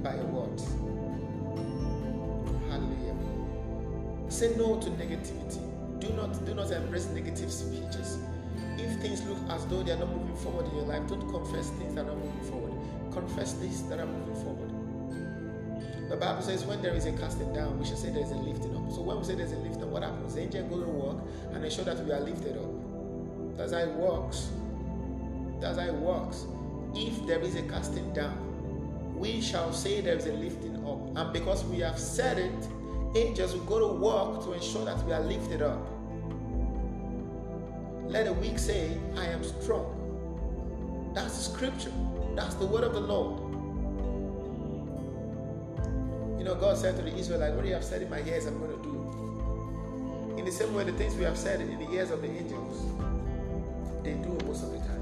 by 0.03 0.13
your 0.13 0.25
words. 0.25 0.63
Hallelujah. 2.69 3.15
Say 4.29 4.53
no 4.57 4.79
to 4.79 4.89
negativity. 4.91 5.59
Do 5.99 6.09
not 6.09 6.45
do 6.45 6.53
not 6.53 6.69
embrace 6.69 7.07
negative 7.07 7.51
speeches. 7.51 8.19
If 8.77 9.01
things 9.01 9.25
look 9.25 9.39
as 9.49 9.65
though 9.65 9.81
they 9.81 9.93
are 9.93 9.97
not 9.97 10.09
moving 10.15 10.35
forward 10.35 10.67
in 10.67 10.75
your 10.75 10.85
life, 10.85 11.07
don't 11.07 11.27
confess 11.29 11.69
things 11.71 11.95
that 11.95 12.01
are 12.01 12.13
not 12.13 12.17
moving 12.17 12.43
forward. 12.51 12.73
Confess 13.11 13.53
things 13.53 13.81
that 13.89 13.99
are 13.99 14.05
moving 14.05 14.35
forward. 14.35 14.69
The 16.09 16.17
Bible 16.17 16.43
says 16.43 16.63
when 16.65 16.79
there 16.83 16.93
is 16.93 17.07
a 17.07 17.11
casting 17.13 17.51
down, 17.53 17.79
we 17.79 17.85
should 17.85 17.97
say 17.97 18.11
there 18.11 18.21
is 18.21 18.29
a 18.29 18.35
lifting 18.35 18.75
up. 18.75 18.91
So 18.91 19.01
when 19.01 19.17
we 19.17 19.23
say 19.23 19.33
there's 19.33 19.53
a 19.53 19.57
lifting 19.57 19.81
up, 19.81 19.89
what 19.89 20.03
happens? 20.03 20.35
The 20.35 20.41
angel 20.41 20.67
goes 20.67 20.83
to 20.83 20.91
work 20.91 21.17
and 21.53 21.65
ensure 21.65 21.85
that 21.85 22.05
we 22.05 22.11
are 22.11 22.19
lifted 22.19 22.55
up. 22.57 22.72
That's 23.57 23.71
how 23.71 23.79
it 23.79 23.93
works. 23.93 24.49
That's 25.59 25.77
how 25.77 25.85
it 25.85 25.93
works. 25.93 26.45
If 26.95 27.25
there 27.25 27.39
is 27.39 27.55
a 27.55 27.63
casting 27.63 28.11
down, 28.13 28.37
we 29.15 29.41
shall 29.41 29.71
say 29.71 30.01
there 30.01 30.17
is 30.17 30.25
a 30.25 30.33
lifting 30.33 30.85
up. 30.85 31.17
And 31.17 31.33
because 31.33 31.63
we 31.65 31.79
have 31.79 31.97
said 31.97 32.37
it, 32.37 32.67
angels 33.15 33.53
will 33.53 33.63
go 33.65 33.79
to 33.79 33.93
work 33.99 34.43
to 34.43 34.53
ensure 34.53 34.85
that 34.85 35.03
we 35.05 35.13
are 35.13 35.21
lifted 35.21 35.61
up. 35.61 35.87
Let 38.05 38.25
the 38.25 38.33
weak 38.33 38.59
say, 38.59 38.97
I 39.15 39.25
am 39.25 39.43
strong. 39.43 41.11
That's 41.13 41.37
the 41.37 41.43
scripture. 41.43 41.91
That's 42.35 42.55
the 42.55 42.65
word 42.65 42.83
of 42.83 42.93
the 42.93 42.99
Lord. 42.99 43.39
You 46.37 46.43
know, 46.43 46.55
God 46.55 46.77
said 46.77 46.97
to 46.97 47.01
the 47.01 47.15
Israelites, 47.15 47.55
What 47.55 47.65
you 47.65 47.73
have 47.73 47.83
said 47.83 48.01
in 48.01 48.09
my 48.09 48.19
ears, 48.21 48.45
I'm 48.45 48.59
going 48.59 48.71
to 48.75 48.83
do. 48.83 50.35
In 50.37 50.45
the 50.45 50.51
same 50.51 50.73
way, 50.73 50.83
the 50.83 50.91
things 50.93 51.15
we 51.15 51.23
have 51.23 51.37
said 51.37 51.61
in 51.61 51.79
the 51.79 51.89
ears 51.91 52.11
of 52.11 52.21
the 52.21 52.29
angels, 52.29 52.85
they 54.03 54.13
do 54.15 54.35
it 54.35 54.45
most 54.45 54.63
of 54.63 54.71
the 54.71 54.79
time. 54.79 55.01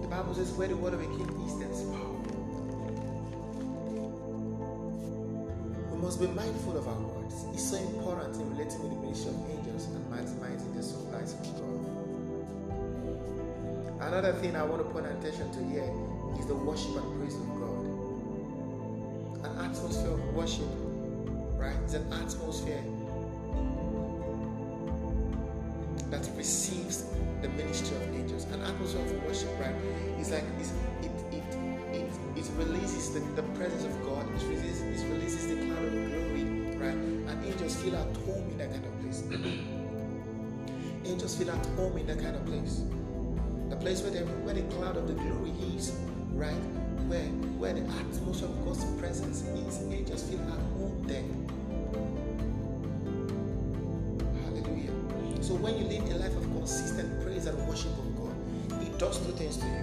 The 0.00 0.08
Bible 0.08 0.34
says, 0.34 0.50
Where 0.52 0.68
the 0.68 0.76
king 0.76 1.28
is, 1.44 1.58
there's 1.58 1.82
power. 1.92 2.16
We 5.92 5.98
must 6.00 6.20
be 6.20 6.26
mindful 6.28 6.78
of 6.78 6.88
our 6.88 6.98
words. 6.98 7.44
It's 7.52 7.70
so 7.70 7.76
important 7.76 8.36
in 8.36 8.50
relating 8.56 8.80
with 8.82 8.92
the 8.92 8.98
ministry 9.04 9.30
of 9.30 9.50
angels 9.50 9.84
and 9.86 10.04
maximizing 10.10 10.74
the 10.74 10.82
supplies 10.82 11.34
from 11.34 11.52
God. 11.52 11.78
Another 14.00 14.32
thing 14.40 14.56
I 14.56 14.62
want 14.62 14.80
to 14.80 14.88
point 14.88 15.04
attention 15.06 15.52
to 15.52 15.64
here 15.68 15.90
is 16.40 16.46
the 16.46 16.54
worship 16.54 16.96
and 16.96 17.20
praise 17.20 17.34
of 17.34 17.46
God. 17.60 17.84
An 19.44 19.58
atmosphere 19.66 20.12
of 20.12 20.34
worship, 20.34 20.64
right? 21.60 21.76
It's 21.84 21.92
an 21.94 22.10
atmosphere 22.12 22.82
receives 26.48 27.04
the 27.42 27.48
ministry 27.60 27.94
of 27.98 28.14
angels. 28.14 28.44
An 28.44 28.62
atmosphere 28.62 29.04
of 29.04 29.22
worship, 29.24 29.50
right? 29.60 29.74
It's 30.18 30.30
like 30.30 30.44
it's, 30.58 30.72
it 31.02 31.12
it 31.30 31.44
it 31.92 32.10
it 32.40 32.46
releases 32.56 33.12
the, 33.12 33.20
the 33.36 33.42
presence 33.52 33.84
of 33.84 33.94
God. 34.02 34.24
It 34.34 34.42
releases 34.48 34.80
it 34.80 35.06
releases 35.12 35.46
the 35.46 35.56
cloud 35.66 35.84
of 35.84 35.92
glory, 35.92 36.44
right? 36.80 37.00
And 37.28 37.44
angels 37.44 37.76
feel 37.76 37.96
at 37.96 38.16
home 38.24 38.48
in 38.52 38.56
that 38.56 38.70
kind 38.72 38.86
of 38.86 38.94
place. 39.02 39.20
angels 41.04 41.36
feel 41.36 41.50
at 41.50 41.66
home 41.76 41.98
in 41.98 42.06
that 42.06 42.18
kind 42.18 42.34
of 42.34 42.46
place. 42.46 42.80
The 43.68 43.76
place 43.76 44.00
where 44.00 44.12
the 44.12 44.24
where 44.46 44.54
the 44.54 44.64
cloud 44.74 44.96
of 44.96 45.06
the 45.06 45.14
glory 45.20 45.52
is, 45.76 45.98
right? 46.32 46.64
Where 47.12 47.28
where 47.60 47.74
the 47.74 47.84
atmosphere 48.00 48.48
of 48.48 48.64
God's 48.64 48.86
presence 48.98 49.42
is, 49.42 49.82
angels 49.92 50.22
feel 50.22 50.40
at 50.40 50.62
home 50.80 51.04
there. 51.04 51.57
So 55.48 55.54
when 55.54 55.78
you 55.78 55.84
live 55.86 56.04
a 56.10 56.18
life 56.18 56.36
of 56.36 56.42
consistent 56.42 57.22
praise 57.22 57.46
and 57.46 57.56
worship 57.66 57.90
of 57.96 58.16
God, 58.18 58.82
it 58.82 58.98
does 58.98 59.16
two 59.24 59.32
things 59.32 59.56
to 59.56 59.64
you. 59.64 59.80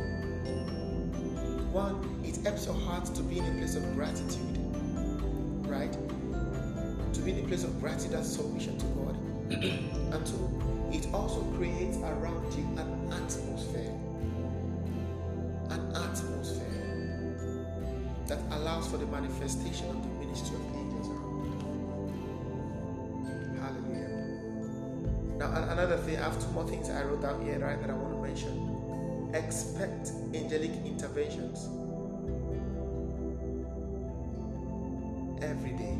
One, 1.73 2.21
it 2.23 2.37
helps 2.45 2.67
your 2.67 2.75
heart 2.75 3.05
to 3.05 3.23
be 3.23 3.39
in 3.39 3.45
a 3.45 3.51
place 3.57 3.75
of 3.75 3.81
gratitude, 3.95 4.59
right? 5.65 5.91
To 5.91 7.19
be 7.21 7.31
in 7.31 7.43
a 7.43 7.47
place 7.47 7.63
of 7.63 7.81
gratitude 7.81 8.13
and 8.13 8.23
submission 8.23 8.77
to 8.77 8.85
God. 8.93 9.17
and 10.13 10.27
two, 10.27 10.45
it 10.93 11.11
also 11.11 11.41
creates 11.57 11.97
around 11.97 12.53
you 12.53 12.63
an 12.77 13.11
atmosphere. 13.11 13.91
An 15.71 15.81
atmosphere 15.95 16.75
that 18.27 18.37
allows 18.51 18.87
for 18.87 18.97
the 18.97 19.07
manifestation 19.07 19.89
of 19.89 20.03
the 20.03 20.09
ministry 20.23 20.57
of 20.57 20.75
angels 20.75 20.84
another 25.77 25.97
thing, 25.97 26.17
I 26.17 26.23
have 26.23 26.41
two 26.41 26.49
more 26.51 26.65
things 26.65 26.89
I 26.89 27.03
wrote 27.03 27.21
down 27.21 27.43
here, 27.43 27.59
right, 27.59 27.79
that 27.81 27.89
I 27.89 27.93
want 27.93 28.13
to 28.15 28.21
mention. 28.21 29.31
Expect 29.33 30.11
angelic 30.33 30.71
interventions 30.85 31.67
every 35.43 35.71
day. 35.71 35.97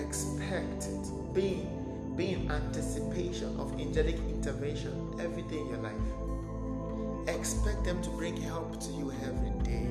Expect 0.00 0.84
it. 0.84 1.34
Be, 1.34 1.66
be 2.16 2.32
in 2.32 2.50
anticipation 2.50 3.54
of 3.60 3.78
angelic 3.78 4.16
intervention 4.16 5.14
every 5.20 5.42
day 5.42 5.58
in 5.58 5.68
your 5.68 5.82
life. 5.84 7.28
Expect 7.28 7.84
them 7.84 8.00
to 8.02 8.08
bring 8.10 8.34
help 8.40 8.80
to 8.80 8.92
you 8.92 9.12
every 9.24 9.50
day. 9.62 9.88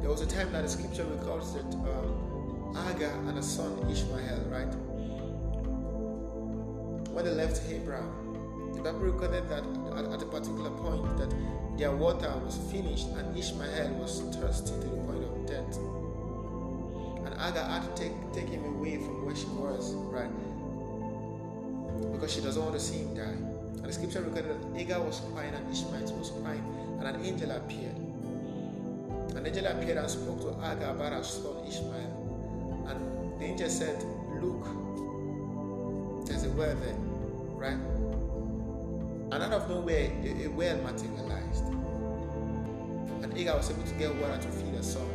There 0.00 0.10
was 0.10 0.20
a 0.20 0.26
time 0.26 0.52
that 0.52 0.62
the 0.62 0.68
scripture 0.68 1.04
records 1.04 1.54
that 1.54 1.74
um, 1.74 2.76
Agar 2.88 3.10
and 3.26 3.36
a 3.36 3.42
son 3.42 3.90
Ishmael, 3.90 4.46
right? 4.48 4.85
When 7.16 7.24
they 7.24 7.30
left 7.30 7.64
Hebron, 7.64 8.12
the 8.74 8.82
Bible 8.82 8.98
recorded 8.98 9.48
that 9.48 9.64
at, 9.96 10.04
at, 10.12 10.20
a 10.20 10.26
particular 10.26 10.68
point 10.68 11.16
that 11.16 11.32
their 11.78 11.90
water 11.90 12.30
was 12.44 12.58
finished 12.70 13.08
and 13.16 13.34
Ishmael 13.34 13.88
was 13.94 14.20
thirsty 14.36 14.72
to 14.72 14.86
the 14.86 14.96
point 15.08 15.24
of 15.24 15.46
death. 15.48 15.78
And 17.24 17.32
Agar 17.40 17.64
had 17.64 17.96
to 17.96 18.02
take, 18.02 18.12
take 18.34 18.50
him 18.50 18.66
away 18.66 18.96
from 18.96 19.24
where 19.24 19.34
she 19.34 19.46
was, 19.46 19.94
right? 20.12 20.28
Because 22.12 22.34
she 22.34 22.42
doesn't 22.42 22.62
want 22.62 22.74
to 22.74 22.80
see 22.80 22.98
him 22.98 23.14
die. 23.14 23.22
And 23.22 23.86
the 23.86 23.94
scripture 23.94 24.20
recorded 24.20 24.52
that 24.52 24.78
Agar 24.78 25.00
was 25.00 25.22
crying 25.32 25.54
and 25.54 25.72
Ishmael 25.72 26.12
was 26.18 26.28
crying, 26.42 26.62
and 27.00 27.08
an 27.08 27.24
angel 27.24 27.50
appeared. 27.50 27.96
An 29.34 29.46
angel 29.46 29.64
appeared 29.64 29.96
and 29.96 30.10
spoke 30.10 30.42
to 30.42 30.50
Agar 30.68 30.90
about 30.90 31.14
her 31.14 31.24
son 31.24 31.64
Ishmael. 31.66 32.84
And 32.88 33.40
the 33.40 33.44
angel 33.46 33.70
said, 33.70 34.04
Look, 34.42 34.68
there's 36.26 36.44
a 36.44 36.50
well 36.50 36.76
there, 36.76 37.05
right? 37.56 37.78
And 39.32 39.42
out 39.42 39.52
of 39.52 39.68
nowhere, 39.68 40.10
a, 40.22 40.44
a 40.44 40.48
well 40.48 40.76
materialized. 40.82 41.64
And 43.22 43.36
Agar 43.36 43.56
was 43.56 43.70
able 43.70 43.82
to 43.82 43.94
get 43.94 44.14
water 44.16 44.38
to 44.38 44.48
feed 44.48 44.74
her 44.74 44.82
son. 44.82 45.06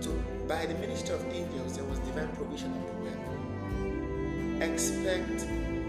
So, 0.00 0.10
by 0.46 0.66
the 0.66 0.74
ministry 0.74 1.14
of 1.14 1.24
angels, 1.32 1.76
there 1.76 1.84
was 1.84 1.98
divine 2.00 2.28
provision 2.36 2.72
of 2.72 2.86
the 2.86 2.92
well. 3.02 4.70
Expect 4.70 5.46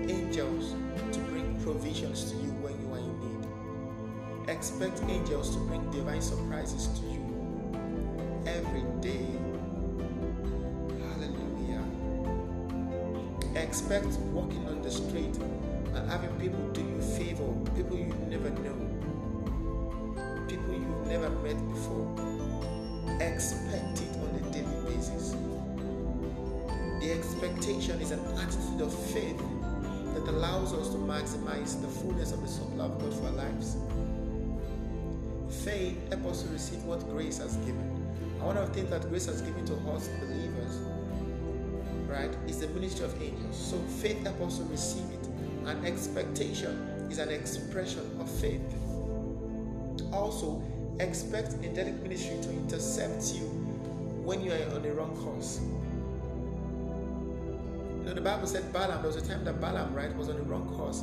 angels 0.10 0.76
to 1.12 1.20
bring 1.20 1.60
provisions 1.62 2.32
to 2.32 2.38
you 2.38 2.52
when 2.62 2.80
you 2.82 2.94
are 2.94 3.00
in 3.00 3.20
need. 3.20 4.50
Expect 4.50 5.02
angels 5.08 5.56
to 5.56 5.60
bring 5.62 5.90
divine 5.92 6.22
surprises 6.22 6.88
to 7.00 7.06
you 7.06 7.23
Expect 13.74 14.06
walking 14.36 14.68
on 14.68 14.84
the 14.84 14.92
street 14.92 15.36
and 15.96 16.08
having 16.08 16.30
people 16.40 16.60
do 16.74 16.82
you 16.82 17.02
favor, 17.18 17.52
people 17.76 17.98
you 17.98 18.14
never 18.30 18.52
know, 18.62 18.78
people 20.48 20.74
you've 20.76 21.08
never 21.08 21.28
met 21.42 21.58
before. 21.70 22.06
Expect 23.20 24.00
it 24.00 24.16
on 24.18 24.30
a 24.36 24.52
daily 24.54 24.96
basis. 24.96 25.32
The 27.02 27.14
expectation 27.14 28.00
is 28.00 28.12
an 28.12 28.20
attitude 28.38 28.82
of 28.82 28.94
faith 28.94 29.42
that 30.14 30.28
allows 30.28 30.72
us 30.74 30.90
to 30.90 30.98
maximize 30.98 31.82
the 31.82 31.88
fullness 31.88 32.32
of 32.32 32.44
the 32.44 32.48
supply 32.48 32.86
of 32.86 33.02
God 33.02 33.12
for 33.12 33.26
our 33.26 33.32
lives. 33.32 33.78
Faith 35.66 35.98
helps 36.10 36.28
us 36.28 36.44
to 36.44 36.50
receive 36.50 36.84
what 36.84 37.00
grace 37.10 37.40
has 37.40 37.56
given. 37.66 37.90
And 38.22 38.44
one 38.44 38.56
of 38.56 38.68
the 38.68 38.74
things 38.76 38.92
that 38.92 39.10
grace 39.10 39.26
has 39.26 39.42
given 39.42 39.66
to 39.66 39.74
us 39.90 40.10
believers, 40.20 40.78
right, 42.14 42.32
is 42.48 42.60
the 42.60 42.68
ministry 42.70 43.06
of 43.06 43.22
angels. 43.22 43.58
So 43.58 43.78
faith 44.02 44.24
helps 44.24 44.60
us 44.60 44.68
receive 44.70 45.10
it. 45.12 45.28
And 45.66 45.86
expectation 45.86 46.72
is 47.10 47.20
an 47.20 47.30
expression 47.30 48.10
of 48.20 48.30
faith. 48.30 48.62
Also, 50.12 50.62
expect 51.00 51.54
angelic 51.64 51.96
ministry 52.04 52.38
to 52.44 52.50
intercept 52.52 53.34
you 53.34 53.48
when 54.24 54.42
you 54.42 54.52
are 54.52 54.76
on 54.76 54.84
the 54.84 54.92
wrong 54.94 55.16
course. 55.18 55.60
You 58.00 58.10
know, 58.10 58.14
the 58.14 58.22
Bible 58.22 58.48
said 58.48 58.72
Balaam, 58.72 59.02
there 59.02 59.12
was 59.12 59.16
a 59.16 59.26
time 59.26 59.44
that 59.46 59.60
Balaam, 59.60 59.94
right, 59.94 60.16
was 60.16 60.30
on 60.30 60.36
the 60.36 60.44
wrong 60.44 60.68
course 60.76 61.02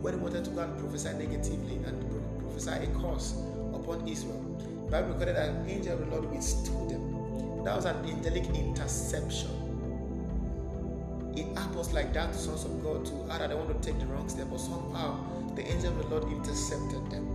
when 0.00 0.14
he 0.14 0.20
wanted 0.20 0.44
to 0.44 0.50
go 0.50 0.60
and 0.60 0.78
prophesy 0.78 1.12
negatively 1.14 1.76
and 1.86 2.40
prophesy 2.40 2.70
a 2.70 2.86
curse 3.00 3.34
upon 3.74 4.06
Israel. 4.06 4.42
The 4.86 4.90
Bible 4.90 5.08
recorded 5.08 5.36
that 5.36 5.48
an 5.48 5.68
angel 5.68 5.94
of 5.94 6.00
the 6.00 6.06
Lord 6.06 6.30
withstood 6.30 6.90
them. 6.90 7.64
That 7.64 7.74
was 7.76 7.86
an 7.86 7.96
angelic 8.04 8.44
interception. 8.54 9.61
It 11.34 11.56
happens 11.56 11.92
like 11.92 12.12
that 12.12 12.32
to 12.32 12.38
sons 12.38 12.64
of 12.64 12.82
God 12.82 13.06
too. 13.06 13.26
Either 13.30 13.48
they 13.48 13.54
want 13.54 13.82
to 13.82 13.92
take 13.92 13.98
the 13.98 14.06
wrong 14.06 14.28
step, 14.28 14.48
but 14.50 14.60
somehow 14.60 15.18
the 15.54 15.66
angel 15.66 15.90
of 15.98 16.10
the 16.10 16.16
Lord 16.16 16.32
intercepted 16.32 17.10
them. 17.10 17.28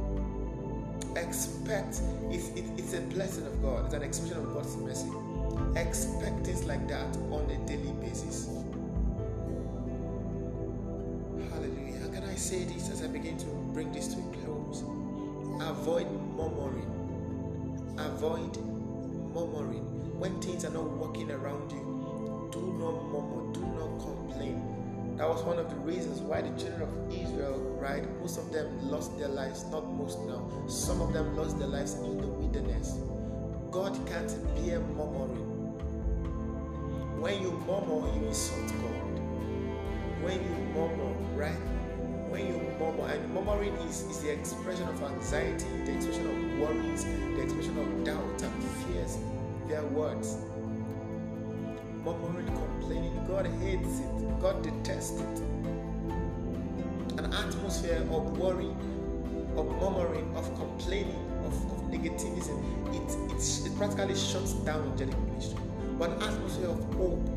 Expect 1.16 2.02
it's, 2.30 2.50
it, 2.50 2.66
it's 2.78 2.94
a 2.94 3.02
blessing 3.02 3.48
of 3.48 3.62
God, 3.62 3.86
it's 3.86 3.94
an 3.96 4.04
expression 4.04 4.38
of 4.38 4.54
God's 4.54 4.78
mercy. 4.78 5.10
Expect 5.76 6.46
things 6.46 6.66
like 6.66 6.88
that 6.88 7.16
on 7.32 7.50
a 7.50 7.68
daily 7.68 7.92
basis. 8.02 8.48
Hallelujah. 11.52 12.00
How 12.00 12.10
can 12.10 12.24
I 12.24 12.36
say 12.36 12.66
this 12.66 12.90
as 12.92 13.04
I 13.04 13.08
begin 13.08 13.38
to 13.38 13.46
bring 13.74 13.92
this 13.92 14.08
to 14.14 14.20
a 14.20 14.46
close? 14.46 14.84
Avoid 15.60 16.12
murmuring. 16.36 16.92
Avoid 17.98 18.58
murmuring. 19.34 19.86
When 20.20 20.40
things 20.42 20.66
are 20.66 20.72
not 20.72 20.90
working 20.98 21.32
around 21.32 21.72
you, 21.72 21.97
do 22.58 22.74
not 22.80 23.06
murmur, 23.12 23.54
do 23.54 23.62
not 23.62 24.00
complain. 24.00 24.62
That 25.18 25.28
was 25.30 25.44
one 25.44 25.60
of 25.60 25.70
the 25.70 25.76
reasons 25.78 26.22
why 26.22 26.42
the 26.42 26.50
children 26.60 26.82
of 26.84 27.14
Israel, 27.14 27.60
right, 27.80 28.04
most 28.20 28.38
of 28.38 28.52
them 28.52 28.68
lost 28.90 29.18
their 29.18 29.28
lives, 29.28 29.66
not 29.72 29.86
most 29.94 30.20
now, 30.22 30.50
some 30.68 31.02
of 31.02 31.14
them 31.14 31.36
lost 31.36 31.60
their 31.60 31.68
lives 31.68 31.94
in 31.96 32.18
the 32.18 32.28
wilderness. 32.28 33.00
God 33.72 33.94
can't 34.08 34.34
bear 34.56 34.80
murmuring. 34.80 35.46
When 37.22 37.42
you 37.42 37.52
murmur, 37.66 38.08
you 38.16 38.28
insult 38.28 38.68
God. 38.68 39.20
When 40.22 40.38
you 40.38 40.56
murmur, 40.74 41.14
right? 41.36 41.62
When 42.30 42.48
you 42.48 42.62
murmur, 42.80 43.08
and 43.12 43.34
murmuring 43.34 43.74
is, 43.88 44.02
is 44.02 44.22
the 44.22 44.32
expression 44.32 44.88
of 44.88 45.02
anxiety, 45.02 45.66
the 45.86 45.96
expression 45.96 46.28
of 46.28 46.60
worries, 46.60 47.06
the 47.06 47.42
expression 47.42 47.78
of 47.78 48.04
doubt 48.04 48.42
and 48.42 48.64
fears. 48.86 49.18
Their 49.68 49.84
words. 49.84 50.38
Murmuring, 52.08 52.48
complaining, 52.48 53.26
God 53.28 53.48
hates 53.60 54.00
it, 54.00 54.40
God 54.40 54.64
detests 54.64 55.20
it. 55.20 55.40
An 57.20 57.34
atmosphere 57.34 57.98
of 57.98 58.38
worry, 58.38 58.72
of 59.58 59.66
murmuring, 59.82 60.34
of 60.38 60.46
complaining, 60.56 61.20
of, 61.44 61.54
of 61.70 61.82
negativism, 61.92 62.64
it, 62.96 63.34
it, 63.34 63.68
it 63.70 63.78
practically 63.78 64.16
shuts 64.16 64.54
down 64.54 64.90
angelic 64.90 65.20
ministry. 65.20 65.60
But 66.00 66.12
an 66.12 66.24
atmosphere 66.24 66.70
of 66.70 66.82
hope, 66.94 67.28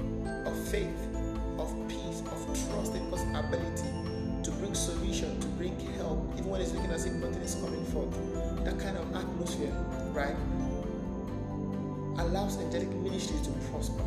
of 0.46 0.68
faith, 0.68 1.16
of 1.58 1.74
peace, 1.88 2.22
of 2.30 2.46
trust 2.46 2.94
in 2.94 3.10
God's 3.10 3.22
ability 3.22 3.88
to 4.44 4.52
bring 4.52 4.74
solution, 4.76 5.40
to 5.40 5.48
bring 5.48 5.76
help, 5.96 6.32
even 6.38 6.48
when 6.48 6.60
it's 6.60 6.70
looking 6.70 6.92
as 6.92 7.06
if 7.06 7.12
nothing 7.14 7.42
is 7.42 7.56
coming 7.56 7.84
forth. 7.86 8.14
That 8.64 8.78
kind 8.78 8.96
of 8.96 9.16
atmosphere, 9.16 9.74
right, 10.12 10.36
allows 12.24 12.56
angelic 12.58 12.90
ministry 12.90 13.36
to 13.42 13.50
prosper 13.72 14.04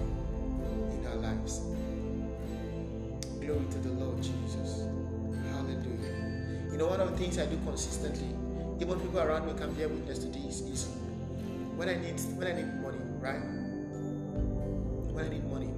know, 6.83 6.89
one 6.89 6.99
of 7.01 7.11
the 7.11 7.17
things 7.17 7.39
I 7.39 7.45
do 7.45 7.57
consistently, 7.65 8.27
even 8.79 8.99
people 8.99 9.19
around 9.19 9.47
me 9.47 9.53
can 9.53 9.73
bear 9.73 9.87
witness 9.87 10.19
to 10.19 10.27
this, 10.27 10.61
is 10.61 10.89
when 11.75 11.89
I 11.89 11.95
need 11.95 12.19
when 12.35 12.47
I 12.47 12.53
need 12.53 12.73
money, 12.81 12.99
right? 13.19 13.39
When 15.13 15.25
I 15.25 15.29
need 15.29 15.45
money, 15.45 15.71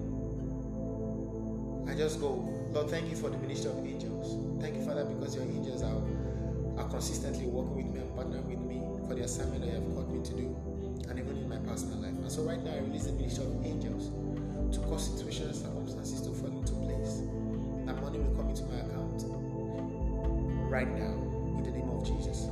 I 1.91 1.95
just 1.95 2.19
go, 2.19 2.49
Lord, 2.71 2.89
thank 2.89 3.09
you 3.09 3.15
for 3.15 3.29
the 3.29 3.37
ministry 3.37 3.71
of 3.71 3.85
angels. 3.85 4.61
Thank 4.61 4.77
you, 4.77 4.85
Father, 4.85 5.05
because 5.05 5.35
your 5.35 5.43
angels 5.45 5.83
are, 5.83 6.01
are 6.77 6.89
consistently 6.89 7.45
working 7.45 7.75
with 7.75 7.93
me 7.93 7.99
and 8.01 8.09
partnering 8.17 8.45
with 8.45 8.59
me 8.59 8.81
for 9.07 9.13
the 9.13 9.23
assignment 9.23 9.61
that 9.61 9.67
you 9.67 9.75
have 9.75 9.93
called 9.93 10.11
me 10.11 10.23
to 10.25 10.33
do, 10.33 10.55
and 11.09 11.19
even 11.19 11.37
in 11.37 11.47
my 11.47 11.57
personal 11.69 11.99
life. 11.99 12.17
And 12.17 12.31
so, 12.31 12.41
right 12.43 12.63
now, 12.63 12.73
I 12.73 12.79
release 12.79 13.05
the 13.05 13.13
ministry 13.13 13.45
of 13.45 13.65
angels 13.65 14.09
to 14.73 14.81
cause 14.87 15.05
situations, 15.11 15.61
circumstances 15.61 16.21
to 16.21 16.33
fall 16.33 16.49
into 16.49 16.73
place. 16.81 17.21
That 17.85 18.01
money 18.01 18.17
will 18.17 18.33
come 18.33 18.49
into 18.49 18.63
my 18.65 18.74
right 20.75 20.91
now 20.91 21.13
in 21.57 21.63
the 21.63 21.71
name 21.71 21.89
of 21.89 22.05
Jesus. 22.05 22.49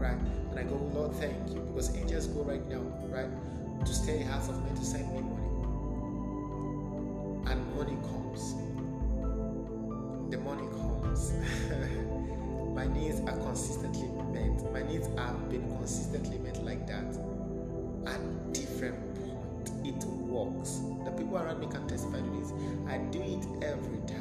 Right? 0.00 0.16
And 0.50 0.58
I 0.58 0.62
go, 0.62 0.76
Lord, 0.94 1.14
thank 1.16 1.36
you, 1.50 1.60
because 1.60 1.94
angels 1.94 2.26
go 2.26 2.42
right 2.42 2.66
now, 2.70 2.80
right, 3.12 3.28
to 3.84 3.92
stay 3.92 4.22
hearts 4.22 4.48
of 4.48 4.56
men 4.64 4.74
to 4.74 4.84
send 4.84 5.12
me 5.12 5.20
money. 5.20 5.50
And 7.50 7.76
money 7.76 7.98
comes. 8.08 8.54
The 10.30 10.38
money 10.38 10.66
comes. 10.72 11.34
My 12.74 12.86
needs 12.86 13.20
are 13.20 13.36
consistently 13.44 14.08
met. 14.32 14.72
My 14.72 14.82
needs 14.82 15.06
have 15.18 15.50
been 15.50 15.68
consistently 15.76 16.38
met 16.38 16.64
like 16.64 16.86
that. 16.86 17.04
At 18.06 18.52
different 18.54 18.96
point, 19.16 19.70
it 19.86 20.02
works. 20.06 20.80
The 21.04 21.10
people 21.10 21.36
around 21.36 21.60
me 21.60 21.66
can 21.66 21.86
testify 21.86 22.20
to 22.20 22.30
this. 22.40 22.54
I 22.88 22.96
do 23.12 23.20
it 23.20 23.44
every 23.62 24.00
time. 24.06 24.11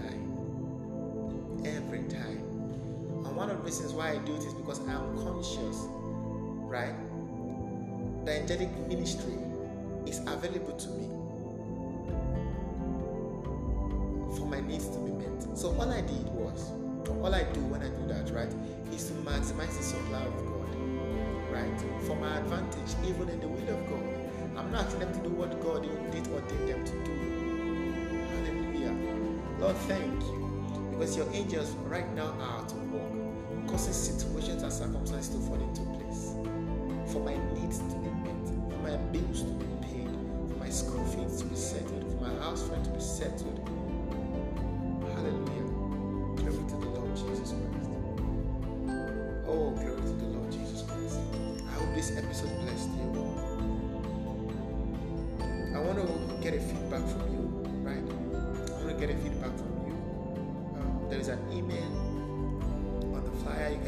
The 3.62 3.66
reasons 3.66 3.94
why 3.94 4.10
I 4.10 4.18
do 4.18 4.34
it 4.34 4.44
is 4.44 4.54
because 4.56 4.80
I 4.88 4.94
am 4.94 5.16
conscious, 5.18 5.86
right? 6.66 6.96
The 8.26 8.32
angelic 8.32 8.76
ministry 8.88 9.38
is 10.08 10.20
available 10.22 10.76
to 10.78 10.90
me 10.90 11.08
for 14.36 14.48
my 14.48 14.62
needs 14.62 14.88
to 14.90 14.98
be 14.98 15.12
met. 15.12 15.58
So 15.58 15.76
all 15.76 15.92
I 15.92 16.02
did 16.02 16.26
was, 16.30 16.72
all 17.22 17.36
I 17.36 17.44
do 17.54 17.60
when 17.70 17.84
I 17.84 17.90
do 17.90 18.08
that, 18.08 18.34
right, 18.34 18.52
is 18.94 19.08
to 19.08 19.14
maximize 19.22 19.78
the 19.78 19.84
supply 19.84 20.24
of 20.24 20.36
God, 20.48 20.76
right, 21.52 21.82
for 22.08 22.16
my 22.16 22.38
advantage, 22.40 22.96
even 23.08 23.30
in 23.30 23.40
the 23.42 23.48
will 23.48 23.70
of 23.70 23.88
God. 23.88 24.58
I'm 24.58 24.72
not 24.72 24.86
asking 24.86 25.02
them 25.02 25.14
to 25.14 25.20
do 25.20 25.30
what 25.30 25.62
God 25.62 25.84
did 26.12 26.28
ordain 26.28 26.66
them 26.66 26.84
to 26.84 26.94
do. 27.06 27.12
Hallelujah. 28.26 28.96
Lord, 29.60 29.76
thank 29.86 30.22
you. 30.24 30.42
Because 30.92 31.16
your 31.18 31.28
angels 31.34 31.72
right 31.88 32.12
now 32.14 32.34
are 32.40 32.64
at 32.64 32.72
work, 32.74 33.11
causes 33.72 33.96
situations 33.96 34.64
and 34.64 34.74
circumstances 34.74 35.34
to 35.34 35.40
fall 35.48 35.56
into 35.56 35.82
place, 35.96 36.36
for 37.12 37.24
my 37.24 37.36
needs 37.54 37.80
to 37.80 37.96
be 37.96 38.10
met, 38.20 38.46
for 38.70 38.78
my 38.84 38.98
bills 39.14 39.44
to 39.44 39.54
be 39.54 39.66
paid, 39.88 40.10
for 40.50 40.58
my 40.58 40.70
school 40.70 41.04
fees 41.06 41.42
to 41.42 41.46
be 41.46 41.56
settled, 41.56 42.04
for 42.12 42.28
my 42.28 42.34
house 42.44 42.64
rent 42.64 42.84
to 42.84 42.92
be 42.92 43.00
settled, 43.00 43.60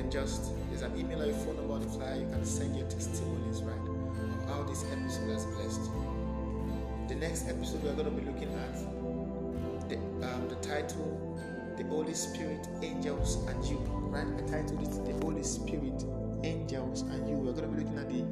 can 0.03 0.11
just, 0.11 0.51
there's 0.69 0.81
an 0.81 0.97
email 0.99 1.21
or 1.21 1.29
a 1.29 1.33
phone 1.33 1.55
number 1.55 1.73
on 1.73 1.81
the 1.81 1.87
flyer. 1.87 2.15
You 2.15 2.27
can 2.27 2.45
send 2.45 2.75
your 2.75 2.87
testimonies, 2.87 3.61
right? 3.63 3.79
Of 3.87 4.49
how 4.49 4.63
this 4.63 4.83
episode 4.91 5.31
has 5.31 5.45
blessed 5.45 5.81
you. 5.85 7.07
The 7.07 7.15
next 7.15 7.47
episode, 7.47 7.83
we're 7.83 7.93
going 7.93 8.05
to 8.05 8.11
be 8.11 8.25
looking 8.29 8.53
at 8.53 9.89
the, 9.89 9.95
um, 10.27 10.47
the 10.49 10.55
title 10.55 11.29
the 11.77 11.83
Holy 11.85 12.13
Spirit, 12.13 12.67
angels, 12.83 13.47
and 13.47 13.63
you. 13.65 13.77
Right? 14.13 14.27
I 14.27 14.45
titled 14.45 14.83
it 14.83 15.05
The 15.05 15.25
Holy 15.25 15.41
Spirit, 15.41 16.03
Angels, 16.43 17.01
and 17.01 17.27
You. 17.27 17.35
We're 17.37 17.53
going 17.53 17.71
to 17.71 17.75
be 17.75 17.83
looking 17.83 17.97
at 17.97 18.09
the, 18.09 18.23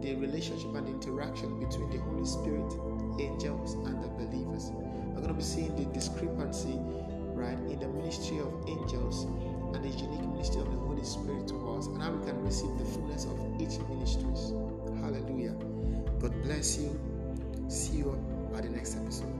the 0.00 0.14
relationship 0.14 0.74
and 0.74 0.86
the 0.86 0.92
interaction 0.92 1.60
between 1.60 1.90
the 1.90 1.98
Holy 1.98 2.24
Spirit, 2.24 2.72
angels, 3.20 3.74
and 3.74 4.02
the 4.02 4.08
believers. 4.08 4.70
We're 4.72 5.20
going 5.20 5.28
to 5.28 5.34
be 5.34 5.42
seeing 5.42 5.76
the 5.76 5.84
discrepancy, 5.92 6.78
right, 7.34 7.58
in 7.68 7.78
the 7.78 7.88
ministry 7.88 8.38
of 8.38 8.54
angels 8.66 9.26
and 9.76 9.84
the 9.84 9.98
unique 9.98 10.26
ministry 10.28 10.60
of 10.62 10.70
the 10.70 10.78
Holy 10.78 11.04
Spirit 11.04 11.46
to 11.48 11.76
us, 11.76 11.86
and 11.86 12.00
how 12.02 12.10
we 12.10 12.24
can 12.26 12.42
receive 12.42 12.76
the 12.78 12.84
fullness 12.84 13.24
of 13.26 13.38
each 13.60 13.78
ministries. 13.88 14.52
Hallelujah. 15.00 15.54
God 16.18 16.32
bless 16.42 16.78
you. 16.78 16.98
See 17.68 17.98
you 17.98 18.18
at 18.56 18.62
the 18.62 18.70
next 18.70 18.96
episode. 18.96 19.35